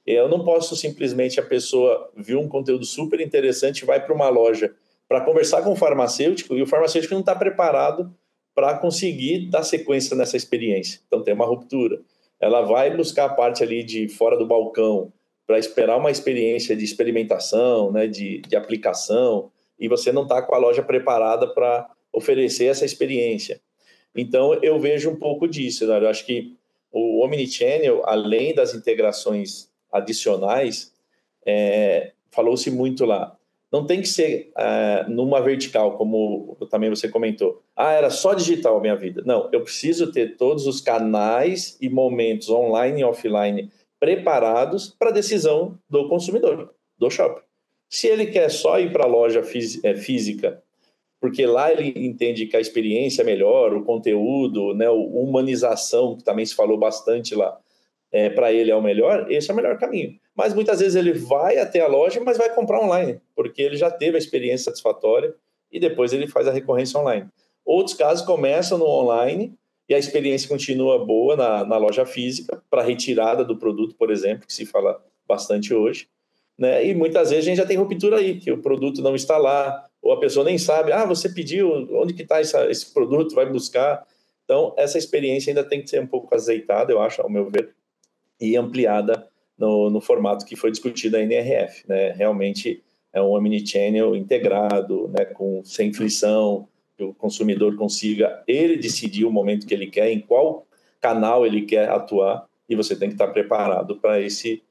Eu 0.05 0.29
não 0.29 0.43
posso 0.43 0.75
simplesmente 0.75 1.39
a 1.39 1.45
pessoa 1.45 2.11
viu 2.15 2.39
um 2.39 2.47
conteúdo 2.47 2.85
super 2.85 3.19
interessante 3.19 3.85
vai 3.85 4.03
para 4.03 4.13
uma 4.13 4.29
loja 4.29 4.73
para 5.07 5.21
conversar 5.21 5.61
com 5.63 5.71
o 5.71 5.75
farmacêutico 5.75 6.55
e 6.55 6.61
o 6.61 6.67
farmacêutico 6.67 7.13
não 7.13 7.21
está 7.21 7.35
preparado 7.35 8.13
para 8.53 8.77
conseguir 8.77 9.49
dar 9.49 9.63
sequência 9.63 10.15
nessa 10.15 10.37
experiência. 10.37 11.01
Então 11.07 11.23
tem 11.23 11.33
uma 11.33 11.45
ruptura. 11.45 12.01
Ela 12.39 12.61
vai 12.61 12.95
buscar 12.95 13.25
a 13.25 13.33
parte 13.33 13.63
ali 13.63 13.83
de 13.83 14.07
fora 14.07 14.37
do 14.37 14.45
balcão 14.45 15.11
para 15.45 15.59
esperar 15.59 15.97
uma 15.97 16.09
experiência 16.09 16.75
de 16.75 16.83
experimentação, 16.83 17.91
né, 17.91 18.07
de, 18.07 18.41
de 18.41 18.55
aplicação, 18.55 19.51
e 19.79 19.87
você 19.87 20.11
não 20.11 20.23
está 20.23 20.41
com 20.41 20.55
a 20.55 20.57
loja 20.57 20.81
preparada 20.81 21.47
para 21.47 21.87
oferecer 22.11 22.65
essa 22.65 22.85
experiência. 22.85 23.59
Então, 24.15 24.53
eu 24.63 24.79
vejo 24.79 25.09
um 25.09 25.15
pouco 25.15 25.47
disso. 25.47 25.85
Né? 25.85 25.97
Eu 25.97 26.07
acho 26.07 26.25
que 26.25 26.55
o 26.91 27.23
Omnichannel, 27.23 28.01
além 28.05 28.55
das 28.55 28.73
integrações 28.73 29.69
adicionais, 29.91 30.93
é, 31.45 32.11
falou-se 32.31 32.71
muito 32.71 33.05
lá, 33.05 33.37
não 33.71 33.85
tem 33.85 33.99
que 33.99 34.07
ser 34.07 34.51
é, 34.57 35.05
numa 35.09 35.41
vertical, 35.41 35.97
como 35.97 36.55
também 36.69 36.89
você 36.89 37.09
comentou. 37.09 37.61
Ah, 37.75 37.91
era 37.91 38.09
só 38.09 38.33
digital 38.33 38.77
a 38.77 38.81
minha 38.81 38.95
vida. 38.95 39.21
Não, 39.25 39.49
eu 39.51 39.61
preciso 39.61 40.11
ter 40.11 40.37
todos 40.37 40.65
os 40.65 40.79
canais 40.79 41.77
e 41.81 41.89
momentos 41.89 42.49
online 42.49 43.01
e 43.01 43.03
offline 43.03 43.69
preparados 43.99 44.95
para 44.97 45.09
a 45.09 45.13
decisão 45.13 45.77
do 45.89 46.07
consumidor, 46.07 46.73
do 46.97 47.09
shopping. 47.09 47.41
Se 47.89 48.07
ele 48.07 48.27
quer 48.27 48.49
só 48.49 48.79
ir 48.79 48.93
para 48.93 49.03
a 49.03 49.07
loja 49.07 49.43
é, 49.83 49.95
física 49.95 50.63
porque 51.19 51.45
lá 51.45 51.71
ele 51.71 51.93
entende 52.07 52.45
que 52.45 52.55
a 52.55 52.59
experiência 52.59 53.21
é 53.21 53.25
melhor, 53.25 53.73
o 53.73 53.83
conteúdo, 53.83 54.73
né, 54.73 54.85
a 54.85 54.91
humanização, 54.91 56.15
que 56.15 56.23
também 56.23 56.45
se 56.45 56.55
falou 56.55 56.77
bastante 56.77 57.33
lá, 57.33 57.57
é, 58.11 58.29
para 58.29 58.53
ele 58.53 58.71
é 58.71 58.75
o 58.75 58.81
melhor, 58.81 59.31
esse 59.31 59.49
é 59.49 59.53
o 59.53 59.55
melhor 59.55 59.77
caminho. 59.77 60.17
Mas 60.35 60.53
muitas 60.53 60.79
vezes 60.79 60.95
ele 60.95 61.13
vai 61.13 61.57
até 61.57 61.79
a 61.79 61.87
loja, 61.87 62.21
mas 62.23 62.37
vai 62.37 62.53
comprar 62.53 62.81
online, 62.81 63.19
porque 63.35 63.61
ele 63.61 63.77
já 63.77 63.89
teve 63.89 64.15
a 64.15 64.19
experiência 64.19 64.65
satisfatória 64.65 65.33
e 65.71 65.79
depois 65.79 66.13
ele 66.13 66.27
faz 66.27 66.47
a 66.47 66.51
recorrência 66.51 66.99
online. 66.99 67.27
Outros 67.65 67.95
casos 67.95 68.25
começam 68.25 68.77
no 68.77 68.85
online 68.85 69.53
e 69.89 69.95
a 69.95 69.97
experiência 69.97 70.47
continua 70.47 71.03
boa 71.03 71.35
na, 71.35 71.65
na 71.65 71.77
loja 71.77 72.05
física, 72.05 72.61
para 72.69 72.83
retirada 72.83 73.43
do 73.43 73.57
produto, 73.57 73.95
por 73.95 74.11
exemplo, 74.11 74.45
que 74.47 74.53
se 74.53 74.65
fala 74.65 75.01
bastante 75.27 75.73
hoje. 75.73 76.07
Né? 76.57 76.87
E 76.87 76.95
muitas 76.95 77.29
vezes 77.29 77.45
a 77.45 77.49
gente 77.49 77.57
já 77.57 77.65
tem 77.65 77.77
ruptura 77.77 78.17
aí, 78.17 78.39
que 78.39 78.51
o 78.51 78.61
produto 78.61 79.01
não 79.01 79.15
está 79.15 79.37
lá, 79.37 79.85
ou 80.05 80.13
a 80.13 80.19
pessoa 80.19 80.45
nem 80.45 80.55
sabe, 80.55 80.91
ah, 80.91 81.03
você 81.03 81.27
pediu, 81.27 81.67
onde 81.99 82.13
que 82.13 82.21
está 82.21 82.39
esse 82.39 82.93
produto, 82.93 83.33
vai 83.33 83.49
buscar. 83.49 84.05
Então, 84.43 84.71
essa 84.77 84.99
experiência 84.99 85.49
ainda 85.49 85.63
tem 85.63 85.81
que 85.81 85.89
ser 85.89 85.99
um 85.99 86.05
pouco 86.05 86.33
azeitada, 86.35 86.91
eu 86.91 87.01
acho, 87.01 87.23
ao 87.23 87.29
meu 87.29 87.49
ver, 87.49 87.73
e 88.39 88.55
ampliada 88.55 89.27
no, 89.57 89.89
no 89.89 89.99
formato 89.99 90.45
que 90.45 90.55
foi 90.55 90.69
discutido 90.69 91.17
a 91.17 91.21
NRF, 91.21 91.89
né? 91.89 92.11
Realmente 92.11 92.83
é 93.11 93.19
um 93.19 93.31
omnichannel 93.31 94.15
integrado, 94.15 95.07
né, 95.07 95.25
com, 95.25 95.63
sem 95.65 95.91
frição, 95.91 96.67
que 96.95 97.03
o 97.03 97.11
consumidor 97.11 97.75
consiga 97.75 98.43
ele 98.47 98.77
decidir 98.77 99.25
o 99.25 99.31
momento 99.31 99.65
que 99.65 99.73
ele 99.73 99.87
quer, 99.87 100.11
em 100.11 100.19
qual 100.19 100.67
canal 101.01 101.47
ele 101.47 101.63
quer 101.63 101.89
atuar, 101.89 102.45
e 102.69 102.75
você 102.75 102.95
tem 102.95 103.09
que 103.09 103.15
estar 103.15 103.29
preparado 103.29 103.95
para 103.95 104.21
esse 104.21 104.61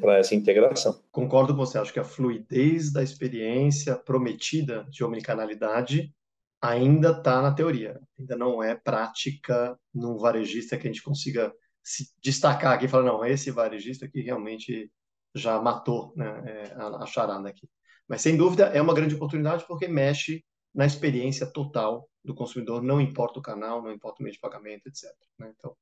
para 0.00 0.18
essa 0.18 0.34
integração. 0.34 1.00
Concordo 1.10 1.54
com 1.54 1.58
você, 1.58 1.78
acho 1.78 1.92
que 1.92 2.00
a 2.00 2.04
fluidez 2.04 2.92
da 2.92 3.02
experiência 3.02 3.96
prometida 3.96 4.86
de 4.90 5.04
omnicanalidade 5.04 6.12
ainda 6.60 7.10
está 7.10 7.40
na 7.42 7.52
teoria, 7.52 8.00
ainda 8.18 8.36
não 8.36 8.62
é 8.62 8.74
prática 8.74 9.78
num 9.94 10.16
varejista 10.16 10.76
que 10.76 10.88
a 10.88 10.90
gente 10.90 11.02
consiga 11.02 11.52
se 11.82 12.10
destacar 12.22 12.72
aqui 12.72 12.86
e 12.86 12.88
falar, 12.88 13.04
não, 13.04 13.24
esse 13.24 13.50
varejista 13.50 14.08
que 14.08 14.20
realmente 14.20 14.90
já 15.34 15.60
matou 15.60 16.12
né, 16.16 16.42
é, 16.46 16.74
a, 16.74 17.04
a 17.04 17.06
charada 17.06 17.48
aqui. 17.48 17.68
Mas, 18.08 18.22
sem 18.22 18.36
dúvida, 18.36 18.64
é 18.66 18.80
uma 18.80 18.94
grande 18.94 19.14
oportunidade 19.14 19.64
porque 19.66 19.86
mexe 19.86 20.44
na 20.74 20.86
experiência 20.86 21.46
total 21.46 22.08
do 22.24 22.34
consumidor, 22.34 22.82
não 22.82 23.00
importa 23.00 23.38
o 23.38 23.42
canal, 23.42 23.82
não 23.82 23.92
importa 23.92 24.20
o 24.20 24.24
meio 24.24 24.34
de 24.34 24.40
pagamento, 24.40 24.88
etc. 24.88 25.04
Né? 25.38 25.52
Então, 25.56 25.76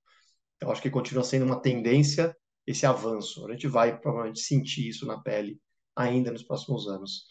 eu 0.61 0.70
acho 0.70 0.82
que 0.82 0.91
continua 0.91 1.24
sendo 1.24 1.45
uma 1.45 1.61
tendência 1.61 2.37
esse 2.67 2.87
avanço. 2.87 3.47
A 3.47 3.53
gente 3.53 3.67
vai 3.67 3.99
provavelmente 3.99 4.41
sentir 4.41 4.89
isso 4.89 5.07
na 5.07 5.19
pele 5.19 5.59
ainda 5.97 6.31
nos 6.31 6.43
próximos 6.43 6.89
anos. 6.89 7.27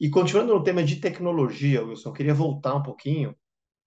E 0.00 0.10
continuando 0.10 0.54
no 0.54 0.64
tema 0.64 0.82
de 0.82 0.96
tecnologia, 0.96 1.84
Wilson, 1.84 2.08
eu 2.08 2.12
queria 2.12 2.34
voltar 2.34 2.74
um 2.74 2.82
pouquinho 2.82 3.36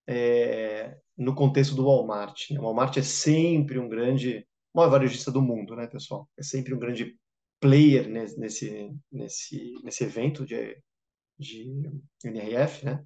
é, 0.08 0.98
no 1.18 1.36
contexto 1.36 1.76
do 1.76 1.86
Walmart. 1.86 2.52
O 2.52 2.62
Walmart 2.62 2.96
é 2.98 3.02
sempre 3.02 3.80
um 3.80 3.90
grande, 3.90 4.48
maior 4.74 4.90
varejista 4.90 5.32
do 5.32 5.42
mundo, 5.42 5.76
né, 5.76 5.88
pessoal? 5.88 6.30
É 6.38 6.44
sempre 6.44 6.74
um 6.74 6.80
grande 6.80 7.18
player 7.60 8.08
nesse, 8.08 8.92
nesse, 9.12 9.74
nesse 9.84 10.04
evento 10.04 10.46
de, 10.46 10.78
de 11.38 11.92
NRF, 12.24 12.86
né? 12.86 13.04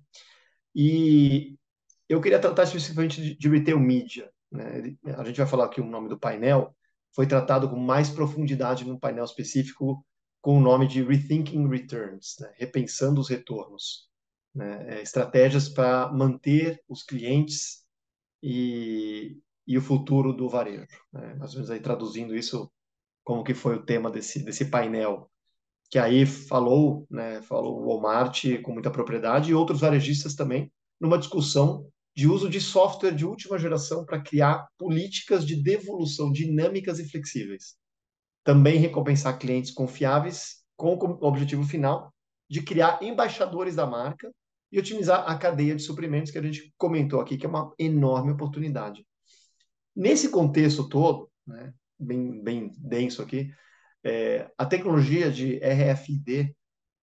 E 0.75 1.55
eu 2.07 2.21
queria 2.21 2.39
tratar 2.39 2.63
especificamente 2.63 3.21
de, 3.21 3.35
de 3.35 3.49
retail 3.49 3.79
media. 3.79 4.29
Né? 4.51 4.95
A 5.17 5.23
gente 5.23 5.37
vai 5.37 5.47
falar 5.47 5.65
aqui 5.65 5.79
o 5.79 5.85
nome 5.85 6.09
do 6.09 6.19
painel, 6.19 6.75
foi 7.15 7.27
tratado 7.27 7.69
com 7.69 7.75
mais 7.75 8.09
profundidade 8.09 8.85
num 8.85 8.99
painel 8.99 9.25
específico 9.25 10.05
com 10.41 10.57
o 10.57 10.61
nome 10.61 10.87
de 10.87 11.03
Rethinking 11.03 11.67
Returns, 11.67 12.37
né? 12.39 12.51
repensando 12.55 13.19
os 13.19 13.29
retornos, 13.29 14.09
né? 14.55 14.97
é, 14.97 15.01
estratégias 15.01 15.67
para 15.67 16.11
manter 16.11 16.81
os 16.87 17.03
clientes 17.03 17.83
e, 18.41 19.37
e 19.67 19.77
o 19.77 19.81
futuro 19.81 20.33
do 20.33 20.47
varejo. 20.47 20.87
Né? 21.11 21.35
Mais 21.35 21.51
ou 21.51 21.57
menos 21.57 21.71
aí 21.71 21.79
traduzindo 21.79 22.35
isso 22.35 22.71
como 23.23 23.43
que 23.43 23.53
foi 23.53 23.75
o 23.75 23.85
tema 23.85 24.09
desse, 24.09 24.43
desse 24.43 24.65
painel, 24.65 25.29
que 25.91 25.99
aí 25.99 26.25
falou, 26.25 27.05
né, 27.09 27.41
falou 27.41 27.79
o 27.79 27.87
Walmart 27.87 28.43
com 28.63 28.71
muita 28.71 28.91
propriedade 28.91 29.51
e 29.51 29.53
outros 29.53 29.81
varejistas 29.81 30.35
também, 30.35 30.71
numa 30.99 31.17
discussão 31.17 31.87
de 32.19 32.27
uso 32.27 32.49
de 32.49 32.59
software 32.59 33.15
de 33.15 33.25
última 33.25 33.57
geração 33.57 34.03
para 34.03 34.19
criar 34.19 34.67
políticas 34.77 35.47
de 35.47 35.55
devolução 35.55 36.33
dinâmicas 36.33 36.99
e 36.99 37.09
flexíveis. 37.09 37.77
Também 38.43 38.77
recompensar 38.77 39.39
clientes 39.39 39.71
confiáveis 39.71 40.57
com 40.75 40.95
o 40.95 41.25
objetivo 41.25 41.63
final 41.63 42.13
de 42.49 42.61
criar 42.61 43.01
embaixadores 43.01 43.73
da 43.73 43.85
marca 43.85 44.29
e 44.69 44.77
otimizar 44.77 45.29
a 45.29 45.37
cadeia 45.37 45.73
de 45.73 45.81
suprimentos 45.81 46.29
que 46.29 46.37
a 46.37 46.41
gente 46.41 46.73
comentou 46.77 47.21
aqui, 47.21 47.37
que 47.37 47.45
é 47.45 47.49
uma 47.49 47.73
enorme 47.79 48.33
oportunidade. 48.33 49.07
Nesse 49.95 50.27
contexto 50.27 50.89
todo, 50.89 51.31
né, 51.47 51.73
bem, 51.97 52.43
bem 52.43 52.69
denso 52.77 53.21
aqui, 53.21 53.49
é, 54.03 54.51
a 54.57 54.65
tecnologia 54.65 55.31
de 55.31 55.57
RFID, 55.59 56.53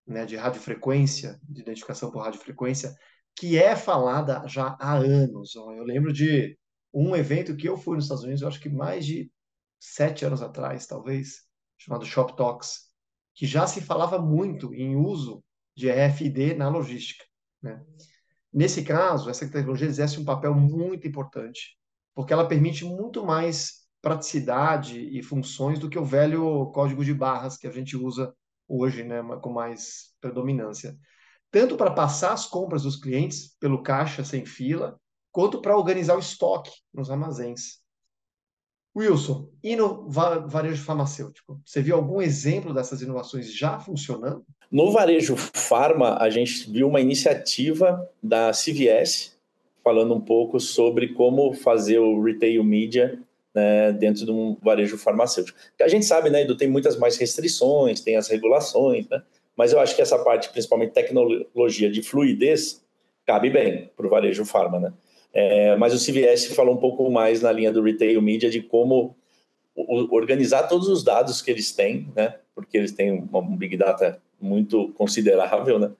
né, 0.06 0.26
de 0.26 0.36
radiofrequência, 0.36 1.40
de 1.42 1.62
identificação 1.62 2.10
por 2.10 2.22
radiofrequência, 2.22 2.94
que 3.37 3.59
é 3.59 3.76
falada 3.76 4.43
já 4.49 4.76
há 4.80 4.95
anos. 4.95 5.55
Eu 5.55 5.84
lembro 5.84 6.12
de 6.12 6.59
um 6.93 7.14
evento 7.14 7.55
que 7.55 7.68
eu 7.68 7.76
fui 7.76 7.97
nos 7.97 8.07
Estados 8.07 8.24
Unidos, 8.24 8.41
eu 8.43 8.49
acho 8.49 8.61
que 8.61 8.70
mais 8.70 9.05
de 9.05 9.30
sete 9.78 10.24
anos 10.24 10.41
atrás, 10.41 10.87
talvez, 10.87 11.43
chamado 11.76 12.07
Shop 12.07 12.34
Talks, 12.34 12.87
que 13.34 13.47
já 13.47 13.66
se 13.66 13.82
falava 13.82 14.18
muito 14.18 14.74
em 14.74 14.97
uso 14.97 15.45
de 15.76 15.91
RFID 15.91 16.55
na 16.55 16.70
logística. 16.70 17.22
Né? 17.62 17.84
Nesse 18.51 18.82
caso, 18.82 19.28
essa 19.28 19.47
tecnologia 19.47 19.87
exerce 19.87 20.18
um 20.18 20.24
papel 20.24 20.55
muito 20.55 21.07
importante, 21.07 21.76
porque 22.14 22.32
ela 22.32 22.49
permite 22.49 22.87
muito 22.87 23.22
mais 23.22 23.87
praticidade 24.01 24.99
e 24.99 25.22
funções 25.22 25.78
do 25.78 25.91
que 25.91 25.99
o 25.99 26.05
velho 26.05 26.70
código 26.72 27.05
de 27.05 27.12
barras 27.12 27.59
que 27.59 27.66
a 27.66 27.70
gente 27.70 27.97
usa 27.97 28.34
hoje, 28.66 29.05
né, 29.05 29.22
com 29.43 29.53
mais 29.53 30.14
predominância 30.20 30.97
tanto 31.51 31.76
para 31.76 31.90
passar 31.90 32.32
as 32.32 32.47
compras 32.47 32.82
dos 32.82 32.97
clientes 32.97 33.57
pelo 33.59 33.82
caixa 33.82 34.24
sem 34.24 34.44
fila, 34.44 34.99
quanto 35.32 35.61
para 35.61 35.76
organizar 35.76 36.16
o 36.16 36.20
estoque 36.20 36.70
nos 36.92 37.11
armazéns. 37.11 37.80
Wilson, 38.97 39.51
e 39.62 39.76
no 39.76 40.09
varejo 40.09 40.82
farmacêutico? 40.82 41.61
Você 41.66 41.82
viu 41.82 41.97
algum 41.97 42.22
exemplo 42.22 42.72
dessas 42.72 43.03
inovações 43.03 43.55
já 43.55 43.78
funcionando? 43.78 44.42
No 44.70 44.90
varejo 44.90 45.36
farma, 45.36 46.16
a 46.16 46.30
gente 46.30 46.70
viu 46.70 46.88
uma 46.88 47.01
iniciativa 47.01 48.09
da 48.22 48.53
CVS 48.53 49.36
falando 49.84 50.14
um 50.14 50.20
pouco 50.20 50.59
sobre 50.59 51.12
como 51.12 51.53
fazer 51.53 51.99
o 51.99 52.22
retail 52.22 52.64
media 52.64 53.22
né, 53.55 53.92
dentro 53.92 54.24
de 54.24 54.30
um 54.30 54.57
varejo 54.62 54.99
farmacêutico. 54.99 55.59
A 55.80 55.88
gente 55.88 56.05
sabe, 56.05 56.28
né, 56.28 56.42
Edu, 56.42 56.57
tem 56.57 56.68
muitas 56.68 56.99
mais 56.99 57.16
restrições, 57.16 58.01
tem 58.01 58.16
as 58.16 58.28
regulações, 58.28 59.09
né? 59.09 59.22
Mas 59.57 59.72
eu 59.72 59.80
acho 59.80 59.96
que 59.96 60.02
essa 60.02 60.18
parte, 60.18 60.50
principalmente 60.50 60.92
tecnologia 60.92 61.90
de 61.90 62.02
fluidez, 62.02 62.84
cabe 63.24 63.50
bem 63.50 63.90
para 63.96 64.07
o 64.07 64.11
varejo 64.11 64.44
farma, 64.44 64.78
né? 64.78 64.92
É, 65.32 65.76
mas 65.76 65.92
o 65.92 65.98
CVS 65.98 66.46
falou 66.54 66.74
um 66.74 66.78
pouco 66.78 67.11
mais 67.11 67.42
na 67.42 67.52
linha 67.52 67.72
do 67.72 67.82
retail 67.82 68.22
media 68.22 68.48
de 68.48 68.62
como 68.62 69.14
organizar 70.11 70.62
todos 70.62 70.88
os 70.88 71.04
dados 71.04 71.42
que 71.42 71.50
eles 71.50 71.72
têm, 71.72 72.09
né? 72.16 72.36
Porque 72.54 72.78
eles 72.78 72.92
têm 72.92 73.12
um 73.12 73.57
big 73.57 73.76
data 73.76 74.20
muito 74.40 74.92
considerável, 74.94 75.78
né? 75.78 75.90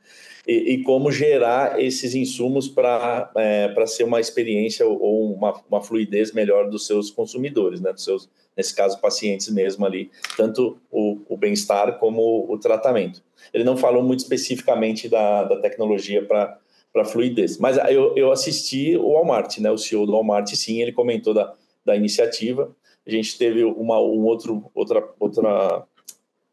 E, 0.46 0.74
e 0.74 0.82
como 0.82 1.11
gerar 1.11 1.82
esses 1.82 2.14
insumos 2.14 2.68
para 2.68 3.30
é, 3.36 3.68
para 3.68 3.86
ser 3.86 4.04
uma 4.04 4.20
experiência 4.20 4.86
ou 4.86 5.34
uma, 5.34 5.61
uma 5.68 5.82
fluidez 5.82 6.32
melhor 6.32 6.70
dos 6.70 6.86
seus 6.86 7.11
consumidores, 7.11 7.80
né? 7.80 7.92
Dos 7.92 8.04
seus, 8.04 8.30
nesse 8.57 8.74
caso, 8.74 9.00
pacientes 9.00 9.50
mesmo 9.50 9.84
ali, 9.84 10.11
tanto 10.36 10.78
o, 10.90 11.20
o 11.28 11.36
bem-estar 11.36 11.98
como 11.98 12.46
o 12.50 12.59
tratamento. 12.59 13.26
Ele 13.53 13.64
não 13.64 13.76
falou 13.76 14.03
muito 14.03 14.20
especificamente 14.20 15.09
da, 15.09 15.44
da 15.44 15.61
tecnologia 15.61 16.24
para 16.24 17.05
fluidez. 17.05 17.59
Mas 17.59 17.76
eu, 17.90 18.16
eu 18.16 18.32
assisti 18.32 18.97
o 18.97 19.12
Walmart, 19.12 19.59
né? 19.59 19.70
O 19.70 19.78
CEO 19.78 20.07
do 20.07 20.12
Walmart, 20.12 20.49
sim, 20.55 20.80
ele 20.80 20.92
comentou 20.92 21.34
da, 21.34 21.55
da 21.84 21.97
iniciativa. 21.97 22.74
A 23.07 23.11
gente 23.11 23.38
teve 23.38 23.64
uma, 23.64 24.01
um 24.01 24.24
outro, 24.24 24.70
outra, 24.74 25.09
outra, 25.18 25.84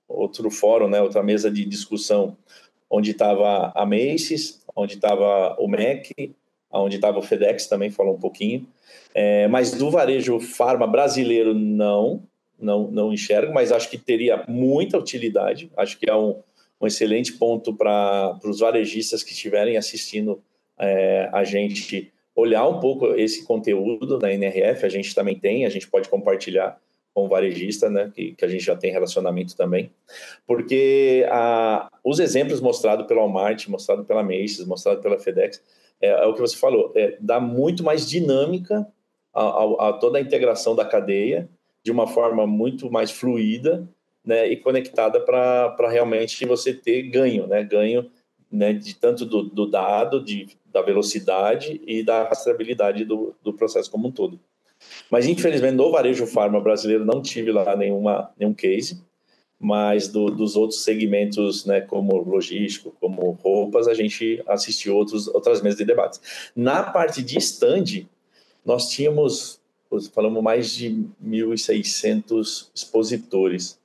outro 0.08 0.52
fórum, 0.52 0.88
né? 0.88 1.02
Outra 1.02 1.24
mesa 1.24 1.50
de 1.50 1.66
discussão 1.66 2.38
onde 2.90 3.12
estava 3.12 3.72
a 3.74 3.86
Macy's, 3.86 4.62
onde 4.76 4.94
estava 4.94 5.56
o 5.60 5.68
MEC, 5.68 6.36
onde 6.72 6.98
estava 6.98 7.18
o 7.18 7.24
FedEx 7.24 7.68
também 7.68 7.90
falou 7.90 8.16
um 8.16 8.20
pouquinho. 8.20 8.68
É, 9.16 9.48
mas 9.48 9.72
do 9.72 9.90
varejo 9.90 10.40
farma 10.40 10.88
brasileiro 10.88 11.54
não, 11.54 12.22
não, 12.60 12.90
não 12.92 13.14
enxergo, 13.14 13.54
mas 13.54 13.72
acho 13.72 13.90
que 13.90 13.98
teria 13.98 14.44
muita 14.48 14.98
utilidade. 14.98 15.72
Acho 15.76 15.98
que 15.98 16.10
é 16.10 16.16
um, 16.16 16.38
um 16.84 16.88
excelente 16.88 17.34
ponto 17.34 17.74
para 17.74 18.38
os 18.44 18.60
varejistas 18.60 19.24
que 19.24 19.32
estiverem 19.32 19.78
assistindo 19.78 20.44
é, 20.78 21.30
a 21.32 21.44
gente 21.44 22.12
olhar 22.36 22.68
um 22.68 22.80
pouco 22.80 23.08
esse 23.16 23.46
conteúdo 23.46 24.18
da 24.18 24.32
NRF, 24.34 24.86
a 24.86 24.90
gente 24.90 25.16
também 25.16 25.40
tem, 25.40 25.66
a 25.66 25.70
gente 25.70 25.88
pode 25.88 26.10
compartilhar 26.10 26.78
com 27.14 27.26
o 27.26 27.30
varejista, 27.30 27.90
né, 27.90 28.12
que, 28.14 28.34
que 28.34 28.44
a 28.44 28.48
gente 28.48 28.66
já 28.66 28.76
tem 28.76 28.92
relacionamento 28.92 29.56
também, 29.56 29.92
porque 30.48 31.26
a, 31.30 31.88
os 32.04 32.20
exemplos 32.20 32.60
mostrados 32.60 33.06
pela 33.06 33.22
Walmart, 33.22 33.68
mostrado 33.68 34.04
pela 34.04 34.24
Macy's, 34.24 34.66
mostrado 34.66 35.00
pela 35.00 35.20
FedEx, 35.20 35.62
é, 36.02 36.10
é 36.10 36.26
o 36.26 36.34
que 36.34 36.42
você 36.42 36.58
falou, 36.58 36.92
é, 36.96 37.16
dá 37.22 37.40
muito 37.40 37.84
mais 37.84 38.10
dinâmica 38.10 38.88
a, 39.32 39.44
a, 39.44 39.90
a 39.90 39.94
toda 39.94 40.18
a 40.18 40.22
integração 40.22 40.76
da 40.76 40.84
cadeia, 40.84 41.48
de 41.84 41.92
uma 41.92 42.08
forma 42.08 42.48
muito 42.48 42.92
mais 42.92 43.12
fluida, 43.12 43.88
né, 44.26 44.48
e 44.48 44.58
conectada 44.58 45.20
para 45.20 45.90
realmente 45.90 46.46
você 46.46 46.74
ter 46.74 47.04
ganho, 47.04 47.48
né, 47.48 47.64
ganho 47.64 48.10
né, 48.52 48.72
de 48.72 48.96
tanto 48.96 49.26
do, 49.26 49.44
do 49.44 49.66
dado, 49.66 50.24
de, 50.24 50.48
da 50.72 50.82
velocidade 50.82 51.82
e 51.88 52.04
da 52.04 52.24
rastreabilidade 52.24 53.04
do, 53.04 53.36
do 53.44 53.54
processo 53.54 53.90
como 53.90 54.08
um 54.08 54.12
todo. 54.12 54.40
Mas, 55.10 55.28
infelizmente, 55.28 55.76
no 55.76 55.92
varejo 55.92 56.28
farma 56.28 56.60
brasileiro 56.60 57.06
não 57.06 57.22
tive 57.22 57.52
lá 57.52 57.76
nenhuma, 57.76 58.32
nenhum 58.38 58.54
case, 58.54 59.02
mas 59.60 60.08
do, 60.10 60.26
dos 60.30 60.56
outros 60.56 60.84
segmentos, 60.84 61.66
né, 61.66 61.82
como 61.82 62.18
logístico, 62.18 62.96
como 63.00 63.32
roupas, 63.32 63.88
a 63.88 63.94
gente 63.94 64.44
assistiu 64.46 64.96
outros, 64.96 65.28
outras 65.28 65.62
mesas 65.62 65.80
de 65.80 65.86
debates. 65.86 66.52
Na 66.56 66.84
parte 66.84 67.24
de 67.24 67.38
stand, 67.38 68.06
nós 68.66 68.90
tínhamos, 68.90 69.60
falamos 70.14 70.44
mais 70.44 70.72
de 70.72 71.06
1.600 71.26 72.70
expositores, 72.76 73.80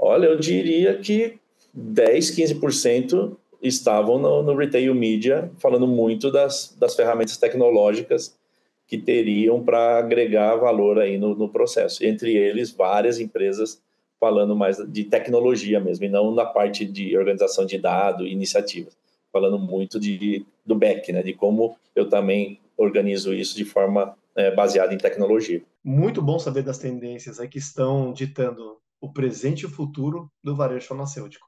Olha, 0.00 0.26
eu 0.26 0.38
diria 0.38 0.96
que 0.96 1.40
10, 1.74 2.30
15% 2.30 3.36
estavam 3.60 4.16
no, 4.16 4.44
no, 4.44 4.54
retail 4.54 4.94
media 4.94 5.50
falando 5.58 5.88
muito 5.88 6.30
das, 6.30 6.76
das 6.78 6.94
ferramentas 6.94 7.36
tecnológicas 7.36 8.38
que 8.86 8.96
teriam 8.96 9.60
para 9.62 9.98
agregar 9.98 10.54
valor 10.54 11.00
aí 11.00 11.18
no, 11.18 11.34
no, 11.34 11.48
processo. 11.48 12.06
Entre 12.06 12.36
eles, 12.36 12.70
várias 12.70 13.18
empresas 13.18 13.82
falando 14.20 14.54
mais 14.54 14.76
de 14.88 15.04
tecnologia 15.04 15.80
mesmo, 15.80 16.04
e 16.04 16.08
não 16.08 16.32
na 16.32 16.46
parte 16.46 16.84
de 16.84 17.16
organização 17.16 17.66
de 17.66 17.76
dados 17.76 18.26
iniciativas. 18.26 18.96
Falando 19.32 19.58
muito 19.58 19.98
de, 19.98 20.46
do 20.64 20.76
back, 20.76 21.12
né, 21.12 21.22
de 21.22 21.34
como 21.34 21.76
eu 21.94 22.08
também 22.08 22.60
organizo 22.76 23.34
isso 23.34 23.56
de 23.56 23.64
forma 23.64 24.16
é, 24.36 24.52
baseada 24.52 24.94
em 24.94 24.98
tecnologia. 24.98 25.60
Muito 25.84 26.22
bom 26.22 26.38
saber 26.38 26.62
das 26.62 26.78
tendências 26.78 27.40
aí 27.40 27.48
que 27.48 27.58
estão 27.58 28.12
ditando 28.12 28.78
o 29.00 29.12
presente 29.12 29.62
e 29.62 29.66
o 29.66 29.70
futuro 29.70 30.32
do 30.42 30.56
varejo 30.56 30.86
farmacêutico. 30.86 31.46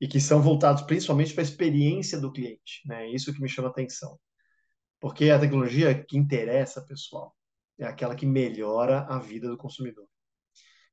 E 0.00 0.08
que 0.08 0.20
são 0.20 0.40
voltados 0.40 0.82
principalmente 0.82 1.32
para 1.32 1.42
a 1.42 1.44
experiência 1.44 2.18
do 2.18 2.32
cliente. 2.32 2.80
Né? 2.86 3.08
Isso 3.10 3.32
que 3.32 3.40
me 3.40 3.48
chama 3.48 3.68
a 3.68 3.70
atenção. 3.70 4.18
Porque 4.98 5.30
a 5.30 5.38
tecnologia 5.38 5.94
que 6.04 6.16
interessa, 6.16 6.84
pessoal, 6.84 7.34
é 7.78 7.86
aquela 7.86 8.14
que 8.14 8.26
melhora 8.26 9.06
a 9.08 9.18
vida 9.18 9.48
do 9.48 9.56
consumidor. 9.56 10.06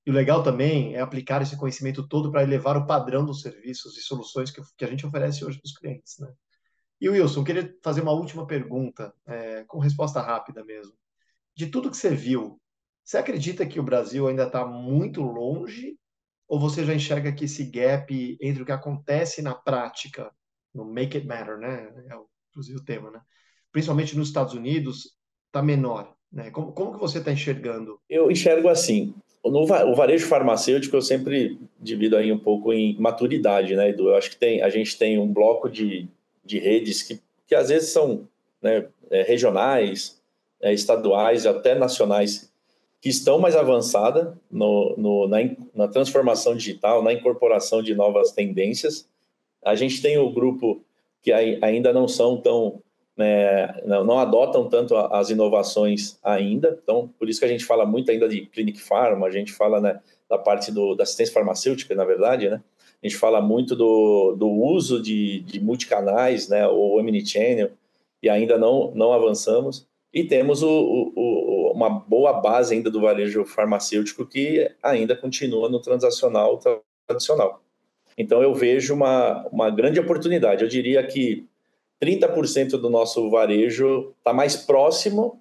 E 0.05 0.09
o 0.09 0.13
legal 0.13 0.41
também 0.41 0.95
é 0.95 1.01
aplicar 1.01 1.41
esse 1.41 1.57
conhecimento 1.57 2.07
todo 2.07 2.31
para 2.31 2.41
elevar 2.41 2.77
o 2.77 2.87
padrão 2.87 3.25
dos 3.25 3.41
serviços 3.41 3.97
e 3.97 4.01
soluções 4.01 4.49
que, 4.49 4.61
que 4.77 4.85
a 4.85 4.87
gente 4.87 5.05
oferece 5.05 5.43
hoje 5.43 5.57
para 5.57 5.67
os 5.67 5.77
clientes. 5.77 6.17
Né? 6.19 6.33
E 7.01 7.09
Wilson, 7.09 7.43
queria 7.43 7.75
fazer 7.83 8.01
uma 8.01 8.13
última 8.13 8.47
pergunta, 8.47 9.13
é, 9.25 9.65
com 9.65 9.79
resposta 9.79 10.21
rápida 10.21 10.63
mesmo. 10.63 10.93
De 11.53 11.67
tudo 11.67 11.91
que 11.91 11.97
você 11.97 12.15
viu, 12.15 12.57
você 13.07 13.17
acredita 13.19 13.65
que 13.65 13.79
o 13.79 13.83
Brasil 13.83 14.27
ainda 14.27 14.43
está 14.43 14.65
muito 14.65 15.21
longe? 15.21 15.97
Ou 16.45 16.59
você 16.59 16.83
já 16.83 16.93
enxerga 16.93 17.31
que 17.31 17.45
esse 17.45 17.63
gap 17.63 18.37
entre 18.41 18.61
o 18.61 18.65
que 18.65 18.71
acontece 18.71 19.41
na 19.41 19.55
prática, 19.55 20.29
no 20.75 20.83
make 20.83 21.15
it 21.15 21.25
matter, 21.25 21.57
né? 21.57 21.89
É 22.09 22.15
inclusive 22.49 22.77
o 22.77 22.83
tema, 22.83 23.09
né? 23.09 23.21
Principalmente 23.71 24.17
nos 24.17 24.27
Estados 24.27 24.53
Unidos, 24.53 25.15
está 25.45 25.63
menor. 25.63 26.13
Né? 26.29 26.51
Como, 26.51 26.73
como 26.73 26.95
que 26.95 26.99
você 26.99 27.19
está 27.19 27.31
enxergando? 27.31 27.97
Eu 28.09 28.29
enxergo 28.29 28.67
assim. 28.67 29.15
No 29.41 29.61
o 29.61 29.95
varejo 29.95 30.27
farmacêutico 30.27 30.97
eu 30.97 31.01
sempre 31.01 31.57
divido 31.79 32.17
aí 32.17 32.29
um 32.29 32.39
pouco 32.39 32.73
em 32.73 32.99
maturidade, 32.99 33.73
né, 33.73 33.89
Edu? 33.89 34.09
Eu 34.09 34.17
acho 34.17 34.31
que 34.31 34.37
tem, 34.37 34.61
a 34.61 34.69
gente 34.69 34.97
tem 34.97 35.17
um 35.17 35.31
bloco 35.31 35.69
de, 35.69 36.09
de 36.43 36.59
redes 36.59 37.03
que, 37.03 37.21
que 37.47 37.55
às 37.55 37.69
vezes 37.69 37.87
são 37.89 38.27
né, 38.61 38.89
é, 39.09 39.21
regionais, 39.21 40.21
é, 40.59 40.73
estaduais, 40.73 41.45
até 41.45 41.73
nacionais, 41.73 42.51
que 43.01 43.09
estão 43.09 43.39
mais 43.39 43.55
avançadas 43.55 44.33
no, 44.49 44.95
no, 44.97 45.27
na, 45.27 45.37
na 45.73 45.87
transformação 45.87 46.55
digital, 46.55 47.03
na 47.03 47.13
incorporação 47.13 47.81
de 47.81 47.93
novas 47.93 48.31
tendências. 48.31 49.07
A 49.63 49.75
gente 49.75 50.01
tem 50.01 50.17
o 50.17 50.31
grupo 50.31 50.81
que 51.21 51.31
ainda 51.31 51.93
não 51.93 52.07
são 52.07 52.37
tão 52.37 52.81
né, 53.17 53.81
não, 53.83 54.03
não, 54.03 54.19
adotam 54.19 54.69
tanto 54.69 54.95
as 54.95 55.31
inovações 55.31 56.19
ainda. 56.23 56.79
Então, 56.83 57.09
por 57.17 57.27
isso 57.27 57.39
que 57.39 57.45
a 57.45 57.49
gente 57.49 57.65
fala 57.65 57.83
muito 57.83 58.11
ainda 58.11 58.29
de 58.29 58.45
clinic 58.45 58.79
pharma, 58.79 59.25
a 59.25 59.31
gente 59.31 59.51
fala 59.51 59.81
né, 59.81 59.99
da 60.29 60.37
parte 60.37 60.71
do, 60.71 60.93
da 60.93 61.03
assistência 61.03 61.33
farmacêutica, 61.33 61.95
na 61.95 62.05
verdade, 62.05 62.47
né? 62.47 62.61
A 63.01 63.07
gente 63.07 63.17
fala 63.17 63.41
muito 63.41 63.75
do, 63.75 64.35
do 64.35 64.49
uso 64.49 65.01
de, 65.01 65.41
de 65.41 65.59
multicanais, 65.59 66.47
né, 66.47 66.67
o 66.67 66.97
omnichannel, 66.97 67.71
e 68.21 68.29
ainda 68.29 68.57
não, 68.57 68.91
não 68.95 69.13
avançamos. 69.13 69.87
E 70.13 70.23
temos 70.23 70.63
o, 70.63 70.69
o, 70.69 71.11
uma 71.77 71.91
boa 71.91 72.33
base 72.33 72.73
ainda 72.73 72.89
do 72.89 72.99
varejo 72.99 73.45
farmacêutico 73.45 74.25
que 74.25 74.67
ainda 74.81 75.15
continua 75.15 75.69
no 75.69 75.79
transacional 75.79 76.59
tradicional. 77.05 77.61
Então, 78.17 78.41
eu 78.41 78.51
vejo 78.55 78.95
uma, 78.95 79.47
uma 79.51 79.69
grande 79.69 79.99
oportunidade. 79.99 80.63
Eu 80.63 80.67
diria 80.67 81.05
que 81.05 81.45
30% 82.01 82.71
do 82.71 82.89
nosso 82.89 83.29
varejo 83.29 84.11
está 84.17 84.33
mais 84.33 84.55
próximo 84.55 85.39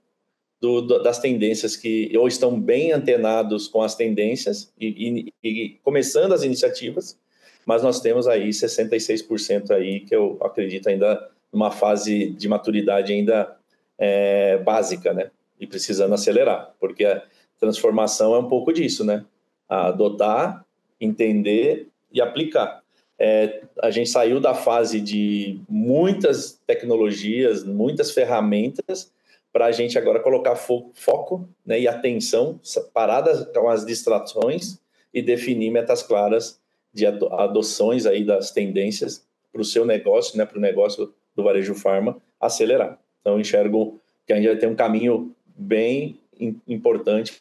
do, 0.61 0.82
do, 0.82 1.03
das 1.03 1.18
tendências 1.18 1.74
que 1.74 2.12
ou 2.14 2.28
estão 2.28 2.61
bem 2.61 2.93
antenados 2.93 3.66
com 3.66 3.80
as 3.80 3.95
tendências 3.95 4.70
e, 4.78 5.32
e, 5.43 5.49
e, 5.49 5.70
começando 5.82 6.32
as 6.32 6.43
iniciativas, 6.43 7.18
mas 7.64 7.82
nós 7.82 7.99
temos 7.99 8.28
aí 8.28 8.51
66% 8.51 9.70
aí 9.70 10.01
que 10.01 10.14
eu 10.14 10.39
acredito 10.43 10.89
ainda 10.89 11.30
numa 11.51 11.70
fase 11.70 12.28
de 12.30 12.47
maturidade 12.47 13.12
ainda 13.12 13.57
é, 13.99 14.59
básica, 14.59 15.14
né? 15.14 15.30
E 15.59 15.66
precisando 15.66 16.14
acelerar, 16.14 16.74
porque 16.78 17.04
a 17.04 17.22
transformação 17.59 18.34
é 18.34 18.38
um 18.38 18.48
pouco 18.48 18.72
disso, 18.72 19.04
né? 19.04 19.24
Adotar, 19.68 20.64
entender 21.00 21.88
e 22.12 22.20
aplicar 22.20 22.82
é, 23.18 23.62
a 23.82 23.90
gente 23.90 24.11
saiu 24.11 24.40
da 24.40 24.54
fase 24.54 25.00
de 25.00 25.59
muitas 25.68 26.61
tecnologias, 26.66 27.64
muitas 27.64 28.11
ferramentas, 28.11 29.12
para 29.52 29.66
a 29.66 29.72
gente 29.72 29.96
agora 29.96 30.20
colocar 30.20 30.54
fo 30.54 30.90
foco 30.94 31.48
né, 31.64 31.80
e 31.80 31.88
atenção, 31.88 32.61
paradas 32.92 33.46
com 33.54 33.70
as 33.70 33.86
distrações 33.86 34.78
e 35.14 35.22
definir 35.22 35.70
metas 35.70 36.02
claras 36.02 36.61
de 36.92 37.07
adoções 37.07 38.04
aí 38.04 38.22
das 38.22 38.50
tendências 38.50 39.26
para 39.50 39.62
o 39.62 39.64
seu 39.64 39.86
negócio, 39.86 40.36
né, 40.36 40.44
para 40.44 40.59
o 40.59 40.61
negócio 40.61 41.12
do 41.34 41.42
varejo 41.42 41.74
farma 41.74 42.18
acelerar. 42.38 42.98
Então, 43.20 43.40
enxergo 43.40 43.98
que 44.26 44.32
ainda 44.32 44.57
tem 44.57 44.68
um 44.68 44.74
caminho 44.74 45.34
bem 45.57 46.18
importante 46.66 47.40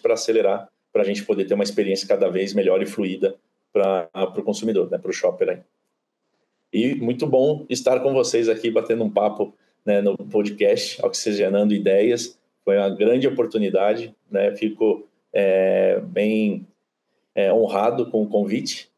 para 0.00 0.14
acelerar, 0.14 0.68
para 0.92 1.02
a 1.02 1.04
gente 1.04 1.24
poder 1.24 1.44
ter 1.44 1.54
uma 1.54 1.64
experiência 1.64 2.06
cada 2.06 2.28
vez 2.28 2.54
melhor 2.54 2.82
e 2.82 2.86
fluida 2.86 3.36
para 3.72 4.08
o 4.36 4.42
consumidor, 4.42 4.90
né, 4.90 4.98
para 4.98 5.10
o 5.10 5.14
shopper. 5.14 5.48
Aí. 5.48 5.58
E 6.72 6.94
muito 6.94 7.26
bom 7.26 7.66
estar 7.68 8.00
com 8.00 8.12
vocês 8.12 8.48
aqui 8.48 8.70
batendo 8.70 9.04
um 9.04 9.10
papo 9.10 9.54
né, 9.84 10.00
no 10.00 10.16
podcast, 10.16 11.04
oxigenando 11.04 11.74
ideias. 11.74 12.38
Foi 12.64 12.78
uma 12.78 12.90
grande 12.90 13.26
oportunidade, 13.26 14.14
né? 14.30 14.54
Fico 14.56 15.06
é, 15.32 16.00
bem 16.00 16.66
é, 17.34 17.52
honrado 17.52 18.10
com 18.10 18.22
o 18.22 18.28
convite 18.28 18.88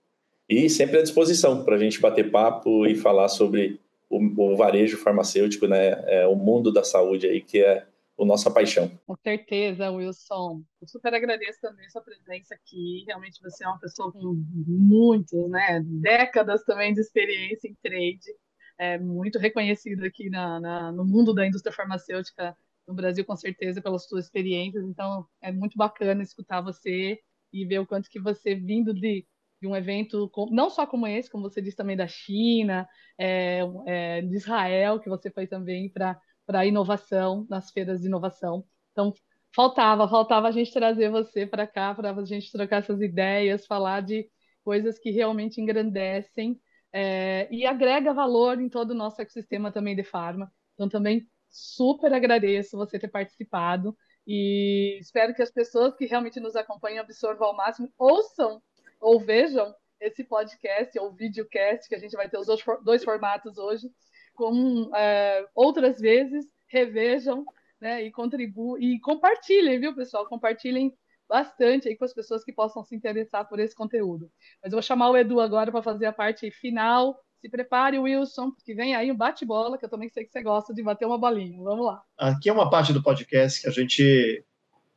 e 0.49 0.69
sempre 0.69 0.99
à 0.99 1.03
disposição 1.03 1.65
para 1.65 1.77
a 1.77 1.79
gente 1.79 2.01
bater 2.01 2.31
papo 2.31 2.87
e 2.87 2.95
falar 2.95 3.29
sobre 3.29 3.81
o, 4.11 4.19
o 4.19 4.57
varejo 4.57 4.99
farmacêutico, 4.99 5.67
né? 5.67 6.05
É, 6.07 6.27
o 6.27 6.37
mundo 6.37 6.71
da 6.71 6.85
saúde 6.85 7.27
aí 7.27 7.41
que 7.41 7.63
é 7.63 7.85
a 8.19 8.25
nossa 8.25 8.51
paixão. 8.51 8.91
Com 9.07 9.17
certeza, 9.17 9.91
Wilson. 9.91 10.63
Eu 10.81 10.89
super 10.89 11.13
agradeço 11.15 11.61
também 11.61 11.89
sua 11.91 12.03
presença 12.03 12.55
aqui. 12.55 13.05
Realmente 13.07 13.41
você 13.43 13.65
é 13.65 13.69
uma 13.69 13.79
pessoa 13.79 14.13
com 14.13 14.35
muitas, 14.67 15.49
né, 15.51 15.83
décadas 15.85 16.63
também 16.65 16.95
de 16.95 17.01
experiência 17.01 17.69
em 17.69 17.77
trade, 17.83 18.31
é 18.79 18.99
muito 18.99 19.39
reconhecido 19.39 20.05
aqui 20.05 20.29
na, 20.29 20.61
na, 20.61 20.93
no 20.93 21.05
mundo 21.05 21.33
da 21.33 21.47
indústria 21.47 21.75
farmacêutica 21.75 22.57
no 22.87 22.95
Brasil, 22.95 23.25
com 23.25 23.37
certeza, 23.37 23.81
pelas 23.81 24.07
suas 24.07 24.27
experiências. 24.27 24.85
Então, 24.85 25.27
é 25.41 25.53
muito 25.53 25.77
bacana 25.77 26.23
escutar 26.23 26.61
você 26.61 27.19
e 27.53 27.65
ver 27.65 27.79
o 27.79 27.87
quanto 27.87 28.11
que 28.11 28.21
você, 28.21 28.55
vindo 28.55 28.93
de, 28.93 29.27
de 29.61 29.69
um 29.69 29.77
evento, 29.77 30.31
não 30.51 30.69
só 30.69 30.87
como 30.87 31.07
esse, 31.07 31.31
como 31.31 31.49
você 31.49 31.63
disse 31.63 31.77
também 31.77 31.97
da 31.97 32.07
China, 32.07 32.87
é, 33.19 33.61
é, 33.87 34.23
de 34.23 34.35
Israel, 34.35 35.01
que 35.01 35.09
você 35.09 35.31
foi 35.31 35.47
também 35.47 35.89
para 35.89 36.21
para 36.47 36.67
inovação, 36.67 37.47
nas 37.49 37.71
feiras 37.71 38.01
de 38.01 38.07
inovação. 38.07 38.65
Então, 38.93 39.13
faltava, 39.55 40.09
faltava 40.09 40.49
a 40.49 40.51
gente 40.51 40.73
trazer 40.73 41.11
você 41.11 41.47
para 41.47 41.67
cá, 41.67 41.95
para 41.95 42.13
a 42.13 42.25
gente 42.25 42.51
trocar 42.51 42.79
essas 42.79 43.01
ideias, 43.01 43.67
falar 43.67 44.03
de 44.03 44.29
coisas 44.65 44.99
que 44.99 45.11
realmente 45.11 45.61
engrandecem 45.61 46.61
é, 46.93 47.49
e 47.51 47.67
agrega 47.67 48.15
valor 48.15 48.61
em 48.61 48.69
todo 48.69 48.91
o 48.91 48.95
nosso 48.95 49.21
ecossistema 49.21 49.73
também 49.73 49.97
de 49.97 50.05
farma. 50.05 50.51
Então, 50.75 50.89
também 50.89 51.29
super 51.51 52.13
agradeço 52.13 52.77
você 52.77 52.99
ter 52.99 53.09
participado 53.09 53.97
e 54.27 54.99
espero 55.01 55.35
que 55.35 55.43
as 55.43 55.51
pessoas 55.51 55.95
que 55.95 56.07
realmente 56.07 56.41
nos 56.41 56.57
acompanham 56.57 57.03
absorvam 57.03 57.49
ao 57.49 57.57
máximo, 57.57 57.93
ouçam 57.99 58.63
ou 59.01 59.21
vejam 59.21 59.75
esse 60.01 60.25
podcast 60.25 60.99
ou 60.99 61.13
videocast, 61.13 61.89
que 61.89 61.95
a 61.95 61.99
gente 61.99 62.17
vai 62.17 62.29
ter 62.29 62.39
os 62.39 62.47
dois 62.83 63.05
formatos 63.05 63.59
hoje, 63.59 63.89
com 64.35 64.91
é, 64.95 65.47
outras 65.55 66.01
vezes, 66.01 66.47
revejam 66.67 67.45
né, 67.81 68.03
e 68.03 68.11
contribuem 68.11 68.95
e 68.95 69.01
compartilhem, 69.01 69.79
viu, 69.79 69.95
pessoal? 69.95 70.27
Compartilhem 70.27 70.93
bastante 71.29 71.89
aí 71.89 71.97
com 71.97 72.05
as 72.05 72.13
pessoas 72.13 72.45
que 72.45 72.53
possam 72.53 72.85
se 72.85 72.95
interessar 72.95 73.49
por 73.49 73.59
esse 73.59 73.75
conteúdo. 73.75 74.31
Mas 74.63 74.73
eu 74.73 74.77
vou 74.77 74.83
chamar 74.83 75.11
o 75.11 75.17
Edu 75.17 75.41
agora 75.41 75.71
para 75.71 75.83
fazer 75.83 76.07
a 76.07 76.13
parte 76.13 76.51
final. 76.51 77.19
Se 77.41 77.49
prepare, 77.49 77.99
Wilson, 77.99 78.51
porque 78.51 78.75
vem 78.75 78.95
aí 78.95 79.11
um 79.13 79.17
bate-bola, 79.17 79.77
que 79.77 79.85
eu 79.85 79.91
também 79.91 80.09
sei 80.09 80.25
que 80.25 80.33
você 80.33 80.43
gosta 80.43 80.73
de 80.73 80.83
bater 80.83 81.07
uma 81.07 81.19
bolinha. 81.19 81.63
Vamos 81.63 81.87
lá. 81.87 82.03
Aqui 82.17 82.49
é 82.49 82.53
uma 82.53 82.71
parte 82.71 82.93
do 82.93 83.03
podcast 83.03 83.61
que 83.61 83.69
a 83.69 83.73
gente 83.73 84.45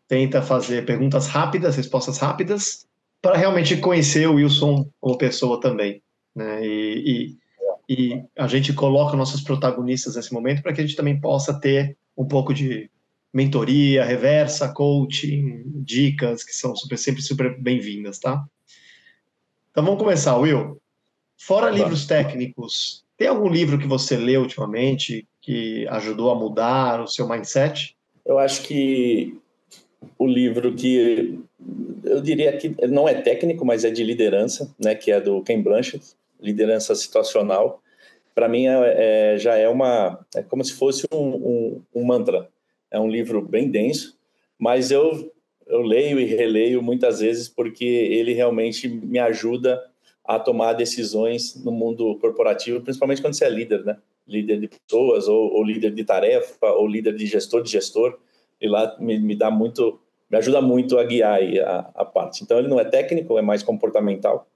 tenta 0.07 0.41
fazer 0.41 0.85
perguntas 0.85 1.27
rápidas, 1.27 1.75
respostas 1.75 2.17
rápidas, 2.17 2.87
para 3.21 3.35
realmente 3.35 3.75
conhecer 3.77 4.27
o 4.27 4.35
Wilson 4.35 4.89
como 4.99 5.17
pessoa 5.17 5.59
também. 5.59 6.01
Né? 6.33 6.65
E, 6.65 7.03
e 7.05 7.37
e 7.87 8.21
a 8.37 8.47
gente 8.47 8.73
coloca 8.73 9.15
nossos 9.15 9.41
protagonistas 9.41 10.15
nesse 10.15 10.33
momento 10.33 10.61
para 10.61 10.73
que 10.73 10.81
a 10.81 10.85
gente 10.85 10.95
também 10.95 11.19
possa 11.19 11.57
ter 11.59 11.97
um 12.17 12.25
pouco 12.25 12.53
de 12.53 12.89
mentoria, 13.33 14.03
reversa, 14.03 14.69
coaching, 14.73 15.63
dicas 15.75 16.43
que 16.43 16.53
são 16.53 16.75
super, 16.75 16.97
sempre 16.97 17.21
super 17.21 17.59
bem-vindas, 17.59 18.19
tá? 18.19 18.43
Então 19.71 19.83
vamos 19.83 19.99
começar, 19.99 20.35
Will. 20.37 20.81
Fora 21.37 21.69
livros 21.69 22.05
técnicos, 22.05 23.05
tem 23.15 23.27
algum 23.27 23.47
livro 23.47 23.77
que 23.77 23.87
você 23.87 24.17
leu 24.17 24.41
ultimamente 24.41 25.27
que 25.39 25.87
ajudou 25.87 26.31
a 26.31 26.35
mudar 26.35 27.01
o 27.01 27.07
seu 27.07 27.27
mindset? 27.27 27.95
Eu 28.25 28.39
acho 28.39 28.63
que 28.63 29.37
o 30.17 30.27
livro 30.27 30.73
que 30.73 31.39
eu 32.03 32.21
diria 32.21 32.57
que 32.57 32.75
não 32.87 33.07
é 33.07 33.13
técnico, 33.13 33.65
mas 33.65 33.83
é 33.83 33.91
de 33.91 34.03
liderança, 34.03 34.73
né, 34.79 34.95
que 34.95 35.11
é 35.11 35.21
do 35.21 35.41
Ken 35.41 35.61
Blanchett, 35.61 36.03
liderança 36.39 36.95
situacional, 36.95 37.81
para 38.37 38.47
mim 38.47 38.67
é, 38.67 39.33
é, 39.33 39.37
já 39.39 39.55
é 39.55 39.67
uma 39.67 40.23
é 40.35 40.43
como 40.43 40.63
se 40.63 40.73
fosse 40.73 41.07
um, 41.11 41.17
um, 41.17 41.83
um, 41.95 42.05
mantra. 42.05 42.47
É 42.91 42.99
um 42.99 43.09
livro 43.09 43.41
bem 43.41 43.69
denso, 43.69 44.15
mas 44.59 44.91
eu 44.91 45.31
eu 45.65 45.81
leio 45.81 46.19
e 46.19 46.23
releio 46.23 46.81
muitas 46.81 47.19
vezes 47.19 47.49
porque 47.49 47.83
ele 47.83 48.33
realmente 48.33 48.87
me 48.87 49.19
ajuda 49.19 49.83
a 50.23 50.39
tomar 50.39 50.73
decisões 50.73 51.61
no 51.63 51.71
mundo 51.71 52.15
corporativo, 52.19 52.81
principalmente 52.81 53.21
quando 53.21 53.33
você 53.33 53.45
é 53.45 53.49
líder, 53.49 53.83
né? 53.83 53.97
Líder 54.27 54.59
de 54.59 54.67
pessoas 54.67 55.27
ou, 55.27 55.53
ou 55.53 55.63
líder 55.63 55.93
de 55.93 56.03
tarefa 56.03 56.67
ou 56.67 56.87
líder 56.87 57.15
de 57.15 57.25
gestor 57.25 57.63
de 57.63 57.71
gestor. 57.71 58.19
E 58.61 58.67
lá 58.67 58.95
me, 58.99 59.17
me 59.19 59.35
dá 59.35 59.49
muito, 59.49 59.99
me 60.29 60.37
ajuda 60.37 60.61
muito 60.61 60.99
a 60.99 61.03
guiar 61.03 61.39
a, 61.65 61.91
a 61.95 62.05
parte. 62.05 62.43
Então 62.43 62.59
ele 62.59 62.67
não 62.67 62.79
é 62.79 62.85
técnico, 62.85 63.37
é 63.37 63.41
mais 63.41 63.63
comportamental 63.63 64.47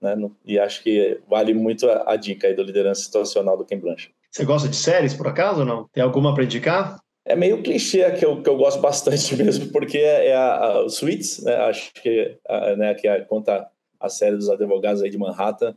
né? 0.00 0.16
E 0.44 0.58
acho 0.58 0.82
que 0.82 1.20
vale 1.28 1.54
muito 1.54 1.88
a, 1.88 2.12
a 2.12 2.16
dica 2.16 2.46
aí 2.46 2.54
do 2.54 2.62
liderança 2.62 3.02
situacional 3.02 3.56
do 3.56 3.64
Ken 3.64 3.78
Blanchard. 3.78 4.14
Você 4.30 4.44
gosta 4.44 4.68
de 4.68 4.76
séries, 4.76 5.14
por 5.14 5.26
acaso, 5.26 5.60
ou 5.60 5.66
não? 5.66 5.88
Tem 5.92 6.02
alguma 6.02 6.34
para 6.34 6.44
indicar? 6.44 6.98
É 7.24 7.36
meio 7.36 7.62
clichê 7.62 8.10
que 8.12 8.24
eu, 8.24 8.42
que 8.42 8.48
eu 8.48 8.56
gosto 8.56 8.80
bastante 8.80 9.34
mesmo, 9.42 9.70
porque 9.72 9.98
é, 9.98 10.28
é 10.28 10.34
a, 10.34 10.80
a 10.80 10.88
Suits, 10.88 11.42
né? 11.42 11.56
acho 11.56 11.92
que, 11.94 12.38
a, 12.48 12.76
né, 12.76 12.94
que 12.94 13.08
a, 13.08 13.24
conta 13.24 13.68
a 13.98 14.08
série 14.08 14.36
dos 14.36 14.48
advogados 14.48 15.02
aí 15.02 15.10
de 15.10 15.18
Manhattan. 15.18 15.76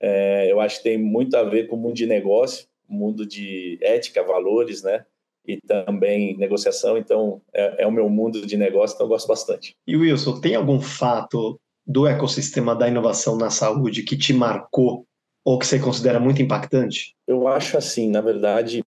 É, 0.00 0.50
eu 0.50 0.60
acho 0.60 0.78
que 0.78 0.84
tem 0.84 0.98
muito 0.98 1.36
a 1.36 1.44
ver 1.44 1.68
com 1.68 1.76
o 1.76 1.78
mundo 1.78 1.94
de 1.94 2.06
negócio, 2.06 2.66
mundo 2.88 3.24
de 3.24 3.78
ética, 3.80 4.22
valores, 4.22 4.82
né? 4.82 5.04
e 5.46 5.58
também 5.60 6.36
negociação. 6.36 6.96
Então, 6.96 7.40
é, 7.52 7.82
é, 7.82 7.86
o 7.86 7.92
meu 7.92 8.08
mundo 8.08 8.46
de 8.46 8.56
negócio, 8.56 8.94
então 8.94 9.06
eu 9.06 9.10
gosto 9.10 9.26
bastante. 9.26 9.74
E 9.86 9.96
Wilson, 9.96 10.40
tem 10.40 10.54
algum 10.54 10.80
fato 10.80 11.60
do 11.86 12.06
ecossistema 12.06 12.74
da 12.74 12.88
inovação 12.88 13.36
na 13.36 13.50
saúde 13.50 14.02
que 14.02 14.16
te 14.16 14.32
marcou 14.32 15.04
ou 15.44 15.58
que 15.58 15.66
você 15.66 15.78
considera 15.78 16.20
muito 16.20 16.40
impactante? 16.40 17.14
Eu 17.26 17.48
acho 17.48 17.76
assim, 17.76 18.08
na 18.08 18.20
verdade, 18.20 18.84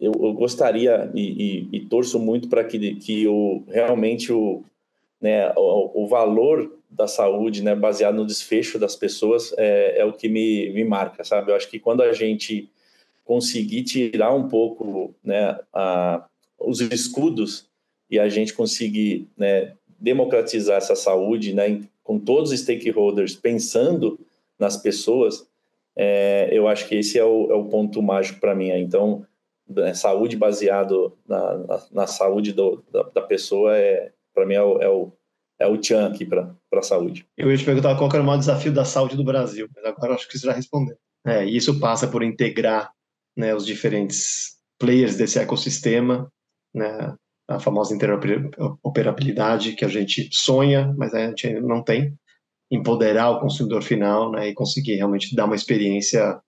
eu, 0.00 0.12
eu 0.12 0.32
gostaria 0.32 1.10
e, 1.14 1.22
e, 1.22 1.68
e, 1.72 1.80
torço 1.86 2.18
muito 2.18 2.48
para 2.48 2.62
que, 2.62 2.94
que 2.96 3.26
o, 3.26 3.64
realmente 3.66 4.32
o, 4.32 4.62
né, 5.20 5.52
o, 5.56 6.04
o, 6.04 6.06
valor 6.06 6.72
da 6.88 7.08
saúde, 7.08 7.62
né, 7.62 7.74
baseado 7.74 8.14
no 8.14 8.26
desfecho 8.26 8.78
das 8.78 8.94
pessoas, 8.94 9.52
é, 9.58 10.00
é 10.00 10.04
o 10.04 10.12
que 10.12 10.28
me, 10.28 10.70
me 10.70 10.84
marca, 10.84 11.24
sabe? 11.24 11.50
Eu 11.50 11.56
acho 11.56 11.68
que 11.68 11.80
quando 11.80 12.02
a 12.02 12.12
gente 12.12 12.70
conseguir 13.24 13.82
tirar 13.82 14.32
um 14.32 14.48
pouco 14.48 15.12
né, 15.22 15.58
a, 15.72 16.24
os 16.58 16.80
escudos 16.80 17.66
e 18.10 18.18
a 18.18 18.28
gente 18.28 18.54
conseguir 18.54 19.26
né, 19.36 19.72
democratizar 19.98 20.76
essa 20.78 20.94
saúde 20.94 21.52
né, 21.52 21.82
com 22.08 22.18
todos 22.18 22.52
os 22.52 22.60
stakeholders 22.60 23.36
pensando 23.36 24.18
nas 24.58 24.78
pessoas, 24.78 25.46
é, 25.94 26.48
eu 26.50 26.66
acho 26.66 26.88
que 26.88 26.94
esse 26.94 27.18
é 27.18 27.24
o, 27.24 27.50
é 27.50 27.54
o 27.54 27.66
ponto 27.66 28.00
mágico 28.00 28.40
para 28.40 28.54
mim. 28.54 28.70
Então, 28.70 29.26
né, 29.68 29.92
saúde 29.92 30.34
baseado 30.34 31.12
na, 31.28 31.58
na, 31.58 31.86
na 31.92 32.06
saúde 32.06 32.54
do, 32.54 32.82
da, 32.90 33.02
da, 33.02 33.20
pessoa 33.20 33.76
é 33.76 34.10
para 34.34 34.46
mim 34.46 34.54
é 34.54 34.62
o, 34.62 34.80
é 34.80 34.88
o 34.88 35.12
é 35.60 35.66
o 35.66 35.76
tchan 35.76 36.06
aqui 36.06 36.24
para 36.24 36.54
a 36.72 36.82
saúde. 36.82 37.26
Eu 37.36 37.50
ia 37.50 37.58
te 37.58 37.64
perguntar 37.64 37.94
qual 37.98 38.08
era 38.10 38.22
o 38.22 38.26
maior 38.26 38.38
desafio 38.38 38.72
da 38.72 38.86
saúde 38.86 39.14
do 39.14 39.24
Brasil, 39.24 39.68
mas 39.76 39.84
agora 39.84 40.14
acho 40.14 40.26
que 40.28 40.38
você 40.38 40.46
já 40.46 40.52
respondeu. 40.54 40.96
É, 41.26 41.44
isso 41.44 41.78
passa 41.78 42.08
por 42.08 42.22
integrar 42.22 42.90
né, 43.36 43.54
os 43.54 43.66
diferentes 43.66 44.56
players 44.78 45.16
desse 45.16 45.38
ecossistema, 45.38 46.32
né, 46.72 47.14
a 47.48 47.58
famosa 47.58 47.94
interoperabilidade 47.94 49.72
que 49.72 49.84
a 49.84 49.88
gente 49.88 50.28
sonha, 50.32 50.94
mas 50.96 51.14
a 51.14 51.26
gente 51.26 51.50
não 51.60 51.82
tem, 51.82 52.14
empoderar 52.70 53.30
o 53.30 53.40
consumidor 53.40 53.82
final 53.82 54.30
né, 54.30 54.48
e 54.48 54.54
conseguir 54.54 54.96
realmente 54.96 55.34
dar 55.34 55.46
uma 55.46 55.56
experiência 55.56 56.38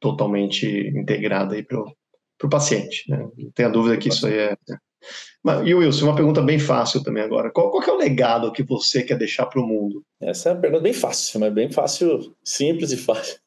totalmente 0.00 0.66
integrada 0.66 1.56
para 1.62 2.46
o 2.46 2.50
paciente. 2.50 3.08
Né? 3.08 3.28
Não 3.36 3.50
tenha 3.52 3.68
dúvida 3.68 3.96
que 3.96 4.08
isso 4.08 4.26
aí 4.26 4.38
é. 4.38 4.56
Né. 4.68 4.78
E 5.64 5.74
Wilson, 5.74 6.06
uma 6.06 6.16
pergunta 6.16 6.42
bem 6.42 6.58
fácil 6.58 7.02
também 7.02 7.22
agora. 7.22 7.50
Qual, 7.52 7.70
qual 7.70 7.82
é 7.84 7.92
o 7.92 7.96
legado 7.96 8.52
que 8.52 8.64
você 8.64 9.02
quer 9.02 9.16
deixar 9.16 9.46
para 9.46 9.62
o 9.62 9.66
mundo? 9.66 10.02
Essa 10.20 10.50
é 10.50 10.52
uma 10.52 10.60
pergunta 10.60 10.82
bem 10.82 10.92
fácil, 10.92 11.40
mas 11.40 11.54
bem 11.54 11.70
fácil, 11.70 12.34
simples 12.44 12.90
e 12.90 12.96
fácil. 12.96 13.38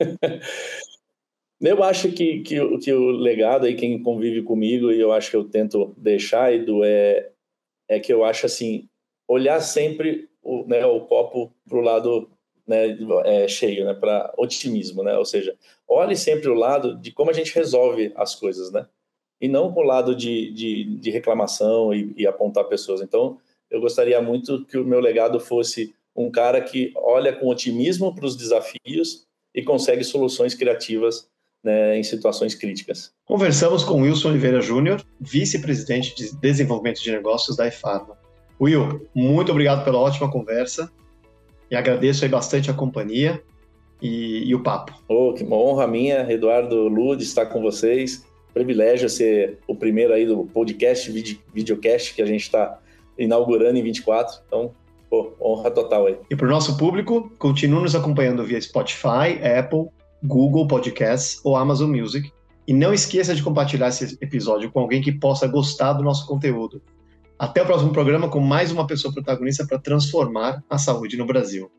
Eu 1.62 1.84
acho 1.84 2.12
que, 2.12 2.40
que, 2.40 2.78
que, 2.80 2.92
o 2.92 3.12
legado 3.12 3.68
aí, 3.68 3.76
quem 3.76 4.02
convive 4.02 4.42
comigo, 4.42 4.92
e 4.92 5.00
eu 5.00 5.12
acho 5.12 5.30
que 5.30 5.38
eu 5.38 5.44
tento 5.44 5.94
deixar, 5.96 6.52
Edu, 6.52 6.84
é, 6.84 7.30
é 7.88 8.00
que 8.00 8.12
eu 8.12 8.26
acho 8.26 8.48
assim, 8.48 8.90
olhar 9.28 9.62
sempre 9.62 10.28
o, 10.42 10.66
né, 10.66 10.84
o 10.86 11.02
copo 11.02 11.54
para 11.70 11.78
o 11.78 11.82
lado 11.82 12.32
né, 12.66 12.98
é, 13.26 13.48
cheio, 13.48 13.86
né, 13.86 13.94
para 13.94 14.34
otimismo, 14.38 15.04
né? 15.04 15.16
Ou 15.18 15.26
seja, 15.26 15.56
olhe 15.88 16.16
sempre 16.16 16.50
o 16.50 16.56
lado 16.56 16.96
de 17.00 17.12
como 17.12 17.30
a 17.30 17.34
gente 17.34 17.54
resolve 17.54 18.12
as 18.16 18.34
coisas, 18.34 18.72
né? 18.72 18.88
E 19.40 19.48
não 19.48 19.72
o 19.72 19.82
lado 19.84 20.16
de, 20.16 20.52
de, 20.52 20.84
de 20.98 21.12
reclamação 21.12 21.94
e, 21.94 22.12
e 22.18 22.26
apontar 22.26 22.64
pessoas. 22.66 23.02
Então, 23.02 23.38
eu 23.70 23.80
gostaria 23.80 24.20
muito 24.22 24.66
que 24.66 24.78
o 24.78 24.86
meu 24.86 25.00
legado 25.00 25.40
fosse 25.40 25.94
um 26.16 26.32
cara 26.32 26.60
que 26.60 26.92
olha 26.96 27.34
com 27.34 27.48
otimismo 27.48 28.14
para 28.16 28.26
os 28.26 28.36
desafios 28.36 29.28
e 29.54 29.64
consegue 29.64 30.04
soluções 30.04 30.56
criativas 30.56 31.31
né, 31.64 31.98
em 31.98 32.04
situações 32.04 32.56
críticas. 32.56 33.12
Conversamos 33.26 33.84
com 33.84 34.02
Wilson 34.02 34.30
Oliveira 34.30 34.62
Júnior, 34.62 35.04
vice-presidente 35.20 36.16
de 36.16 36.36
desenvolvimento 36.38 37.02
de 37.02 37.12
negócios 37.12 37.56
da 37.56 37.68
eFarma. 37.68 38.18
Will, 38.60 39.08
muito 39.14 39.52
obrigado 39.52 39.84
pela 39.84 40.00
ótima 40.00 40.30
conversa 40.30 40.92
e 41.70 41.76
agradeço 41.76 42.24
aí 42.24 42.30
bastante 42.30 42.70
a 42.70 42.74
companhia 42.74 43.42
e, 44.02 44.50
e 44.50 44.56
o 44.56 44.62
papo. 44.62 44.94
Oh, 45.08 45.34
que 45.34 45.44
honra 45.44 45.88
minha, 45.88 46.32
Eduardo 46.32 46.88
Lude, 46.88 47.24
estar 47.24 47.46
com 47.46 47.62
vocês. 47.62 48.26
Privilégio 48.54 49.10
ser 49.10 49.60
o 49.68 49.76
primeiro 49.76 50.14
aí 50.14 50.26
do 50.26 50.44
podcast, 50.46 51.10
video, 51.10 51.40
videocast 51.54 52.14
que 52.14 52.22
a 52.22 52.26
gente 52.26 52.42
está 52.42 52.80
inaugurando 53.18 53.78
em 53.78 53.84
24. 53.84 54.42
Então, 54.46 54.74
pô, 55.10 55.34
honra 55.40 55.72
total 55.72 56.08
aí. 56.08 56.18
E 56.30 56.36
para 56.36 56.48
o 56.48 56.50
nosso 56.50 56.78
público, 56.78 57.32
continue 57.40 57.82
nos 57.82 57.96
acompanhando 57.96 58.44
via 58.44 58.60
Spotify, 58.60 59.40
Apple, 59.58 59.88
Google 60.24 60.68
Podcasts 60.68 61.40
ou 61.44 61.56
Amazon 61.56 61.90
Music. 61.90 62.32
E 62.68 62.74
não 62.74 62.94
esqueça 62.94 63.34
de 63.34 63.42
compartilhar 63.42 63.90
esse 63.90 64.18
episódio 64.22 64.72
com 64.72 64.80
alguém 64.80 65.02
que 65.02 65.12
possa 65.12 65.48
gostar 65.48 65.94
do 65.94 66.04
nosso 66.04 66.28
conteúdo. 66.28 66.82
Até 67.38 67.64
o 67.64 67.66
próximo 67.66 67.92
programa 67.92 68.30
com 68.30 68.40
mais 68.40 68.72
uma 68.72 68.86
pessoa 68.86 69.14
protagonista 69.14 69.66
para 69.66 69.80
transformar 69.80 70.64
a 70.70 70.78
saúde 70.78 71.18
no 71.18 71.26
Brasil. 71.26 71.72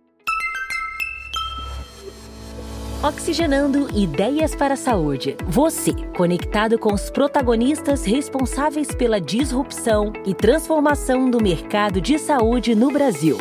Oxigenando 3.03 3.89
Ideias 3.97 4.55
para 4.55 4.75
a 4.75 4.77
Saúde. 4.77 5.37
Você, 5.49 5.93
conectado 6.17 6.79
com 6.79 6.95
os 6.95 7.11
protagonistas 7.11 8.05
responsáveis 8.05 8.95
pela 8.95 9.21
disrupção 9.21 10.13
e 10.25 10.33
transformação 10.33 11.29
do 11.29 11.43
mercado 11.43 12.01
de 12.01 12.17
saúde 12.17 12.77
no 12.77 12.93
Brasil. 12.93 13.37